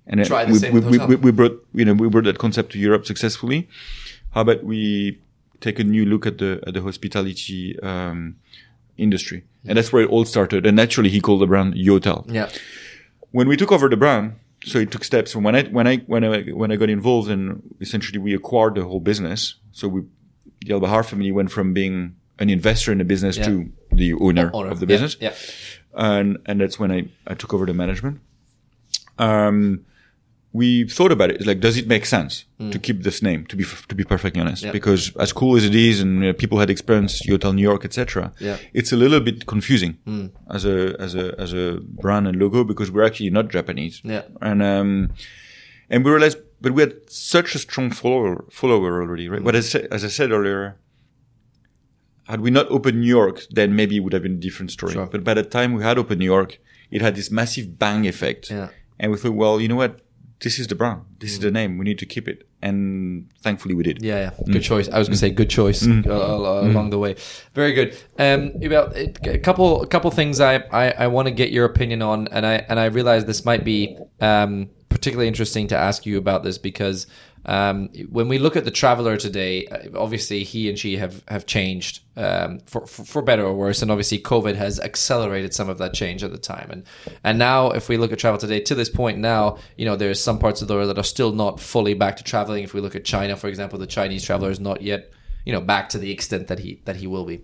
And 0.07 0.19
then 0.19 0.27
Try 0.27 0.45
the 0.45 0.53
we, 0.53 0.59
same 0.59 0.73
we, 0.73 0.79
with 0.79 0.89
we, 0.89 0.97
hotel. 0.97 1.07
we, 1.07 1.15
we 1.15 1.31
brought, 1.31 1.65
you 1.73 1.85
know, 1.85 1.93
we 1.93 2.09
brought 2.09 2.25
that 2.25 2.37
concept 2.37 2.71
to 2.73 2.79
Europe 2.79 3.05
successfully. 3.05 3.69
How 4.31 4.41
about 4.41 4.63
we 4.63 5.19
take 5.61 5.79
a 5.79 5.83
new 5.83 6.05
look 6.05 6.25
at 6.25 6.37
the, 6.39 6.61
at 6.67 6.73
the 6.73 6.81
hospitality, 6.81 7.79
um, 7.81 8.35
industry? 8.97 9.43
And 9.65 9.77
that's 9.77 9.93
where 9.93 10.03
it 10.03 10.09
all 10.09 10.25
started. 10.25 10.65
And 10.65 10.75
naturally, 10.75 11.09
he 11.09 11.21
called 11.21 11.39
the 11.41 11.47
brand 11.47 11.75
Yotel 11.75 12.25
yeah, 12.29 12.49
when 13.31 13.47
we 13.47 13.55
took 13.55 13.71
over 13.71 13.87
the 13.87 13.95
brand, 13.95 14.33
so 14.65 14.77
it 14.79 14.91
took 14.91 15.05
steps. 15.05 15.35
When 15.35 15.55
I 15.55 15.63
when 15.63 15.87
I 15.87 15.97
when 15.99 16.23
I 16.25 16.41
when 16.51 16.69
I 16.71 16.75
got 16.75 16.89
involved, 16.89 17.29
and 17.29 17.61
essentially 17.79 18.19
we 18.19 18.33
acquired 18.33 18.75
the 18.75 18.83
whole 18.83 18.99
business. 18.99 19.55
So 19.71 19.87
we, 19.87 20.01
the 20.65 20.73
Al 20.73 20.81
Bahar 20.81 21.03
family 21.03 21.31
went 21.31 21.49
from 21.49 21.73
being 21.73 22.15
an 22.39 22.49
investor 22.49 22.91
in 22.91 22.97
the 22.97 23.05
business 23.05 23.37
Yeah. 23.37 23.45
to 23.45 23.71
the 23.93 24.13
owner, 24.15 24.51
Owner. 24.53 24.69
of 24.69 24.79
the 24.81 24.85
Yeah, 24.85 24.87
business, 24.87 25.17
Yeah, 25.21 25.33
and 25.95 26.37
and 26.45 26.59
that's 26.59 26.77
when 26.77 26.91
I 26.91 27.07
I 27.25 27.33
took 27.35 27.53
over 27.53 27.65
the 27.65 27.73
management. 27.73 28.19
Um, 29.17 29.85
we 30.55 30.87
thought 30.87 31.11
about 31.11 31.29
it. 31.31 31.37
It's 31.37 31.47
like, 31.47 31.59
does 31.59 31.77
it 31.77 31.87
make 31.87 32.05
sense 32.05 32.45
to 32.71 32.77
keep 32.79 33.01
this 33.03 33.21
name? 33.23 33.45
To 33.47 33.55
be 33.55 33.65
to 33.89 33.95
be 33.95 34.03
perfectly 34.03 34.39
honest, 34.41 34.61
Mm. 34.63 34.67
Yeah. 34.67 34.71
because 34.79 35.01
as 35.25 35.33
cool 35.33 35.57
as 35.57 35.63
it 35.65 35.73
is, 35.75 35.99
and 35.99 36.23
uh, 36.23 36.33
people 36.33 36.57
had 36.59 36.69
experienced 36.69 37.25
Yotel 37.27 37.53
New 37.55 37.63
York, 37.71 37.83
etc. 37.85 38.31
Yeah. 38.39 38.57
it's 38.79 38.91
a 38.93 38.95
little 39.03 39.19
bit 39.19 39.37
confusing 39.53 39.93
Mm. 40.07 40.29
as 40.57 40.63
a 40.65 40.77
as 41.05 41.15
a 41.15 41.25
as 41.43 41.53
a 41.53 41.65
brand 42.01 42.27
and 42.27 42.37
logo 42.43 42.63
because 42.63 42.91
we're 42.93 43.05
actually 43.09 43.31
not 43.31 43.45
Japanese. 43.57 43.95
Yeah. 44.03 44.23
and 44.49 44.61
um, 44.61 45.09
and 45.89 46.05
we 46.05 46.11
realized, 46.11 46.37
but 46.61 46.71
we 46.75 46.81
had 46.85 46.93
such 47.09 47.55
a 47.55 47.59
strong 47.59 47.89
follower 47.91 48.45
follower 48.59 49.01
already, 49.01 49.27
right? 49.29 49.43
But 49.43 49.55
as, 49.55 49.75
I 49.75 49.79
as 49.95 50.01
I 50.05 50.09
said 50.19 50.29
earlier, 50.31 50.75
had 52.31 52.39
we 52.41 52.51
not 52.51 52.67
opened 52.69 53.01
New 53.01 53.07
York, 53.21 53.41
then 53.49 53.75
maybe 53.75 53.97
it 53.97 53.99
would 54.03 54.13
have 54.13 54.23
been 54.23 54.37
a 54.41 54.43
different 54.47 54.71
story. 54.71 54.93
Sure. 54.93 55.07
But 55.07 55.23
by 55.23 55.33
the 55.33 55.43
time 55.43 55.73
we 55.73 55.83
had 55.83 55.97
opened 55.97 56.19
New 56.19 56.31
York, 56.37 56.59
it 56.89 57.01
had 57.01 57.15
this 57.15 57.29
massive 57.31 57.77
bang 57.77 58.05
effect. 58.07 58.49
Yeah. 58.49 58.69
And 58.99 59.11
we 59.11 59.17
thought, 59.17 59.33
well, 59.33 59.59
you 59.59 59.67
know 59.67 59.75
what? 59.75 59.99
This 60.43 60.59
is 60.59 60.67
the 60.67 60.75
brand. 60.75 61.01
This 61.19 61.31
is 61.31 61.39
the 61.39 61.51
name. 61.51 61.77
We 61.77 61.85
need 61.85 61.99
to 61.99 62.05
keep 62.05 62.27
it. 62.27 62.45
And 62.61 63.29
thankfully 63.41 63.75
we 63.75 63.83
did. 63.83 64.03
Yeah, 64.03 64.19
yeah. 64.19 64.29
Mm. 64.31 64.53
Good 64.53 64.63
choice. 64.63 64.89
I 64.89 64.99
was 64.99 65.07
going 65.07 65.15
to 65.15 65.19
say 65.19 65.29
good 65.29 65.49
choice 65.49 65.87
uh, 65.87 66.01
uh, 66.05 66.67
along 66.67 66.89
the 66.89 66.99
way. 66.99 67.15
Very 67.53 67.71
good. 67.71 67.97
Um, 68.19 68.51
about 68.61 68.95
a 68.95 69.39
couple, 69.39 69.81
a 69.81 69.87
couple 69.87 70.11
things 70.11 70.41
I, 70.41 70.55
I, 70.55 70.91
I 70.91 71.07
want 71.07 71.27
to 71.29 71.33
get 71.33 71.51
your 71.51 71.63
opinion 71.63 72.01
on, 72.01 72.27
and 72.27 72.45
I 72.45 72.55
and 72.67 72.77
I 72.77 72.85
realize 72.85 73.23
this 73.25 73.45
might 73.45 73.63
be 73.63 73.97
um, 74.19 74.69
particularly 75.03 75.27
interesting 75.27 75.67
to 75.67 75.75
ask 75.75 76.05
you 76.05 76.17
about 76.17 76.43
this 76.43 76.57
because 76.57 77.07
um, 77.45 77.89
when 78.09 78.29
we 78.29 78.37
look 78.37 78.55
at 78.55 78.63
the 78.63 78.71
traveler 78.71 79.17
today, 79.17 79.67
uh, 79.67 79.99
obviously 79.99 80.45
he 80.45 80.69
and 80.69 80.79
she 80.79 80.95
have 80.95 81.21
have 81.27 81.45
changed 81.45 81.99
um, 82.15 82.59
for, 82.67 82.87
for 82.87 83.03
for 83.03 83.21
better 83.21 83.43
or 83.43 83.53
worse, 83.53 83.81
and 83.81 83.91
obviously 83.91 84.17
COVID 84.19 84.55
has 84.55 84.79
accelerated 84.79 85.53
some 85.53 85.67
of 85.67 85.77
that 85.79 85.93
change 85.93 86.23
at 86.23 86.31
the 86.31 86.37
time. 86.37 86.69
And 86.71 86.85
and 87.21 87.37
now, 87.37 87.71
if 87.71 87.89
we 87.89 87.97
look 87.97 88.13
at 88.13 88.19
travel 88.19 88.39
today, 88.39 88.61
to 88.61 88.75
this 88.75 88.89
point 88.89 89.17
now, 89.17 89.57
you 89.75 89.83
know, 89.83 89.97
there's 89.97 90.21
some 90.21 90.39
parts 90.39 90.61
of 90.61 90.69
the 90.69 90.73
world 90.73 90.87
that 90.87 90.97
are 90.97 91.03
still 91.03 91.33
not 91.33 91.59
fully 91.59 91.93
back 91.93 92.15
to 92.15 92.23
traveling. 92.23 92.63
If 92.63 92.73
we 92.73 92.79
look 92.79 92.95
at 92.95 93.03
China, 93.03 93.35
for 93.35 93.49
example, 93.49 93.77
the 93.77 93.87
Chinese 93.87 94.23
traveler 94.23 94.51
is 94.51 94.61
not 94.61 94.81
yet, 94.81 95.11
you 95.45 95.51
know, 95.51 95.59
back 95.59 95.89
to 95.89 95.97
the 95.97 96.11
extent 96.11 96.47
that 96.47 96.59
he 96.59 96.81
that 96.85 96.95
he 96.95 97.07
will 97.07 97.25
be. 97.25 97.41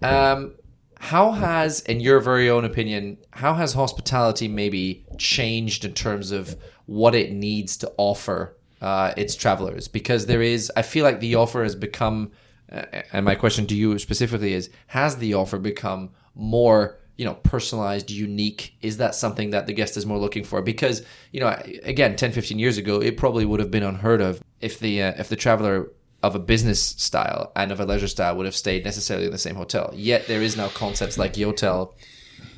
Um, 0.00 0.54
how 1.00 1.32
has, 1.32 1.80
in 1.80 2.00
your 2.00 2.18
very 2.18 2.50
own 2.50 2.64
opinion, 2.64 3.18
how 3.30 3.54
has 3.54 3.72
hospitality 3.72 4.48
maybe 4.48 5.04
changed 5.16 5.84
in 5.84 5.94
terms 5.94 6.32
of 6.32 6.56
what 6.88 7.14
it 7.14 7.30
needs 7.30 7.76
to 7.76 7.92
offer 7.98 8.56
uh, 8.80 9.12
its 9.16 9.36
travelers? 9.36 9.88
Because 9.88 10.26
there 10.26 10.42
is, 10.42 10.72
I 10.74 10.82
feel 10.82 11.04
like 11.04 11.20
the 11.20 11.34
offer 11.34 11.62
has 11.62 11.74
become, 11.74 12.32
uh, 12.72 12.82
and 13.12 13.24
my 13.24 13.34
question 13.34 13.66
to 13.66 13.74
you 13.74 13.98
specifically 13.98 14.54
is, 14.54 14.70
has 14.88 15.18
the 15.18 15.34
offer 15.34 15.58
become 15.58 16.10
more, 16.34 16.98
you 17.16 17.26
know, 17.26 17.34
personalized, 17.34 18.10
unique? 18.10 18.74
Is 18.80 18.96
that 18.96 19.14
something 19.14 19.50
that 19.50 19.66
the 19.66 19.74
guest 19.74 19.98
is 19.98 20.06
more 20.06 20.18
looking 20.18 20.44
for? 20.44 20.62
Because, 20.62 21.04
you 21.30 21.40
know, 21.40 21.48
again, 21.82 22.16
10, 22.16 22.32
15 22.32 22.58
years 22.58 22.78
ago, 22.78 23.00
it 23.00 23.18
probably 23.18 23.44
would 23.44 23.60
have 23.60 23.70
been 23.70 23.82
unheard 23.82 24.22
of 24.22 24.42
if 24.60 24.78
the 24.80 25.02
uh, 25.02 25.12
if 25.18 25.28
the 25.28 25.36
traveler 25.36 25.90
of 26.22 26.34
a 26.34 26.38
business 26.38 26.80
style 26.80 27.52
and 27.54 27.70
of 27.70 27.80
a 27.80 27.84
leisure 27.84 28.08
style 28.08 28.36
would 28.36 28.46
have 28.46 28.56
stayed 28.56 28.84
necessarily 28.84 29.26
in 29.26 29.32
the 29.32 29.38
same 29.38 29.54
hotel. 29.54 29.92
Yet 29.94 30.26
there 30.26 30.42
is 30.42 30.56
now 30.56 30.68
concepts 30.68 31.18
like 31.18 31.34
Yotel 31.34 31.92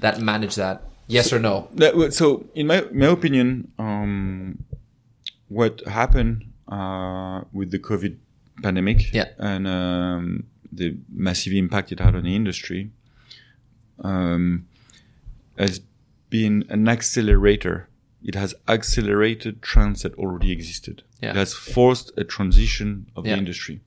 that 0.01 0.21
manage 0.21 0.55
that. 0.55 0.90
Yes 1.13 1.33
or 1.33 1.39
no? 1.39 1.69
That, 1.75 2.15
so, 2.15 2.47
in 2.55 2.67
my 2.67 2.79
my 2.93 3.07
opinion, 3.07 3.73
um, 3.79 4.65
what 5.49 5.81
happened 5.87 6.45
uh, 6.69 7.43
with 7.53 7.71
the 7.71 7.79
COVID 7.79 8.17
pandemic 8.63 9.13
Yeah. 9.13 9.29
and 9.39 9.67
um, 9.67 10.45
the 10.73 10.97
massive 11.13 11.53
impact 11.53 11.91
it 11.93 11.99
had 12.01 12.15
on 12.15 12.23
the 12.25 12.35
industry 12.37 12.91
um, 14.05 14.67
has 15.59 15.81
been 16.31 16.65
an 16.69 16.89
accelerator. 16.89 17.89
It 18.23 18.35
has 18.35 18.55
accelerated 18.69 19.63
trends 19.63 20.03
that 20.03 20.15
already 20.15 20.53
existed. 20.53 21.03
Yeah. 21.23 21.31
It 21.31 21.37
has 21.37 21.55
forced 21.55 22.13
a 22.17 22.25
transition 22.25 23.07
of 23.17 23.25
Yeah. 23.27 23.33
the 23.35 23.39
industry. 23.39 23.81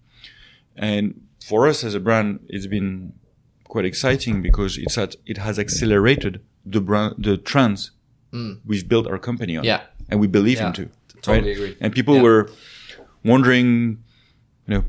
And 0.75 1.21
for 1.43 1.67
us 1.67 1.83
as 1.83 1.93
a 1.95 1.99
brand, 1.99 2.39
it's 2.49 2.67
been 2.67 3.13
quite 3.67 3.86
exciting 3.86 4.41
because 4.41 4.77
it's 4.77 4.97
at, 4.97 5.15
it 5.25 5.38
has 5.38 5.57
accelerated 5.59 6.41
the 6.65 6.82
brand, 6.82 7.15
the 7.17 7.38
trends 7.38 7.91
we've 8.65 8.88
built 8.88 9.06
our 9.08 9.19
company 9.19 9.56
on. 9.58 9.63
Mm. 9.63 9.67
Yeah. 9.67 9.82
And 10.10 10.19
we 10.19 10.28
believe 10.28 10.58
Yeah. 10.58 10.67
into. 10.67 10.89
Totally 11.21 11.49
right? 11.49 11.58
agree. 11.58 11.78
And 11.80 11.93
people 11.93 12.15
Yeah. 12.15 12.21
were 12.23 12.49
wondering, 13.23 13.99
you 14.67 14.73
know, 14.73 14.84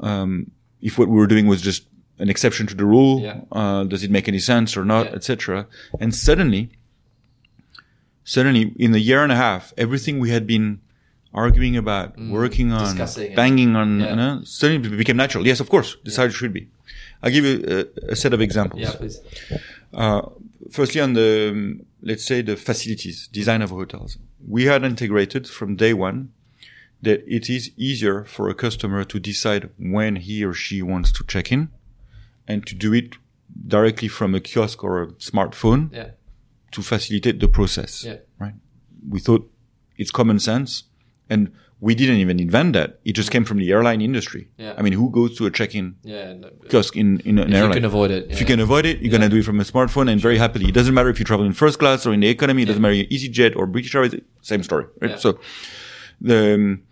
um, 0.00 0.50
if 0.80 0.98
what 0.98 1.08
we 1.08 1.16
were 1.16 1.26
doing 1.26 1.46
was 1.46 1.60
just 1.62 1.86
an 2.18 2.28
exception 2.30 2.66
to 2.68 2.74
the 2.74 2.84
rule, 2.84 3.20
Yeah. 3.20 3.40
uh, 3.52 3.84
does 3.84 4.02
it 4.02 4.10
make 4.10 4.28
any 4.28 4.38
sense 4.38 4.76
or 4.76 4.84
not, 4.84 5.06
Yeah. 5.06 5.16
etc. 5.16 5.66
And 6.00 6.14
suddenly, 6.14 6.70
suddenly, 8.24 8.72
in 8.78 8.94
a 8.94 8.98
year 8.98 9.22
and 9.22 9.32
a 9.32 9.36
half, 9.36 9.72
everything 9.76 10.18
we 10.18 10.30
had 10.30 10.46
been 10.46 10.80
arguing 11.32 11.76
about, 11.76 12.16
working 12.18 12.72
on, 12.72 12.80
Mm. 12.86 12.90
Discussing 12.90 13.32
it. 13.32 13.36
banging 13.36 13.74
on, 13.76 14.00
Yeah. 14.00 14.10
you 14.10 14.16
know, 14.16 14.40
suddenly 14.44 14.96
became 14.96 15.16
natural. 15.16 15.46
Yes, 15.46 15.60
of 15.60 15.68
course, 15.68 15.96
this 16.04 16.12
is 16.14 16.16
how 16.18 16.24
it 16.24 16.32
should 16.32 16.52
be. 16.52 16.68
I'll 17.22 17.30
give 17.32 17.44
you 17.44 17.86
a, 18.08 18.12
a 18.12 18.16
set 18.16 18.32
of 18.32 18.40
examples. 18.40 18.82
Yeah, 18.82 18.92
please. 18.92 19.18
Uh, 19.94 20.22
firstly, 20.70 21.00
on 21.00 21.12
the 21.14 21.80
let's 22.02 22.24
say 22.24 22.42
the 22.42 22.56
facilities 22.56 23.28
design 23.28 23.62
of 23.62 23.70
hotels, 23.70 24.18
we 24.46 24.64
had 24.64 24.84
integrated 24.84 25.48
from 25.48 25.76
day 25.76 25.94
one 25.94 26.30
that 27.02 27.22
it 27.26 27.48
is 27.50 27.70
easier 27.76 28.24
for 28.24 28.48
a 28.48 28.54
customer 28.54 29.04
to 29.04 29.18
decide 29.20 29.70
when 29.78 30.16
he 30.16 30.44
or 30.44 30.54
she 30.54 30.82
wants 30.82 31.12
to 31.12 31.24
check 31.24 31.52
in, 31.52 31.68
and 32.48 32.66
to 32.66 32.74
do 32.74 32.92
it 32.92 33.16
directly 33.68 34.08
from 34.08 34.34
a 34.34 34.40
kiosk 34.40 34.82
or 34.82 35.02
a 35.02 35.06
smartphone 35.18 35.92
Yeah. 35.92 36.10
to 36.72 36.82
facilitate 36.82 37.40
the 37.40 37.48
process. 37.48 38.04
Yeah. 38.04 38.16
Right. 38.38 38.54
We 39.08 39.20
thought 39.20 39.50
it's 39.96 40.10
common 40.10 40.38
sense, 40.40 40.84
and 41.30 41.52
we 41.86 41.92
didn't 42.00 42.16
even 42.24 42.36
invent 42.46 42.70
that. 42.78 42.88
It 43.08 43.12
just 43.20 43.30
came 43.34 43.44
from 43.44 43.58
the 43.62 43.68
airline 43.74 44.00
industry. 44.08 44.42
Yeah. 44.64 44.74
I 44.78 44.80
mean, 44.84 44.94
who 45.00 45.06
goes 45.18 45.30
to 45.38 45.42
a 45.50 45.50
check-in 45.58 45.86
Yeah. 46.02 46.34
kiosk 46.70 46.92
in, 47.02 47.08
in 47.28 47.34
an 47.38 47.52
airline, 47.52 47.70
you 47.72 47.74
can 47.80 47.84
avoid 47.92 48.10
it. 48.10 48.22
If 48.32 48.40
you 48.40 48.46
can 48.52 48.60
avoid 48.68 48.84
it, 48.90 48.94
you're 49.00 49.12
gonna 49.16 49.28
do 49.34 49.38
it 49.42 49.44
from 49.50 49.60
a 49.60 49.64
smartphone 49.72 50.06
and 50.10 50.18
very 50.28 50.38
happily. 50.44 50.66
It 50.72 50.74
doesn't 50.80 50.94
matter 50.98 51.10
if 51.14 51.18
you 51.20 51.26
travel 51.30 51.44
in 51.44 51.52
first 51.52 51.78
class 51.78 52.06
or 52.06 52.12
in 52.16 52.20
the 52.20 52.28
economy. 52.36 52.62
It 52.62 52.68
doesn't 52.70 52.80
matter 52.86 52.94
EasyJet 52.94 53.52
or 53.58 53.66
British 53.66 53.94
Airways. 53.94 54.14
Same 54.52 54.62
story, 54.62 54.86
right? 55.02 55.10
Yeah. 55.12 55.16
So 55.24 55.38
the 56.30 56.54
um, 56.54 56.82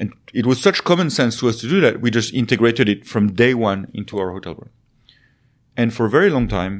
and 0.00 0.12
it 0.40 0.44
was 0.50 0.58
such 0.68 0.78
common 0.90 1.08
sense 1.18 1.38
to 1.40 1.48
us 1.50 1.56
to 1.62 1.66
do 1.74 1.80
that. 1.84 1.94
We 2.02 2.10
just 2.10 2.34
integrated 2.42 2.86
it 2.94 3.06
from 3.12 3.32
day 3.32 3.54
one 3.54 3.80
into 3.94 4.18
our 4.18 4.30
hotel 4.36 4.54
room. 4.60 4.70
And 5.80 5.88
for 5.96 6.04
a 6.06 6.10
very 6.10 6.30
long 6.36 6.46
time, 6.48 6.74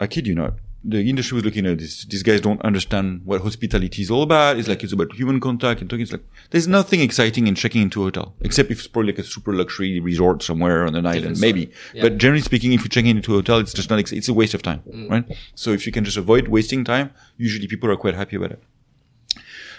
I 0.00 0.06
kid 0.14 0.26
you 0.26 0.34
not, 0.34 0.54
the 0.88 1.10
industry 1.10 1.34
was 1.34 1.44
looking 1.44 1.66
at 1.66 1.78
this. 1.78 2.04
These 2.04 2.22
guys 2.22 2.40
don't 2.40 2.62
understand 2.62 3.22
what 3.24 3.40
hospitality 3.40 4.02
is 4.02 4.10
all 4.10 4.22
about. 4.22 4.56
It's 4.56 4.68
like 4.68 4.84
it's 4.84 4.92
about 4.92 5.12
human 5.12 5.40
contact 5.40 5.80
and 5.80 5.90
talking. 5.90 6.02
It's 6.02 6.12
like 6.12 6.24
there's 6.50 6.68
nothing 6.68 7.00
exciting 7.00 7.46
in 7.46 7.54
checking 7.54 7.82
into 7.82 8.02
a 8.02 8.04
hotel, 8.04 8.34
except 8.40 8.70
if 8.70 8.78
it's 8.78 8.86
probably 8.86 9.12
like 9.12 9.18
a 9.18 9.24
super 9.24 9.52
luxury 9.52 9.98
resort 10.00 10.42
somewhere 10.42 10.86
on 10.86 10.94
an 10.94 11.06
island, 11.06 11.40
maybe. 11.40 11.72
Yeah. 11.92 12.02
But 12.02 12.18
generally 12.18 12.42
speaking, 12.42 12.72
if 12.72 12.80
you're 12.80 12.88
checking 12.88 13.10
into 13.10 13.32
a 13.32 13.38
hotel, 13.38 13.58
it's 13.58 13.72
just 13.72 13.90
not. 13.90 13.98
It's 13.98 14.28
a 14.28 14.34
waste 14.34 14.54
of 14.54 14.62
time, 14.62 14.82
right? 15.08 15.24
So 15.54 15.70
if 15.70 15.86
you 15.86 15.92
can 15.92 16.04
just 16.04 16.16
avoid 16.16 16.48
wasting 16.48 16.84
time, 16.84 17.10
usually 17.36 17.66
people 17.66 17.90
are 17.90 17.96
quite 17.96 18.14
happy 18.14 18.36
about 18.36 18.52
it. 18.52 18.62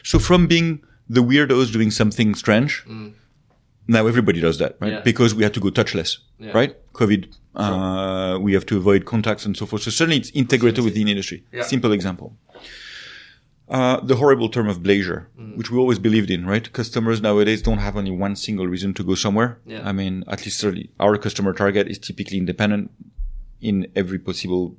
So 0.04 0.20
from 0.20 0.48
being 0.48 0.84
the 1.10 1.24
weirdos 1.24 1.72
doing 1.72 1.90
something 1.90 2.36
strange, 2.36 2.86
now 3.88 4.06
everybody 4.08 4.40
does 4.42 4.58
that, 4.60 4.76
right? 4.80 4.94
Yeah. 4.94 5.02
Because 5.02 5.34
we 5.36 5.44
had 5.44 5.54
to 5.54 5.60
go 5.60 5.70
touchless, 5.70 6.18
Yeah. 6.40 6.52
right? 6.54 6.76
COVID, 6.94 7.28
uh, 7.56 8.38
we 8.40 8.54
have 8.54 8.66
to 8.68 8.78
avoid 8.78 9.06
contacts 9.06 9.46
and 9.46 9.56
so 9.56 9.66
forth. 9.66 9.82
So 9.84 9.92
suddenly 9.92 10.18
it's 10.18 10.32
integrated 10.32 10.84
within 10.84 11.06
the 11.06 11.12
industry. 11.12 11.44
Yeah. 11.54 11.64
Simple 11.64 11.92
example. 11.92 12.36
Uh, 13.70 14.00
the 14.00 14.16
horrible 14.16 14.48
term 14.48 14.70
of 14.70 14.78
bleisure, 14.82 15.26
Mm. 15.38 15.58
which 15.58 15.70
we 15.70 15.78
always 15.78 16.00
believed 16.00 16.32
in, 16.32 16.46
right? 16.46 16.72
Customers 16.72 17.22
nowadays 17.22 17.62
don't 17.62 17.80
have 17.80 17.98
only 17.98 18.12
one 18.12 18.36
single 18.38 18.66
reason 18.66 18.94
to 18.94 19.04
go 19.04 19.14
somewhere. 19.16 19.60
I 19.84 19.92
mean, 19.92 20.24
at 20.28 20.46
least 20.46 20.58
certainly 20.60 20.90
our 21.02 21.18
customer 21.18 21.52
target 21.54 21.88
is 21.90 21.98
typically 22.00 22.38
independent 22.38 22.92
in 23.62 23.88
every 23.94 24.20
possible 24.20 24.78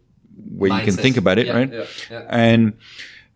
way 0.61 0.69
you 0.71 0.85
can 0.85 0.95
think 0.97 1.17
about 1.19 1.37
it, 1.39 1.49
right? 1.53 1.71
And, 2.31 2.73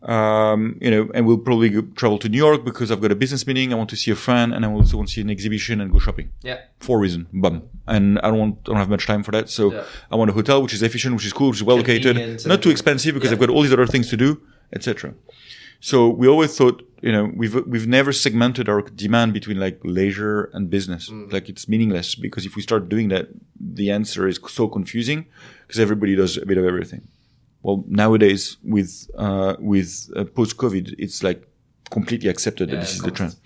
um, 0.05 0.79
you 0.81 0.91
know, 0.91 1.09
and 1.15 1.27
we'll 1.27 1.39
probably 1.39 1.69
go, 1.69 1.83
travel 1.95 2.19
to 2.19 2.29
New 2.29 2.39
York 2.39 2.65
because 2.65 2.91
I've 2.91 3.01
got 3.01 3.13
a 3.13 3.15
business 3.15 3.47
meeting. 3.47 3.73
I 3.73 3.77
want 3.77 3.91
to 3.91 3.97
see 3.97 4.11
a 4.11 4.17
friend 4.17 4.53
and 4.55 4.65
I 4.65 4.69
also 4.73 4.97
want 4.97 5.09
to 5.09 5.15
see 5.15 5.21
an 5.21 5.31
exhibition 5.31 5.81
and 5.81 5.93
go 5.93 5.99
shopping 5.99 6.31
Yeah. 6.43 6.59
for 6.81 6.99
a 6.99 7.01
reason. 7.01 7.27
Bum. 7.33 7.63
And 7.87 8.19
I 8.21 8.29
don't 8.31 8.39
want, 8.39 8.59
I 8.65 8.67
don't 8.71 8.77
have 8.77 8.89
much 8.89 9.07
time 9.07 9.23
for 9.23 9.31
that. 9.33 9.49
So 9.49 9.73
Yeah. 9.73 9.85
I 10.11 10.17
want 10.17 10.31
a 10.31 10.35
hotel 10.35 10.63
which 10.63 10.75
is 10.75 10.83
efficient, 10.83 11.15
which 11.15 11.27
is 11.27 11.33
cool, 11.33 11.49
which 11.51 11.59
is 11.59 11.63
well 11.65 11.77
located, 11.77 12.45
not 12.47 12.63
too 12.63 12.71
expensive 12.71 13.15
because 13.15 13.31
Yeah. 13.31 13.35
I've 13.35 13.41
got 13.41 13.51
all 13.51 13.63
these 13.63 13.73
other 13.73 13.87
things 13.87 14.09
to 14.11 14.17
do, 14.17 14.41
etc. 14.73 15.15
So 15.81 16.09
we 16.09 16.29
always 16.29 16.57
thought, 16.57 16.83
you 17.01 17.11
know, 17.11 17.25
we've 17.35 17.55
we've 17.67 17.89
never 17.89 18.13
segmented 18.13 18.69
our 18.69 18.83
demand 18.83 19.33
between 19.33 19.59
like 19.59 19.81
leisure 19.83 20.49
and 20.53 20.71
business. 20.71 21.11
Mm. 21.11 21.33
Like 21.33 21.49
it's 21.49 21.69
meaningless 21.69 22.15
because 22.15 22.47
if 22.47 22.55
we 22.55 22.63
start 22.63 22.89
doing 22.89 23.09
that, 23.09 23.27
the 23.59 23.91
answer 23.91 24.29
is 24.29 24.39
so 24.49 24.69
confusing 24.69 25.27
because 25.67 25.81
everybody 25.81 26.15
does 26.15 26.37
a 26.37 26.47
bit 26.47 26.59
of 26.59 26.65
everything. 26.65 27.03
Well, 27.63 27.85
nowadays 27.89 28.57
with 28.65 29.09
uh, 29.17 29.55
with 29.59 30.11
uh, 30.17 30.25
post 30.25 30.57
COVID, 30.57 30.95
it's 30.99 31.23
like 31.23 31.47
completely 31.91 32.29
accepted 32.29 32.71
that 32.71 32.81
this 32.81 32.95
is 32.95 33.01
the 33.03 33.11
trend. 33.11 33.37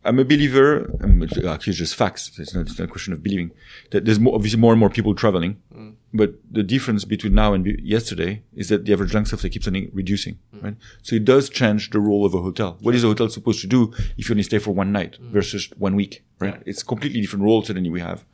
I'm 0.09 0.19
a 0.19 0.25
believer. 0.25 0.91
it's 1.25 1.37
actually, 1.47 1.75
just 1.75 1.95
facts. 1.95 2.23
It's 2.39 2.55
not, 2.55 2.63
it's 2.67 2.79
not 2.79 2.89
a 2.89 2.91
question 2.91 3.13
of 3.13 3.23
believing. 3.23 3.51
That 3.91 4.05
there's 4.05 4.19
more, 4.19 4.35
obviously 4.35 4.59
more 4.59 4.73
and 4.73 4.81
more 4.81 4.91
people 4.91 5.15
traveling, 5.15 5.57
Mm. 5.77 5.95
but 6.15 6.31
the 6.51 6.63
difference 6.63 7.05
between 7.05 7.35
now 7.35 7.53
and 7.55 7.65
yesterday 7.97 8.43
is 8.61 8.69
that 8.71 8.85
the 8.87 8.93
average 8.95 9.13
length 9.15 9.33
of 9.33 9.39
stay 9.41 9.51
keeps 9.51 9.69
on 9.69 9.75
reducing. 9.93 10.35
Mm. 10.55 10.63
Right. 10.65 10.77
So 11.03 11.17
it 11.17 11.25
does 11.25 11.49
change 11.51 11.91
the 11.91 12.01
role 12.01 12.25
of 12.25 12.33
a 12.35 12.41
hotel. 12.49 12.79
What 12.81 12.95
is 12.95 13.05
a 13.05 13.09
hotel 13.09 13.29
supposed 13.29 13.61
to 13.61 13.67
do 13.67 13.93
if 14.17 14.29
you 14.29 14.33
only 14.33 14.43
stay 14.43 14.59
for 14.59 14.73
one 14.73 14.91
night 14.93 15.19
Mm. 15.21 15.31
versus 15.31 15.63
one 15.79 15.95
week? 15.95 16.25
Right. 16.41 16.61
It's 16.67 16.83
completely 16.83 17.21
different 17.21 17.45
role 17.45 17.63
suddenly 17.63 17.91
we 17.91 18.01
have. 18.01 18.25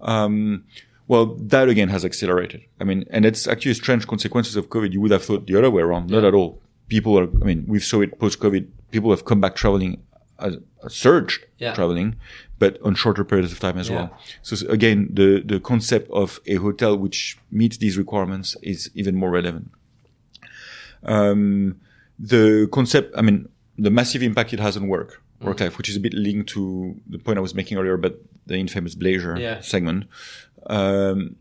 Um, 0.00 0.64
well, 1.08 1.26
that 1.36 1.68
again 1.68 1.88
has 1.88 2.04
accelerated. 2.04 2.62
I 2.80 2.84
mean, 2.84 3.04
and 3.10 3.24
it's 3.24 3.46
actually 3.46 3.74
strange 3.74 4.06
consequences 4.06 4.56
of 4.56 4.68
COVID. 4.68 4.92
You 4.92 5.00
would 5.02 5.12
have 5.12 5.24
thought 5.24 5.46
the 5.46 5.56
other 5.56 5.70
way 5.70 5.82
around. 5.82 6.10
Not 6.10 6.24
at 6.24 6.34
all. 6.34 6.60
People 6.88 7.18
are, 7.18 7.28
I 7.42 7.44
mean, 7.44 7.64
we've 7.66 7.84
saw 7.84 8.00
it 8.00 8.18
post 8.18 8.38
COVID. 8.40 8.66
People 8.90 9.10
have 9.10 9.24
come 9.24 9.40
back 9.40 9.54
traveling, 9.56 10.02
as 10.38 10.56
a 10.82 10.90
surge 10.90 11.40
Yeah. 11.58 11.74
traveling, 11.74 12.16
but 12.58 12.80
on 12.82 12.94
shorter 12.94 13.24
periods 13.24 13.52
of 13.52 13.60
time 13.60 13.78
as 13.78 13.88
Yeah. 13.88 13.94
well. 13.96 14.18
So 14.42 14.66
again, 14.68 15.08
the, 15.12 15.42
the 15.44 15.60
concept 15.60 16.10
of 16.10 16.40
a 16.46 16.56
hotel 16.56 16.96
which 16.96 17.38
meets 17.50 17.76
these 17.78 17.96
requirements 17.98 18.56
is 18.62 18.90
even 18.94 19.14
more 19.16 19.30
relevant. 19.30 19.70
Um, 21.02 21.80
the 22.18 22.68
concept, 22.72 23.14
I 23.16 23.22
mean, 23.22 23.48
the 23.78 23.90
massive 23.90 24.22
impact 24.22 24.52
it 24.52 24.60
has 24.60 24.76
on 24.76 24.88
work, 24.88 25.22
Mm. 25.40 25.46
work 25.46 25.60
life, 25.60 25.76
which 25.78 25.88
is 25.88 25.96
a 25.96 26.00
bit 26.00 26.14
linked 26.14 26.48
to 26.50 26.96
the 27.08 27.18
point 27.18 27.36
I 27.38 27.42
was 27.42 27.54
making 27.54 27.76
earlier 27.78 27.94
about 27.94 28.14
the 28.46 28.56
infamous 28.56 28.94
bleisure 28.94 29.38
Yeah. 29.38 29.60
segment. 29.60 30.04
Um, 30.66 31.36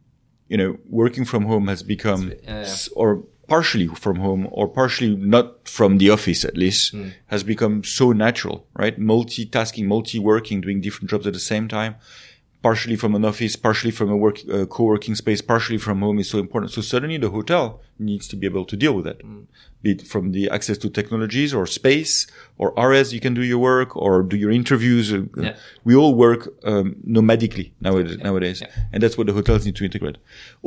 you 0.50 0.58
know, 0.58 0.78
working 0.90 1.26
from 1.26 1.46
home 1.46 1.68
has 1.68 1.82
become, 1.82 2.34
yeah. 2.44 2.68
or 2.96 3.24
partially 3.48 3.88
from 3.88 4.18
home, 4.18 4.48
or 4.52 4.68
partially 4.68 5.16
not 5.16 5.68
from 5.68 5.98
the 5.98 6.10
office 6.10 6.44
at 6.46 6.58
least, 6.58 6.92
Hmm. 6.94 7.10
has 7.28 7.44
become 7.44 7.84
so 7.84 8.12
natural, 8.12 8.66
right? 8.76 9.00
Multitasking, 9.00 9.86
multi-working, 9.86 10.62
doing 10.62 10.82
different 10.82 11.10
jobs 11.10 11.28
at 11.28 11.34
the 11.34 11.40
same 11.40 11.68
time, 11.68 11.96
partially 12.68 12.98
from 13.04 13.14
an 13.20 13.24
office, 13.32 13.56
partially 13.68 13.94
from 14.00 14.10
a 14.16 14.18
work, 14.26 14.38
uh, 14.56 14.66
co-working 14.76 15.16
space, 15.24 15.42
partially 15.54 15.80
from 15.88 15.98
home 16.06 16.18
is 16.24 16.28
so 16.34 16.38
important. 16.46 16.70
So 16.78 16.82
suddenly 16.94 17.18
the 17.26 17.32
hotel 17.38 17.66
needs 18.10 18.26
to 18.32 18.36
be 18.42 18.46
able 18.52 18.66
to 18.72 18.76
deal 18.84 18.94
with 18.98 19.06
that. 19.10 19.20
Be 19.84 19.90
it 19.96 20.02
from 20.14 20.24
the 20.36 20.44
access 20.58 20.78
to 20.84 20.88
technologies 21.00 21.50
or 21.58 21.64
space 21.82 22.14
or 22.62 22.68
RS, 22.90 23.08
you 23.16 23.22
can 23.26 23.34
do 23.40 23.44
your 23.52 23.62
work 23.74 23.90
or 24.06 24.12
do 24.32 24.36
your 24.44 24.52
interviews. 24.62 25.06
Uh, 25.14 25.20
Yeah. 25.48 25.56
We 25.88 25.94
all 26.02 26.14
work 26.28 26.42
um, 26.72 26.88
nomadically 27.18 27.68
nowadays, 27.88 28.18
nowadays. 28.30 28.58
Yeah. 28.62 28.92
and 28.92 29.00
that's 29.02 29.16
what 29.20 29.26
the 29.30 29.36
hotels 29.40 29.62
need 29.68 29.76
to 29.82 29.86
integrate. 29.90 30.18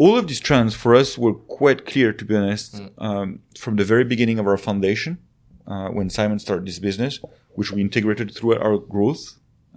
All 0.03 0.15
of 0.21 0.25
these 0.31 0.43
trends 0.49 0.73
for 0.83 0.91
us 1.01 1.09
were 1.23 1.37
quite 1.61 1.81
clear, 1.93 2.09
to 2.21 2.25
be 2.31 2.35
honest, 2.41 2.67
Mm. 2.77 2.91
um, 3.09 3.29
from 3.63 3.75
the 3.81 3.87
very 3.93 4.07
beginning 4.13 4.39
of 4.43 4.47
our 4.51 4.59
foundation, 4.69 5.13
uh, 5.73 5.89
when 5.97 6.07
Simon 6.19 6.39
started 6.47 6.65
this 6.71 6.81
business, 6.89 7.13
which 7.59 7.71
we 7.75 7.79
integrated 7.89 8.29
throughout 8.37 8.63
our 8.69 8.79
growth. 8.95 9.25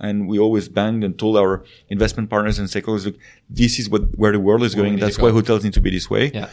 And 0.01 0.27
we 0.27 0.39
always 0.39 0.67
banged 0.67 1.03
and 1.03 1.17
told 1.17 1.37
our 1.37 1.63
investment 1.89 2.29
partners 2.29 2.57
and 2.59 2.67
stakeholders, 2.67 3.05
look, 3.05 3.15
this 3.49 3.79
is 3.79 3.87
what, 3.87 4.17
where 4.17 4.31
the 4.31 4.39
world 4.39 4.63
is 4.63 4.73
going. 4.75 4.97
That's 4.99 5.17
go." 5.17 5.25
why 5.25 5.31
hotels 5.31 5.63
need 5.63 5.73
to 5.73 5.81
be 5.81 5.91
this 5.91 6.09
way. 6.09 6.31
Yeah. 6.33 6.49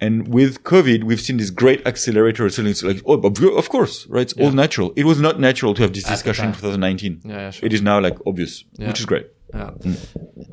And 0.00 0.28
with 0.28 0.62
COVID, 0.64 1.04
we've 1.04 1.20
seen 1.20 1.38
this 1.38 1.50
great 1.50 1.86
accelerator. 1.86 2.48
Suddenly 2.50 2.72
it's 2.72 2.82
like, 2.82 3.00
oh, 3.06 3.14
of 3.56 3.68
course, 3.70 4.06
right? 4.08 4.22
It's 4.22 4.34
all 4.34 4.52
natural. 4.52 4.92
It 4.94 5.04
was 5.04 5.18
not 5.20 5.40
natural 5.40 5.72
to 5.74 5.82
have 5.82 5.92
this 5.94 6.04
discussion 6.04 6.46
in 6.46 6.52
2019. 6.52 7.22
Yeah, 7.24 7.32
yeah, 7.32 7.50
sure. 7.50 7.66
It 7.66 7.72
is 7.72 7.80
now 7.80 7.98
like 8.00 8.18
obvious, 8.26 8.64
Yeah. 8.78 8.88
which 8.88 9.00
is 9.00 9.06
great. 9.06 9.28
Yeah. 9.54 9.70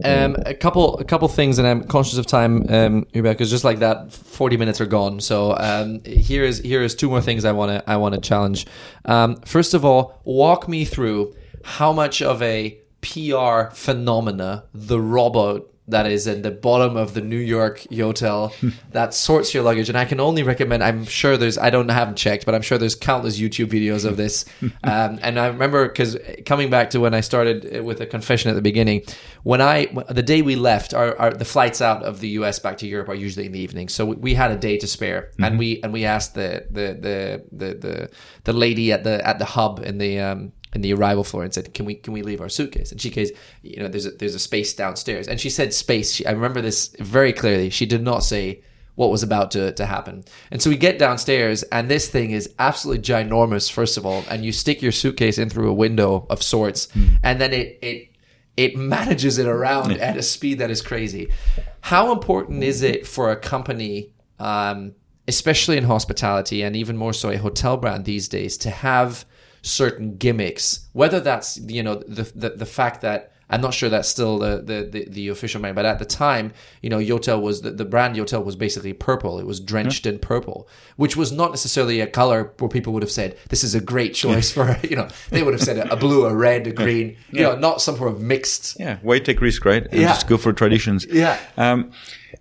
Um, 0.05 0.37
a 0.45 0.53
couple, 0.53 0.97
a 0.99 1.03
couple 1.03 1.27
things, 1.27 1.57
and 1.57 1.67
I'm 1.67 1.83
conscious 1.85 2.17
of 2.17 2.25
time, 2.25 2.65
um, 2.69 3.05
because 3.11 3.49
just 3.49 3.63
like 3.63 3.79
that, 3.79 4.13
forty 4.13 4.55
minutes 4.55 4.79
are 4.79 4.85
gone. 4.85 5.19
So 5.19 5.57
um, 5.57 6.01
here 6.05 6.43
is 6.43 6.59
here 6.59 6.81
is 6.83 6.93
two 6.95 7.09
more 7.09 7.19
things 7.19 7.43
I 7.43 7.51
want 7.53 7.71
to 7.71 7.89
I 7.89 7.97
want 7.97 8.15
to 8.15 8.21
challenge. 8.21 8.65
Um, 9.05 9.37
first 9.45 9.73
of 9.73 9.83
all, 9.83 10.21
walk 10.23 10.69
me 10.69 10.85
through 10.85 11.33
how 11.63 11.91
much 11.91 12.21
of 12.21 12.41
a 12.41 12.77
PR 13.01 13.73
phenomena 13.73 14.65
the 14.73 14.99
robot 14.99 15.63
that 15.87 16.05
is 16.05 16.27
in 16.27 16.43
the 16.43 16.51
bottom 16.51 16.95
of 16.95 17.13
the 17.13 17.19
New 17.19 17.37
York 17.37 17.85
hotel 17.93 18.53
that 18.91 19.13
sorts 19.13 19.53
your 19.53 19.63
luggage. 19.63 19.89
And 19.89 19.97
I 19.97 20.05
can 20.05 20.19
only 20.19 20.41
recommend. 20.43 20.83
I'm 20.83 21.05
sure 21.05 21.35
there's. 21.35 21.57
I 21.57 21.69
don't 21.69 21.89
I 21.89 21.93
haven't 21.93 22.15
checked, 22.15 22.45
but 22.45 22.55
I'm 22.55 22.61
sure 22.61 22.77
there's 22.77 22.95
countless 22.95 23.39
YouTube 23.39 23.67
videos 23.67 24.05
of 24.05 24.15
this. 24.15 24.45
um, 24.61 25.19
and 25.21 25.37
I 25.37 25.47
remember 25.47 25.87
because 25.87 26.17
coming 26.45 26.69
back 26.69 26.91
to 26.91 26.99
when 26.99 27.13
I 27.13 27.19
started 27.19 27.83
with 27.83 27.99
a 27.99 28.05
confession 28.05 28.49
at 28.49 28.53
the 28.53 28.61
beginning, 28.61 29.03
when 29.43 29.61
I 29.61 29.87
the 30.09 30.23
day 30.23 30.41
we 30.41 30.55
left, 30.55 30.93
our, 30.93 31.17
our 31.19 31.33
the 31.33 31.45
flights 31.45 31.81
out 31.81 32.03
of 32.03 32.21
the 32.21 32.29
U.S. 32.29 32.59
back 32.59 32.77
to 32.77 32.87
Europe 32.87 33.09
are 33.09 33.15
usually 33.15 33.45
in 33.45 33.51
the 33.51 33.59
evening, 33.59 33.89
so 33.89 34.05
we, 34.05 34.15
we 34.15 34.33
had 34.35 34.51
a 34.51 34.57
day 34.57 34.77
to 34.77 34.87
spare, 34.87 35.31
and 35.39 35.59
we 35.59 35.81
and 35.83 35.91
we 35.91 36.05
asked 36.05 36.33
the 36.33 36.65
the 36.71 36.97
the 36.99 37.43
the 37.51 37.73
the, 37.75 38.11
the 38.45 38.53
lady 38.53 38.93
at 38.93 39.03
the 39.03 39.25
at 39.27 39.37
the 39.37 39.45
hub 39.45 39.81
in 39.83 39.97
the 39.97 40.19
um, 40.19 40.53
in 40.73 40.81
the 40.81 40.93
arrival 40.93 41.23
floor 41.23 41.43
and 41.43 41.53
said, 41.53 41.73
"Can 41.73 41.85
we 41.85 41.95
can 41.95 42.13
we 42.13 42.21
leave 42.21 42.41
our 42.41 42.49
suitcase?" 42.49 42.91
And 42.91 43.01
she 43.01 43.09
goes, 43.09 43.31
"You 43.61 43.77
know, 43.77 43.87
there's 43.87 44.05
a, 44.05 44.11
there's 44.11 44.35
a 44.35 44.39
space 44.39 44.73
downstairs." 44.73 45.27
And 45.27 45.39
she 45.39 45.49
said, 45.49 45.73
"Space." 45.73 46.13
She, 46.13 46.25
I 46.25 46.31
remember 46.31 46.61
this 46.61 46.95
very 46.99 47.33
clearly. 47.33 47.69
She 47.69 47.85
did 47.85 48.03
not 48.03 48.23
say 48.23 48.61
what 48.95 49.09
was 49.09 49.23
about 49.23 49.49
to, 49.51 49.71
to 49.73 49.85
happen. 49.85 50.23
And 50.51 50.61
so 50.61 50.69
we 50.69 50.77
get 50.77 50.99
downstairs, 50.99 51.63
and 51.63 51.89
this 51.89 52.07
thing 52.09 52.31
is 52.31 52.53
absolutely 52.59 53.03
ginormous. 53.03 53.71
First 53.71 53.97
of 53.97 54.05
all, 54.05 54.23
and 54.29 54.45
you 54.45 54.51
stick 54.51 54.81
your 54.81 54.91
suitcase 54.91 55.37
in 55.37 55.49
through 55.49 55.69
a 55.69 55.73
window 55.73 56.27
of 56.29 56.43
sorts, 56.43 56.87
and 57.23 57.39
then 57.39 57.53
it 57.53 57.79
it 57.81 58.09
it 58.55 58.75
manages 58.75 59.37
it 59.37 59.47
around 59.47 59.93
at 59.93 60.17
a 60.17 60.21
speed 60.21 60.59
that 60.59 60.69
is 60.69 60.81
crazy. 60.81 61.31
How 61.81 62.11
important 62.11 62.63
is 62.63 62.81
it 62.81 63.07
for 63.07 63.31
a 63.31 63.35
company? 63.35 64.13
Um, 64.39 64.95
especially 65.27 65.77
in 65.77 65.85
hospitality 65.85 66.63
and 66.63 66.75
even 66.75 66.97
more 66.97 67.13
so 67.13 67.29
a 67.29 67.37
hotel 67.37 67.77
brand 67.77 68.05
these 68.05 68.27
days 68.27 68.57
to 68.57 68.69
have 68.69 69.25
certain 69.65 70.17
gimmicks 70.17 70.87
whether 70.93 71.19
that's 71.19 71.57
you 71.67 71.81
know 71.81 71.95
the 71.95 72.23
the, 72.35 72.49
the 72.51 72.65
fact 72.65 73.01
that 73.01 73.31
I'm 73.49 73.61
not 73.61 73.73
sure 73.75 73.87
that's 73.89 74.07
still 74.09 74.39
the, 74.39 74.63
the, 74.63 74.89
the, 74.89 75.05
the 75.09 75.27
official 75.27 75.61
name, 75.61 75.75
but 75.75 75.85
at 75.85 75.99
the 75.99 76.05
time, 76.05 76.53
you 76.81 76.89
know, 76.89 76.97
Yotel 76.97 77.39
was 77.39 77.61
the, 77.61 77.69
the 77.69 77.85
brand 77.85 78.15
Yotel 78.15 78.43
was 78.43 78.55
basically 78.55 78.93
purple. 78.93 79.37
It 79.37 79.45
was 79.45 79.59
drenched 79.59 80.07
in 80.07 80.17
purple, 80.17 80.67
which 80.95 81.15
was 81.15 81.31
not 81.31 81.51
necessarily 81.51 81.99
a 81.99 82.07
color 82.07 82.51
where 82.57 82.69
people 82.69 82.93
would 82.93 83.03
have 83.03 83.11
said 83.11 83.37
this 83.49 83.63
is 83.63 83.75
a 83.75 83.81
great 83.81 84.15
choice 84.15 84.51
for 84.51 84.75
you 84.89 84.95
know 84.95 85.07
they 85.29 85.43
would 85.43 85.53
have 85.53 85.61
said 85.61 85.77
a, 85.77 85.93
a 85.93 85.95
blue, 85.95 86.25
a 86.25 86.33
red, 86.33 86.65
a 86.65 86.71
green, 86.71 87.15
you 87.29 87.41
know, 87.43 87.55
not 87.55 87.79
some 87.79 87.95
sort 87.95 88.11
of 88.13 88.21
mixed. 88.21 88.79
Yeah, 88.79 88.97
why 89.03 89.19
take 89.19 89.39
risk, 89.39 89.65
right? 89.65 89.83
And 89.91 90.01
Yeah. 90.01 90.07
just 90.07 90.25
go 90.27 90.37
for 90.37 90.51
traditions. 90.51 91.05
Yeah. 91.05 91.37
Um, 91.55 91.91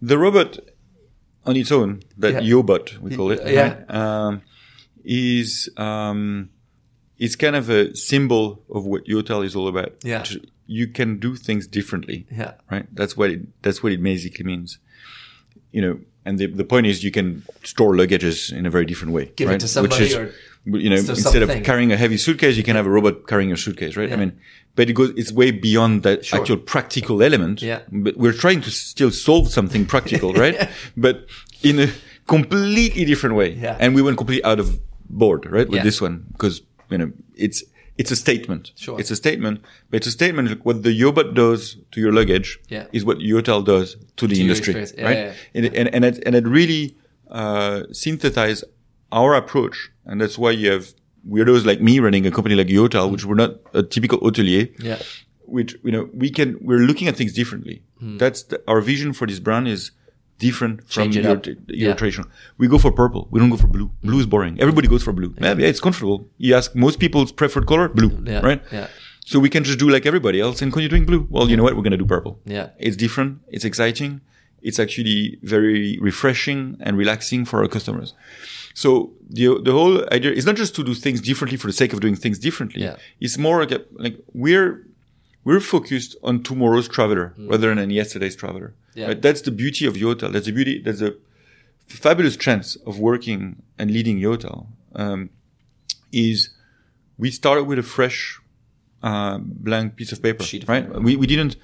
the 0.00 0.16
robot 0.16 0.60
on 1.44 1.56
its 1.56 1.70
own, 1.72 2.02
that 2.18 2.42
Yeah. 2.42 2.52
Yobot 2.54 2.98
we 3.00 3.14
call 3.14 3.32
it, 3.32 3.40
Yeah. 3.46 3.62
right, 3.62 3.90
um, 3.94 4.42
is 5.04 5.68
um, 5.76 6.48
is 7.24 7.36
kind 7.36 7.56
of 7.56 7.70
a 7.70 7.94
symbol 7.94 8.44
of 8.76 8.82
what 8.90 9.02
Yotel 9.06 9.44
is 9.44 9.54
all 9.56 9.68
about. 9.68 9.90
Yeah. 10.02 10.24
You 10.66 10.86
can 10.98 11.18
do 11.26 11.36
things 11.36 11.66
differently. 11.78 12.26
Yeah. 12.40 12.52
Right. 12.70 12.86
That's 12.98 13.14
what 13.16 13.30
it, 13.30 13.40
that's 13.62 13.82
what 13.82 13.92
it 13.92 14.02
basically 14.02 14.44
means. 14.52 14.78
You 15.76 15.82
know, 15.84 15.94
and 16.24 16.38
the, 16.38 16.46
the 16.46 16.64
point 16.72 16.86
is 16.86 17.02
you 17.04 17.10
can 17.18 17.42
store 17.64 17.94
luggages 17.94 18.52
in 18.58 18.66
a 18.66 18.70
very 18.70 18.86
different 18.86 19.12
way. 19.14 19.24
Give 19.36 19.48
it 19.48 19.52
right? 19.52 19.60
to 19.60 19.68
somebody 19.68 19.94
Which 20.02 20.10
is, 20.10 20.14
or 20.16 20.32
you 20.84 20.90
know, 20.90 20.96
instead 20.96 21.16
something. 21.18 21.58
of 21.58 21.64
carrying 21.64 21.90
a 21.92 21.96
heavy 21.96 22.16
suitcase, 22.16 22.56
you 22.56 22.62
can 22.62 22.76
have 22.76 22.86
a 22.86 22.90
robot 22.90 23.26
carrying 23.26 23.48
your 23.48 23.56
suitcase, 23.66 23.96
right? 23.96 24.08
Yeah. 24.08 24.16
I 24.16 24.18
mean, 24.18 24.32
but 24.76 24.88
it 24.90 24.94
goes, 24.94 25.10
it's 25.16 25.32
way 25.32 25.50
beyond 25.50 26.02
that 26.04 26.24
Sure. 26.24 26.40
actual 26.40 26.56
practical 26.74 27.22
element. 27.22 27.62
Yeah. 27.62 27.80
But 27.90 28.16
we're 28.16 28.38
trying 28.44 28.60
to 28.62 28.70
still 28.70 29.10
solve 29.10 29.48
something 29.48 29.86
practical, 29.86 30.32
right? 30.44 30.56
But 30.96 31.26
in 31.62 31.78
a 31.80 31.88
completely 32.26 33.04
different 33.04 33.34
way. 33.36 33.50
Yeah. 33.54 33.76
And 33.80 33.94
we 33.94 34.02
went 34.02 34.16
completely 34.16 34.44
out 34.44 34.58
of 34.60 34.78
board, 35.10 35.44
right? 35.50 35.68
With 35.68 35.78
Yeah. 35.78 35.82
this 35.84 36.00
one. 36.00 36.24
Because, 36.32 36.62
you 36.92 36.98
know, 36.98 37.12
it's, 37.34 37.62
it's 37.98 38.10
a 38.10 38.16
statement. 38.16 38.72
Sure. 38.76 38.98
It's 39.00 39.10
a 39.10 39.16
statement, 39.16 39.60
but 39.90 39.98
it's 39.98 40.06
a 40.06 40.10
statement. 40.10 40.48
like 40.48 40.64
What 40.64 40.82
the 40.82 40.98
Yobot 40.98 41.34
does 41.34 41.76
to 41.92 42.00
your 42.00 42.12
luggage 42.12 42.58
Yeah. 42.68 42.86
is 42.92 43.04
what 43.04 43.18
Yotel 43.18 43.64
does 43.64 43.96
to 44.16 44.26
the 44.26 44.34
your 44.36 44.42
industry, 44.42 44.70
experience. 44.80 44.94
Yeah, 44.96 45.04
right? 45.04 45.16
yeah, 45.16 45.34
And, 45.54 45.76
and, 45.76 45.94
and 45.94 46.04
it, 46.04 46.22
and 46.26 46.34
it 46.34 46.46
really, 46.46 46.96
uh, 47.30 47.82
synthesize 47.92 48.64
our 49.10 49.34
approach. 49.34 49.90
And 50.06 50.20
that's 50.20 50.38
why 50.38 50.50
you 50.52 50.70
have 50.70 50.94
weirdos 51.28 51.64
like 51.64 51.80
me 51.80 52.00
running 52.00 52.26
a 52.26 52.30
company 52.30 52.54
like 52.54 52.66
Yotel, 52.68 53.10
which 53.10 53.24
we're 53.24 53.34
not 53.36 53.56
a 53.74 53.82
typical 53.82 54.18
hotelier 54.20 54.64
Yeah. 54.82 55.00
which 55.44 55.76
you 55.84 55.92
know 55.92 56.08
we 56.14 56.30
can 56.30 56.58
we're 56.60 56.84
looking 56.90 57.06
at 57.08 57.16
things 57.16 57.32
differently 57.32 57.82
that's 58.22 58.40
the, 58.44 58.56
our 58.66 58.80
vision 58.80 59.12
for 59.12 59.26
this 59.26 59.38
brand 59.38 59.68
is 59.68 59.82
different 60.38 60.88
from 60.92 61.12
your, 61.12 61.22
your 61.22 61.56
Yeah. 61.68 61.94
traditional 61.94 62.28
we 62.58 62.66
go 62.68 62.78
for 62.78 62.90
purple. 62.92 63.28
We 63.30 63.38
don't 63.40 63.50
go 63.50 63.56
for 63.56 63.68
blue. 63.68 63.90
Blue 64.02 64.18
is 64.18 64.26
boring. 64.26 64.58
Everybody 64.60 64.88
goes 64.88 65.02
for 65.02 65.12
blue. 65.12 65.34
Yeah, 65.40 65.54
yeah 65.56 65.66
it's 65.68 65.80
comfortable. 65.80 66.28
You 66.38 66.54
ask 66.56 66.74
most 66.74 66.98
people's 66.98 67.30
preferred 67.32 67.66
color 67.66 67.88
blue 67.88 68.10
Yeah. 68.26 68.40
right? 68.40 68.62
Yeah. 68.72 68.88
so 69.24 69.38
we 69.38 69.48
can 69.48 69.62
just 69.64 69.78
do 69.78 69.88
like 69.88 70.04
everybody 70.06 70.40
else 70.40 70.62
and 70.62 70.74
you're 70.74 70.88
doing 70.88 71.06
blue. 71.06 71.26
Well 71.30 71.48
you 71.50 71.56
know 71.56 71.62
what? 71.62 71.74
We're 71.76 71.82
going 71.88 71.98
to 71.98 72.04
do 72.06 72.10
purple. 72.16 72.38
Yeah. 72.44 72.66
it's 72.78 72.96
different. 72.96 73.38
It's 73.54 73.64
exciting. 73.64 74.20
It's 74.68 74.78
actually 74.78 75.38
very 75.42 75.98
refreshing 76.00 76.76
and 76.84 76.96
relaxing 76.96 77.44
for 77.44 77.56
our 77.62 77.68
customers. 77.68 78.14
So 78.74 78.90
the 79.38 79.46
the 79.68 79.72
whole 79.78 79.96
idea 80.16 80.32
is 80.40 80.44
not 80.46 80.56
just 80.62 80.74
to 80.76 80.82
do 80.90 80.94
things 80.94 81.20
differently 81.20 81.58
for 81.62 81.66
the 81.70 81.72
sake 81.82 81.92
of 81.94 82.00
doing 82.00 82.16
things 82.24 82.38
differently. 82.38 82.82
Yeah. 82.82 82.96
It's 83.24 83.36
more 83.46 83.56
like, 83.64 83.86
like 84.04 84.16
we're 84.32 84.86
we're 85.44 85.60
focused 85.60 86.16
on 86.22 86.42
tomorrow's 86.42 86.88
traveler 86.88 87.34
rather 87.38 87.74
than 87.74 87.90
yesterday's 87.90 88.36
traveler. 88.36 88.68
Mm. 88.68 88.74
Yeah. 88.94 89.06
Right? 89.08 89.22
That's 89.22 89.42
the 89.42 89.50
beauty 89.50 89.86
of 89.86 89.94
Yotel. 89.94 90.32
That's 90.32 90.46
the 90.46 90.52
beauty. 90.52 90.80
That's 90.80 91.00
a 91.00 91.14
fabulous 91.86 92.36
chance 92.36 92.76
of 92.86 92.98
working 92.98 93.62
and 93.78 93.90
leading 93.90 94.18
Yotel. 94.18 94.66
Um, 94.94 95.30
is 96.12 96.50
we 97.18 97.30
started 97.30 97.64
with 97.64 97.78
a 97.78 97.82
fresh 97.82 98.38
uh, 99.02 99.38
blank 99.40 99.96
piece 99.96 100.12
of 100.12 100.22
paper, 100.22 100.42
Sheet 100.44 100.68
right? 100.68 100.88
We 101.00 101.16
we 101.16 101.26
didn't 101.26 101.56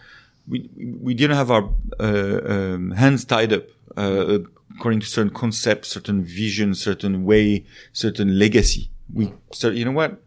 we 0.49 0.68
we 0.79 1.14
didn't 1.14 1.37
have 1.37 1.51
our 1.51 1.70
uh, 2.01 2.41
um, 2.53 2.93
hands 2.93 3.24
tied 3.24 3.53
up 3.53 3.64
uh, 3.97 4.39
according 4.74 5.01
to 5.01 5.07
certain 5.07 5.33
concepts, 5.33 5.89
certain 5.89 6.24
vision, 6.24 6.74
certain 6.74 7.24
way, 7.24 7.66
certain 7.93 8.39
legacy. 8.39 8.91
We 9.12 9.33
start. 9.53 9.74
You 9.74 9.85
know 9.85 9.93
what? 9.93 10.22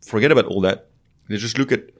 Forget 0.00 0.30
about 0.32 0.46
all 0.46 0.60
that. 0.62 0.86
Let's 1.28 1.42
just 1.42 1.58
look 1.58 1.72
at 1.72 1.90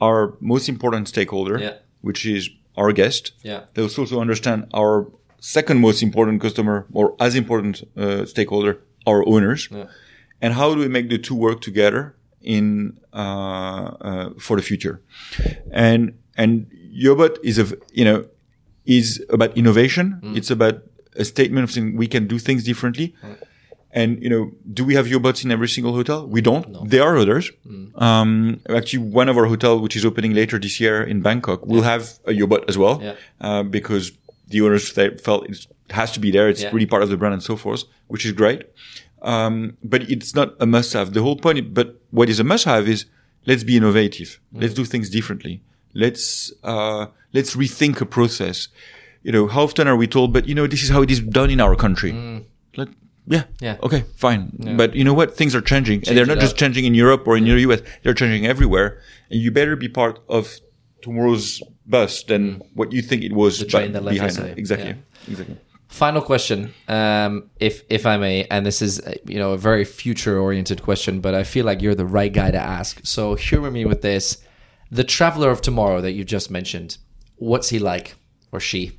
our 0.00 0.34
most 0.40 0.68
important 0.68 1.08
stakeholder, 1.08 1.58
Yeah. 1.58 1.74
which 2.00 2.24
is 2.26 2.50
our 2.76 2.92
guest. 2.92 3.32
Yeah. 3.42 3.64
Let's 3.76 3.98
also 3.98 4.20
understand 4.20 4.66
our 4.74 5.06
second 5.40 5.80
most 5.80 6.02
important 6.02 6.40
customer 6.40 6.86
or 6.92 7.14
as 7.20 7.34
important 7.34 7.82
uh, 7.96 8.24
stakeholder, 8.26 8.78
our 9.06 9.26
owners. 9.26 9.68
Yeah. 9.70 9.86
And 10.42 10.54
how 10.54 10.74
do 10.74 10.80
we 10.80 10.88
make 10.88 11.08
the 11.10 11.18
two 11.18 11.34
work 11.34 11.60
together 11.60 12.14
in 12.42 12.98
uh, 13.12 13.16
uh, 14.00 14.30
for 14.38 14.56
the 14.56 14.62
future? 14.62 15.00
And 15.70 16.14
and 16.36 16.66
Yobot 17.04 17.36
is 17.42 17.58
a 17.58 17.66
you 17.92 18.04
know 18.04 18.24
is 18.86 19.24
about 19.28 19.56
innovation. 19.56 20.20
It's 20.34 20.50
about 20.50 20.82
a 21.16 21.24
statement 21.24 21.64
of 21.64 21.70
saying 21.70 21.96
we 21.96 22.06
can 22.06 22.26
do 22.26 22.38
things 22.38 22.64
differently. 22.64 23.14
And 23.92 24.22
you 24.22 24.28
know, 24.30 24.52
do 24.72 24.84
we 24.84 24.94
have 24.94 25.06
Yobots 25.06 25.44
in 25.44 25.50
every 25.50 25.68
single 25.68 25.92
hotel? 25.94 26.26
We 26.26 26.40
don't. 26.40 26.88
There 26.88 27.02
are 27.02 27.16
others. 27.18 27.50
Um, 27.96 28.60
actually, 28.68 29.00
one 29.20 29.28
of 29.28 29.36
our 29.36 29.46
hotel, 29.46 29.80
which 29.80 29.96
is 29.96 30.04
opening 30.04 30.32
later 30.34 30.58
this 30.60 30.78
year 30.80 31.02
in 31.02 31.22
Bangkok, 31.22 31.66
will 31.66 31.82
have 31.82 32.02
a 32.26 32.30
Yobot 32.32 32.62
as 32.68 32.76
well, 32.78 33.00
Yeah. 33.02 33.14
uh, 33.40 33.62
because 33.64 34.12
the 34.48 34.60
owners 34.60 34.88
felt 34.88 35.48
it 35.50 35.66
has 35.90 36.12
to 36.12 36.20
be 36.20 36.30
there. 36.30 36.48
It's 36.48 36.62
Yeah. 36.62 36.70
really 36.72 36.86
part 36.86 37.02
of 37.02 37.08
the 37.10 37.16
brand 37.16 37.34
and 37.34 37.42
so 37.42 37.56
forth, 37.56 37.82
which 38.06 38.24
is 38.24 38.32
great. 38.32 38.60
Um, 39.22 39.76
but 39.82 40.00
it's 40.10 40.34
not 40.34 40.54
a 40.60 40.66
must-have. 40.66 41.12
The 41.12 41.22
whole 41.22 41.36
point, 41.36 41.74
but 41.74 42.00
what 42.10 42.28
is 42.28 42.38
a 42.40 42.44
must-have 42.44 42.88
is 42.88 43.06
let's 43.46 43.64
be 43.64 43.76
innovative. 43.76 44.38
Let's 44.52 44.74
do 44.74 44.84
things 44.84 45.10
differently. 45.10 45.60
Let's 45.94 46.52
uh, 46.62 47.06
let's 47.34 47.56
rethink 47.56 48.00
a 48.00 48.06
process. 48.06 48.68
You 49.24 49.32
know, 49.32 49.46
how 49.48 49.62
often 49.64 49.86
are 49.88 49.96
we 49.96 50.06
told, 50.06 50.32
but 50.32 50.46
you 50.48 50.54
know, 50.54 50.66
this 50.68 50.82
is 50.84 50.90
how 50.90 51.02
it 51.02 51.10
is 51.10 51.20
done 51.20 51.50
in 51.50 51.60
our 51.60 51.74
country. 51.76 52.12
Let, 52.12 52.44
yeah, 53.30 53.44
Yeah. 53.60 53.76
okay, 53.86 54.04
fine. 54.16 54.50
But 54.76 54.94
you 54.94 55.04
know 55.04 55.14
what? 55.14 55.36
Things 55.36 55.54
are 55.54 55.62
changing, 55.72 55.98
and 56.06 56.12
they're 56.16 56.26
not 56.34 56.40
just 56.40 56.56
changing 56.56 56.84
in 56.84 56.94
Europe 56.94 57.22
or 57.28 57.36
in 57.38 57.44
the 57.44 57.56
US. 57.68 57.80
They're 58.02 58.18
changing 58.22 58.44
everywhere, 58.46 58.88
and 59.30 59.40
you 59.40 59.50
better 59.50 59.76
be 59.76 59.88
part 59.88 60.18
of 60.28 60.60
tomorrow's 61.02 61.62
bus 61.86 62.22
than 62.24 62.60
what 62.74 62.92
you 62.92 63.02
think 63.08 63.22
it 63.24 63.32
was 63.32 63.58
The 63.58 63.64
train 63.66 63.92
that 63.92 64.02
left 64.04 64.14
behind 64.16 64.32
yesterday. 64.32 64.54
Exactly, 64.56 64.88
Yeah. 64.90 65.30
exactly. 65.32 65.56
Final 65.88 66.22
question, 66.22 66.72
um, 66.88 67.50
if 67.58 67.82
if 67.88 68.04
I 68.06 68.16
may, 68.16 68.46
and 68.50 68.64
this 68.64 68.80
is 68.82 69.00
you 69.26 69.38
know 69.42 69.52
a 69.54 69.58
very 69.58 69.84
future 69.84 70.38
oriented 70.38 70.82
question, 70.82 71.20
but 71.20 71.32
I 71.34 71.42
feel 71.44 71.64
like 71.66 71.82
you're 71.82 71.96
the 71.96 72.10
right 72.20 72.32
guy 72.32 72.50
to 72.52 72.62
ask. 72.78 73.00
So 73.02 73.34
humor 73.34 73.70
me 73.72 73.84
with 73.84 74.00
this: 74.02 74.38
the 74.98 75.02
traveler 75.16 75.50
of 75.50 75.60
tomorrow 75.60 76.00
that 76.00 76.12
you 76.12 76.22
just 76.24 76.48
mentioned, 76.50 76.98
what's 77.38 77.70
he 77.70 77.78
like 77.80 78.14
or 78.52 78.60
she? 78.60 78.92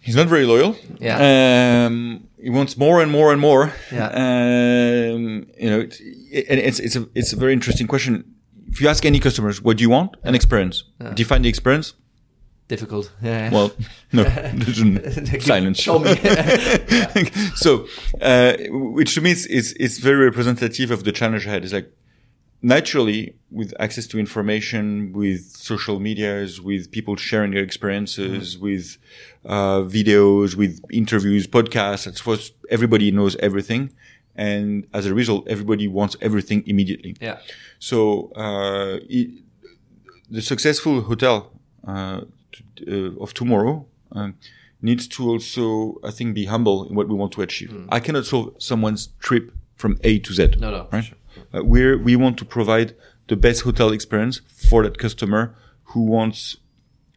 He's 0.00 0.14
not 0.16 0.28
very 0.28 0.44
loyal. 0.44 0.76
Yeah. 1.00 1.86
Um, 1.86 2.28
he 2.44 2.50
wants 2.50 2.76
more 2.76 3.00
and 3.00 3.10
more 3.10 3.32
and 3.32 3.40
more. 3.40 3.72
Yeah. 3.90 4.08
Um, 4.08 5.46
you 5.58 5.70
know, 5.70 5.80
it's, 5.80 5.98
and 6.50 6.60
it's 6.60 6.78
it's 6.78 6.94
a 6.94 7.08
it's 7.14 7.32
a 7.32 7.36
very 7.36 7.52
interesting 7.52 7.86
question. 7.86 8.24
If 8.68 8.80
you 8.80 8.88
ask 8.88 9.04
any 9.06 9.18
customers, 9.18 9.62
what 9.62 9.78
do 9.78 9.82
you 9.82 9.90
want? 9.90 10.16
An 10.24 10.34
experience. 10.34 10.84
Define 11.14 11.42
the 11.42 11.48
experience. 11.48 11.94
Difficult. 12.68 13.12
Yeah. 13.22 13.50
Well, 13.50 13.72
no, 14.12 14.24
silence. 15.40 15.78
Show 15.78 15.98
me. 15.98 16.14
so, 17.54 17.86
uh, 18.20 18.54
which 18.70 19.14
to 19.14 19.20
me 19.20 19.30
is, 19.32 19.46
is, 19.46 19.72
is 19.74 19.98
very 19.98 20.24
representative 20.24 20.90
of 20.90 21.04
the 21.04 21.12
challenge 21.12 21.46
ahead. 21.46 21.64
Is 21.64 21.72
like 21.72 21.92
naturally 22.64 23.34
with 23.50 23.74
access 23.78 24.06
to 24.08 24.18
information, 24.18 25.12
with 25.12 25.42
social 25.70 26.00
medias, 26.00 26.60
with 26.60 26.90
people 26.90 27.14
sharing 27.14 27.50
their 27.52 27.62
experiences, 27.62 28.58
with 28.58 28.96
uh, 29.44 29.80
videos, 29.98 30.56
with 30.56 30.80
interviews, 30.90 31.46
podcasts, 31.46 32.06
and 32.06 32.16
so 32.16 32.22
forth. 32.24 32.50
Everybody 32.70 33.10
knows 33.10 33.36
everything, 33.36 33.90
and 34.34 34.86
as 34.94 35.04
a 35.06 35.14
result, 35.14 35.46
everybody 35.46 35.86
wants 35.86 36.16
everything 36.20 36.64
immediately. 36.66 37.14
yeah. 37.20 37.38
So 37.78 38.32
uh, 38.34 38.98
it, 39.10 39.28
the 40.30 40.40
successful 40.40 41.02
hotel 41.02 41.36
uh, 41.86 42.22
t- 42.52 42.64
uh, 42.88 43.22
of 43.22 43.34
tomorrow 43.34 43.86
um, 44.12 44.36
needs 44.80 45.06
to 45.08 45.28
also, 45.28 45.98
I 46.02 46.10
think, 46.10 46.34
be 46.34 46.46
humble 46.46 46.88
in 46.88 46.94
what 46.96 47.08
we 47.08 47.14
want 47.14 47.32
to 47.32 47.42
achieve. 47.42 47.70
I 47.90 48.00
cannot 48.00 48.24
solve 48.24 48.54
someone's 48.58 49.08
trip 49.20 49.52
from 49.76 49.98
A 50.02 50.18
to 50.20 50.32
Z. 50.32 50.54
No, 50.58 50.70
no. 50.70 50.88
Right? 50.90 51.12
Uh, 51.54 51.62
we're, 51.64 51.98
we 51.98 52.16
want 52.16 52.38
to 52.38 52.44
provide 52.44 52.94
the 53.28 53.36
best 53.36 53.62
hotel 53.62 53.90
experience 53.92 54.40
for 54.68 54.82
that 54.82 54.98
customer 54.98 55.54
who 55.84 56.02
wants 56.02 56.56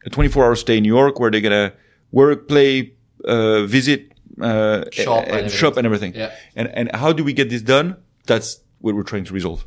a 0.06 0.10
24-hour 0.10 0.54
stay 0.56 0.76
in 0.78 0.82
New 0.84 0.94
York 0.94 1.18
where 1.20 1.30
they're 1.30 1.40
gonna 1.40 1.72
work, 2.12 2.48
play, 2.48 2.94
uh, 3.24 3.64
visit, 3.64 4.12
uh, 4.40 4.84
Shop 4.92 5.24
and 5.24 5.26
and, 5.26 5.34
everything. 5.36 5.58
shop 5.58 5.76
and 5.76 5.86
everything. 5.86 6.14
Yeah. 6.14 6.32
And 6.54 6.68
and 6.68 6.94
how 6.94 7.12
do 7.12 7.24
we 7.24 7.32
get 7.32 7.50
this 7.50 7.62
done? 7.62 7.96
That's 8.26 8.60
what 8.80 8.94
we're 8.94 9.02
trying 9.02 9.24
to 9.24 9.34
resolve. 9.34 9.64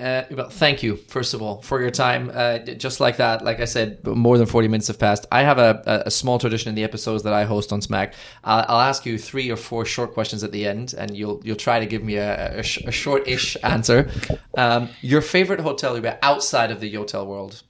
Uh, 0.00 0.24
well, 0.30 0.48
thank 0.48 0.82
you, 0.82 0.96
first 0.96 1.34
of 1.34 1.42
all, 1.42 1.60
for 1.60 1.80
your 1.80 1.90
time. 1.90 2.30
Uh, 2.32 2.58
just 2.58 3.00
like 3.00 3.18
that, 3.18 3.44
like 3.44 3.60
I 3.60 3.66
said, 3.66 4.04
more 4.06 4.38
than 4.38 4.46
40 4.46 4.68
minutes 4.68 4.88
have 4.88 4.98
passed. 4.98 5.26
I 5.30 5.42
have 5.42 5.58
a, 5.58 6.02
a, 6.06 6.10
small 6.10 6.38
tradition 6.38 6.70
in 6.70 6.74
the 6.74 6.84
episodes 6.84 7.22
that 7.24 7.34
I 7.34 7.44
host 7.44 7.70
on 7.70 7.82
Smack. 7.82 8.14
I'll, 8.42 8.64
I'll 8.66 8.80
ask 8.80 9.04
you 9.04 9.18
three 9.18 9.50
or 9.50 9.56
four 9.56 9.84
short 9.84 10.14
questions 10.14 10.42
at 10.42 10.52
the 10.52 10.66
end, 10.66 10.94
and 10.96 11.14
you'll 11.14 11.42
you'll 11.44 11.56
try 11.56 11.80
to 11.80 11.86
give 11.86 12.02
me 12.02 12.16
a, 12.16 12.60
a, 12.60 12.62
sh- 12.62 12.82
a 12.86 12.90
short-ish 12.90 13.58
answer. 13.62 14.10
Um, 14.56 14.88
your 15.02 15.20
favorite 15.20 15.60
hotel 15.60 15.98
you 15.98 16.10
outside 16.22 16.70
of 16.70 16.80
the 16.80 16.92
Yotel 16.92 17.26
world? 17.26 17.62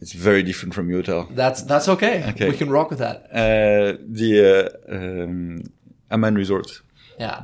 It's 0.00 0.12
very 0.12 0.44
different 0.44 0.72
from 0.74 0.88
Yotel. 0.88 1.34
That's 1.34 1.62
that's 1.62 1.88
okay. 1.88 2.24
Okay. 2.30 2.48
We 2.48 2.56
can 2.56 2.70
rock 2.70 2.90
with 2.90 3.00
that. 3.00 3.24
Uh, 3.32 3.98
the 4.06 4.76
uh, 4.88 4.94
um, 4.94 5.64
Aman 6.12 6.36
Resort. 6.36 6.80
Yeah, 7.18 7.42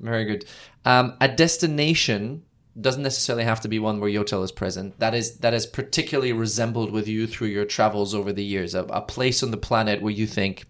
very 0.00 0.24
good. 0.24 0.44
Um, 0.84 1.16
a 1.20 1.28
destination 1.28 2.42
doesn't 2.80 3.02
necessarily 3.02 3.44
have 3.44 3.60
to 3.60 3.68
be 3.68 3.78
one 3.78 4.00
where 4.00 4.10
Yotel 4.10 4.42
is 4.44 4.52
present. 4.52 4.98
That 4.98 5.14
is 5.14 5.38
that 5.38 5.54
is 5.54 5.66
particularly 5.66 6.32
resembled 6.32 6.90
with 6.90 7.06
you 7.08 7.26
through 7.26 7.48
your 7.48 7.64
travels 7.64 8.14
over 8.14 8.32
the 8.32 8.44
years. 8.44 8.74
A, 8.74 8.82
a 8.84 9.00
place 9.00 9.42
on 9.42 9.50
the 9.50 9.56
planet 9.56 10.02
where 10.02 10.12
you 10.12 10.26
think 10.26 10.66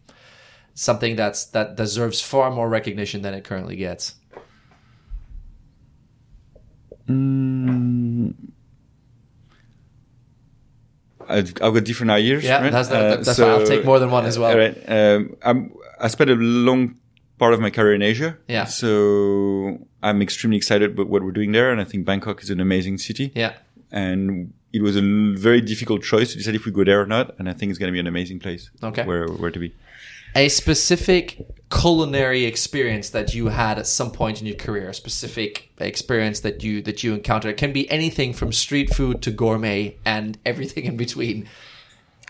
something 0.75 1.17
that's 1.17 1.47
that 1.47 1.77
deserves 1.77 2.21
far 2.21 2.51
more 2.51 2.69
recognition 2.69 3.23
than 3.23 3.35
it 3.35 3.45
currently 3.45 3.77
gets. 3.77 4.17
Mm, 7.09 8.35
I've, 11.29 11.49
I've 11.63 11.75
got 11.75 11.85
different 11.85 12.11
ideas. 12.13 12.45
Yeah, 12.45 12.63
right? 12.63 12.73
that's, 12.73 12.89
that, 12.89 13.05
Uh, 13.05 13.17
that's 13.17 13.37
so- 13.37 13.61
I'll 13.61 13.67
take 13.67 13.85
more 13.85 13.99
than 13.99 14.11
one 14.11 14.27
as 14.27 14.39
well. 14.39 14.51
All 14.53 14.59
right. 14.59 14.77
Um, 14.89 15.37
I'm, 15.43 15.75
I 16.01 16.09
spent 16.09 16.31
a 16.31 16.35
long 16.35 16.97
part 17.39 17.55
of 17.55 17.61
my 17.61 17.71
career 17.71 17.95
in 17.95 18.03
Asia. 18.03 18.37
Yeah. 18.49 18.65
So 18.65 19.87
I'm 20.03 20.23
extremely 20.23 20.57
excited 20.57 20.93
about 20.93 21.09
what 21.09 21.23
we're 21.23 21.33
doing 21.33 21.53
there, 21.53 21.71
and 21.71 21.81
I 21.81 21.85
think 21.85 22.05
Bangkok 22.05 22.43
is 22.43 22.51
an 22.51 22.61
amazing 22.61 22.99
city. 22.99 23.33
Yeah. 23.35 23.55
And 23.91 24.53
it 24.73 24.83
was 24.83 24.97
a 24.97 25.03
very 25.37 25.61
difficult 25.61 26.03
choice 26.03 26.33
to 26.33 26.39
decide 26.39 26.55
if 26.55 26.67
we 26.67 26.73
go 26.73 26.85
there 26.85 27.01
or 27.01 27.07
not, 27.07 27.39
and 27.39 27.49
I 27.49 27.53
think 27.53 27.71
it's 27.71 27.79
going 27.79 27.89
to 27.89 27.93
be 27.93 28.01
an 28.01 28.07
amazing 28.07 28.41
place. 28.41 28.71
Okay. 28.83 29.05
Where 29.05 29.29
where 29.29 29.51
to 29.51 29.59
be. 29.59 29.75
A 30.37 30.49
specific 30.49 31.47
culinary 31.71 32.45
experience 32.45 33.11
that 33.11 33.35
you 33.35 33.47
had 33.49 33.79
at 33.79 33.87
some 33.87 34.11
point 34.11 34.41
in 34.41 34.49
your 34.49 34.57
career, 34.57 34.89
a 34.89 34.95
specific 34.95 35.71
experience 35.79 36.41
that 36.41 36.65
you 36.65 36.83
that 36.83 37.05
you 37.05 37.15
encountered. 37.15 37.51
It 37.51 37.57
can 37.57 37.73
be 37.73 37.89
anything 37.89 38.33
from 38.33 38.53
street 38.53 38.93
food 38.93 39.23
to 39.23 39.31
gourmet 39.31 39.97
and 40.05 40.37
everything 40.45 40.87
in 40.87 40.97
between. 40.97 41.49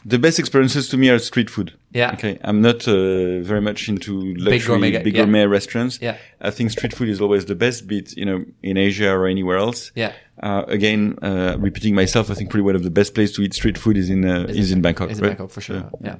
The 0.05 0.19
best 0.19 0.39
experiences 0.39 0.91
to 0.91 0.99
me 0.99 1.09
are 1.09 1.19
street 1.19 1.49
food. 1.49 1.73
Yeah. 1.95 2.13
Okay. 2.15 2.39
I'm 2.43 2.61
not 2.61 2.87
uh, 2.89 3.41
very 3.41 3.61
much 3.61 3.89
into 3.89 4.35
luxury 4.35 4.67
gourmet 4.67 4.91
guy, 4.91 5.03
big 5.03 5.17
yeah. 5.17 5.45
restaurants. 5.45 6.01
Yeah. 6.03 6.17
I 6.41 6.51
think 6.51 6.73
street 6.73 6.93
food 6.93 7.09
is 7.09 7.21
always 7.21 7.47
the 7.47 7.55
best 7.55 7.87
bit, 7.87 8.17
you 8.17 8.27
know, 8.27 8.45
in 8.63 8.77
Asia 8.77 9.11
or 9.11 9.27
anywhere 9.27 9.59
else. 9.59 9.93
Yeah. 9.95 10.13
Uh, 10.43 10.65
again, 10.67 11.17
uh, 11.23 11.57
repeating 11.59 11.95
myself, 11.95 12.31
I 12.31 12.35
think 12.35 12.51
probably 12.51 12.63
one 12.63 12.75
of 12.75 12.83
the 12.83 12.91
best 12.91 13.15
places 13.15 13.37
to 13.37 13.43
eat 13.43 13.55
street 13.55 13.79
food 13.79 13.97
is 13.97 14.11
in 14.11 14.25
uh, 14.25 14.47
is, 14.49 14.73
in 14.73 14.83
Bangkok. 14.83 15.11
Is 15.11 15.19
in 15.19 15.25
right? 15.25 15.31
Bangkok 15.31 15.51
for 15.51 15.61
sure. 15.61 15.89
Yeah. 16.01 16.17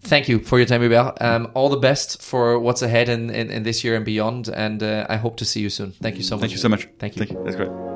Thank 0.00 0.28
you 0.28 0.38
for 0.38 0.58
your 0.58 0.66
time, 0.66 0.80
Hubert. 0.80 1.20
Um, 1.20 1.50
all 1.54 1.68
the 1.68 1.76
best 1.76 2.22
for 2.22 2.58
what's 2.58 2.80
ahead 2.80 3.08
in, 3.08 3.28
in, 3.30 3.50
in 3.50 3.62
this 3.64 3.84
year 3.84 3.96
and 3.96 4.04
beyond. 4.04 4.48
And 4.48 4.82
uh, 4.82 5.06
I 5.08 5.16
hope 5.16 5.36
to 5.38 5.44
see 5.44 5.60
you 5.60 5.68
soon. 5.68 5.92
Thank 5.92 6.16
you 6.16 6.22
so 6.22 6.36
much. 6.36 6.40
Thank 6.42 6.52
you 6.52 6.58
so 6.58 6.68
much. 6.68 6.88
Thank 6.98 7.16
you. 7.16 7.26
Thank 7.26 7.32
you. 7.32 7.44
That's 7.44 7.56
great. 7.56 7.95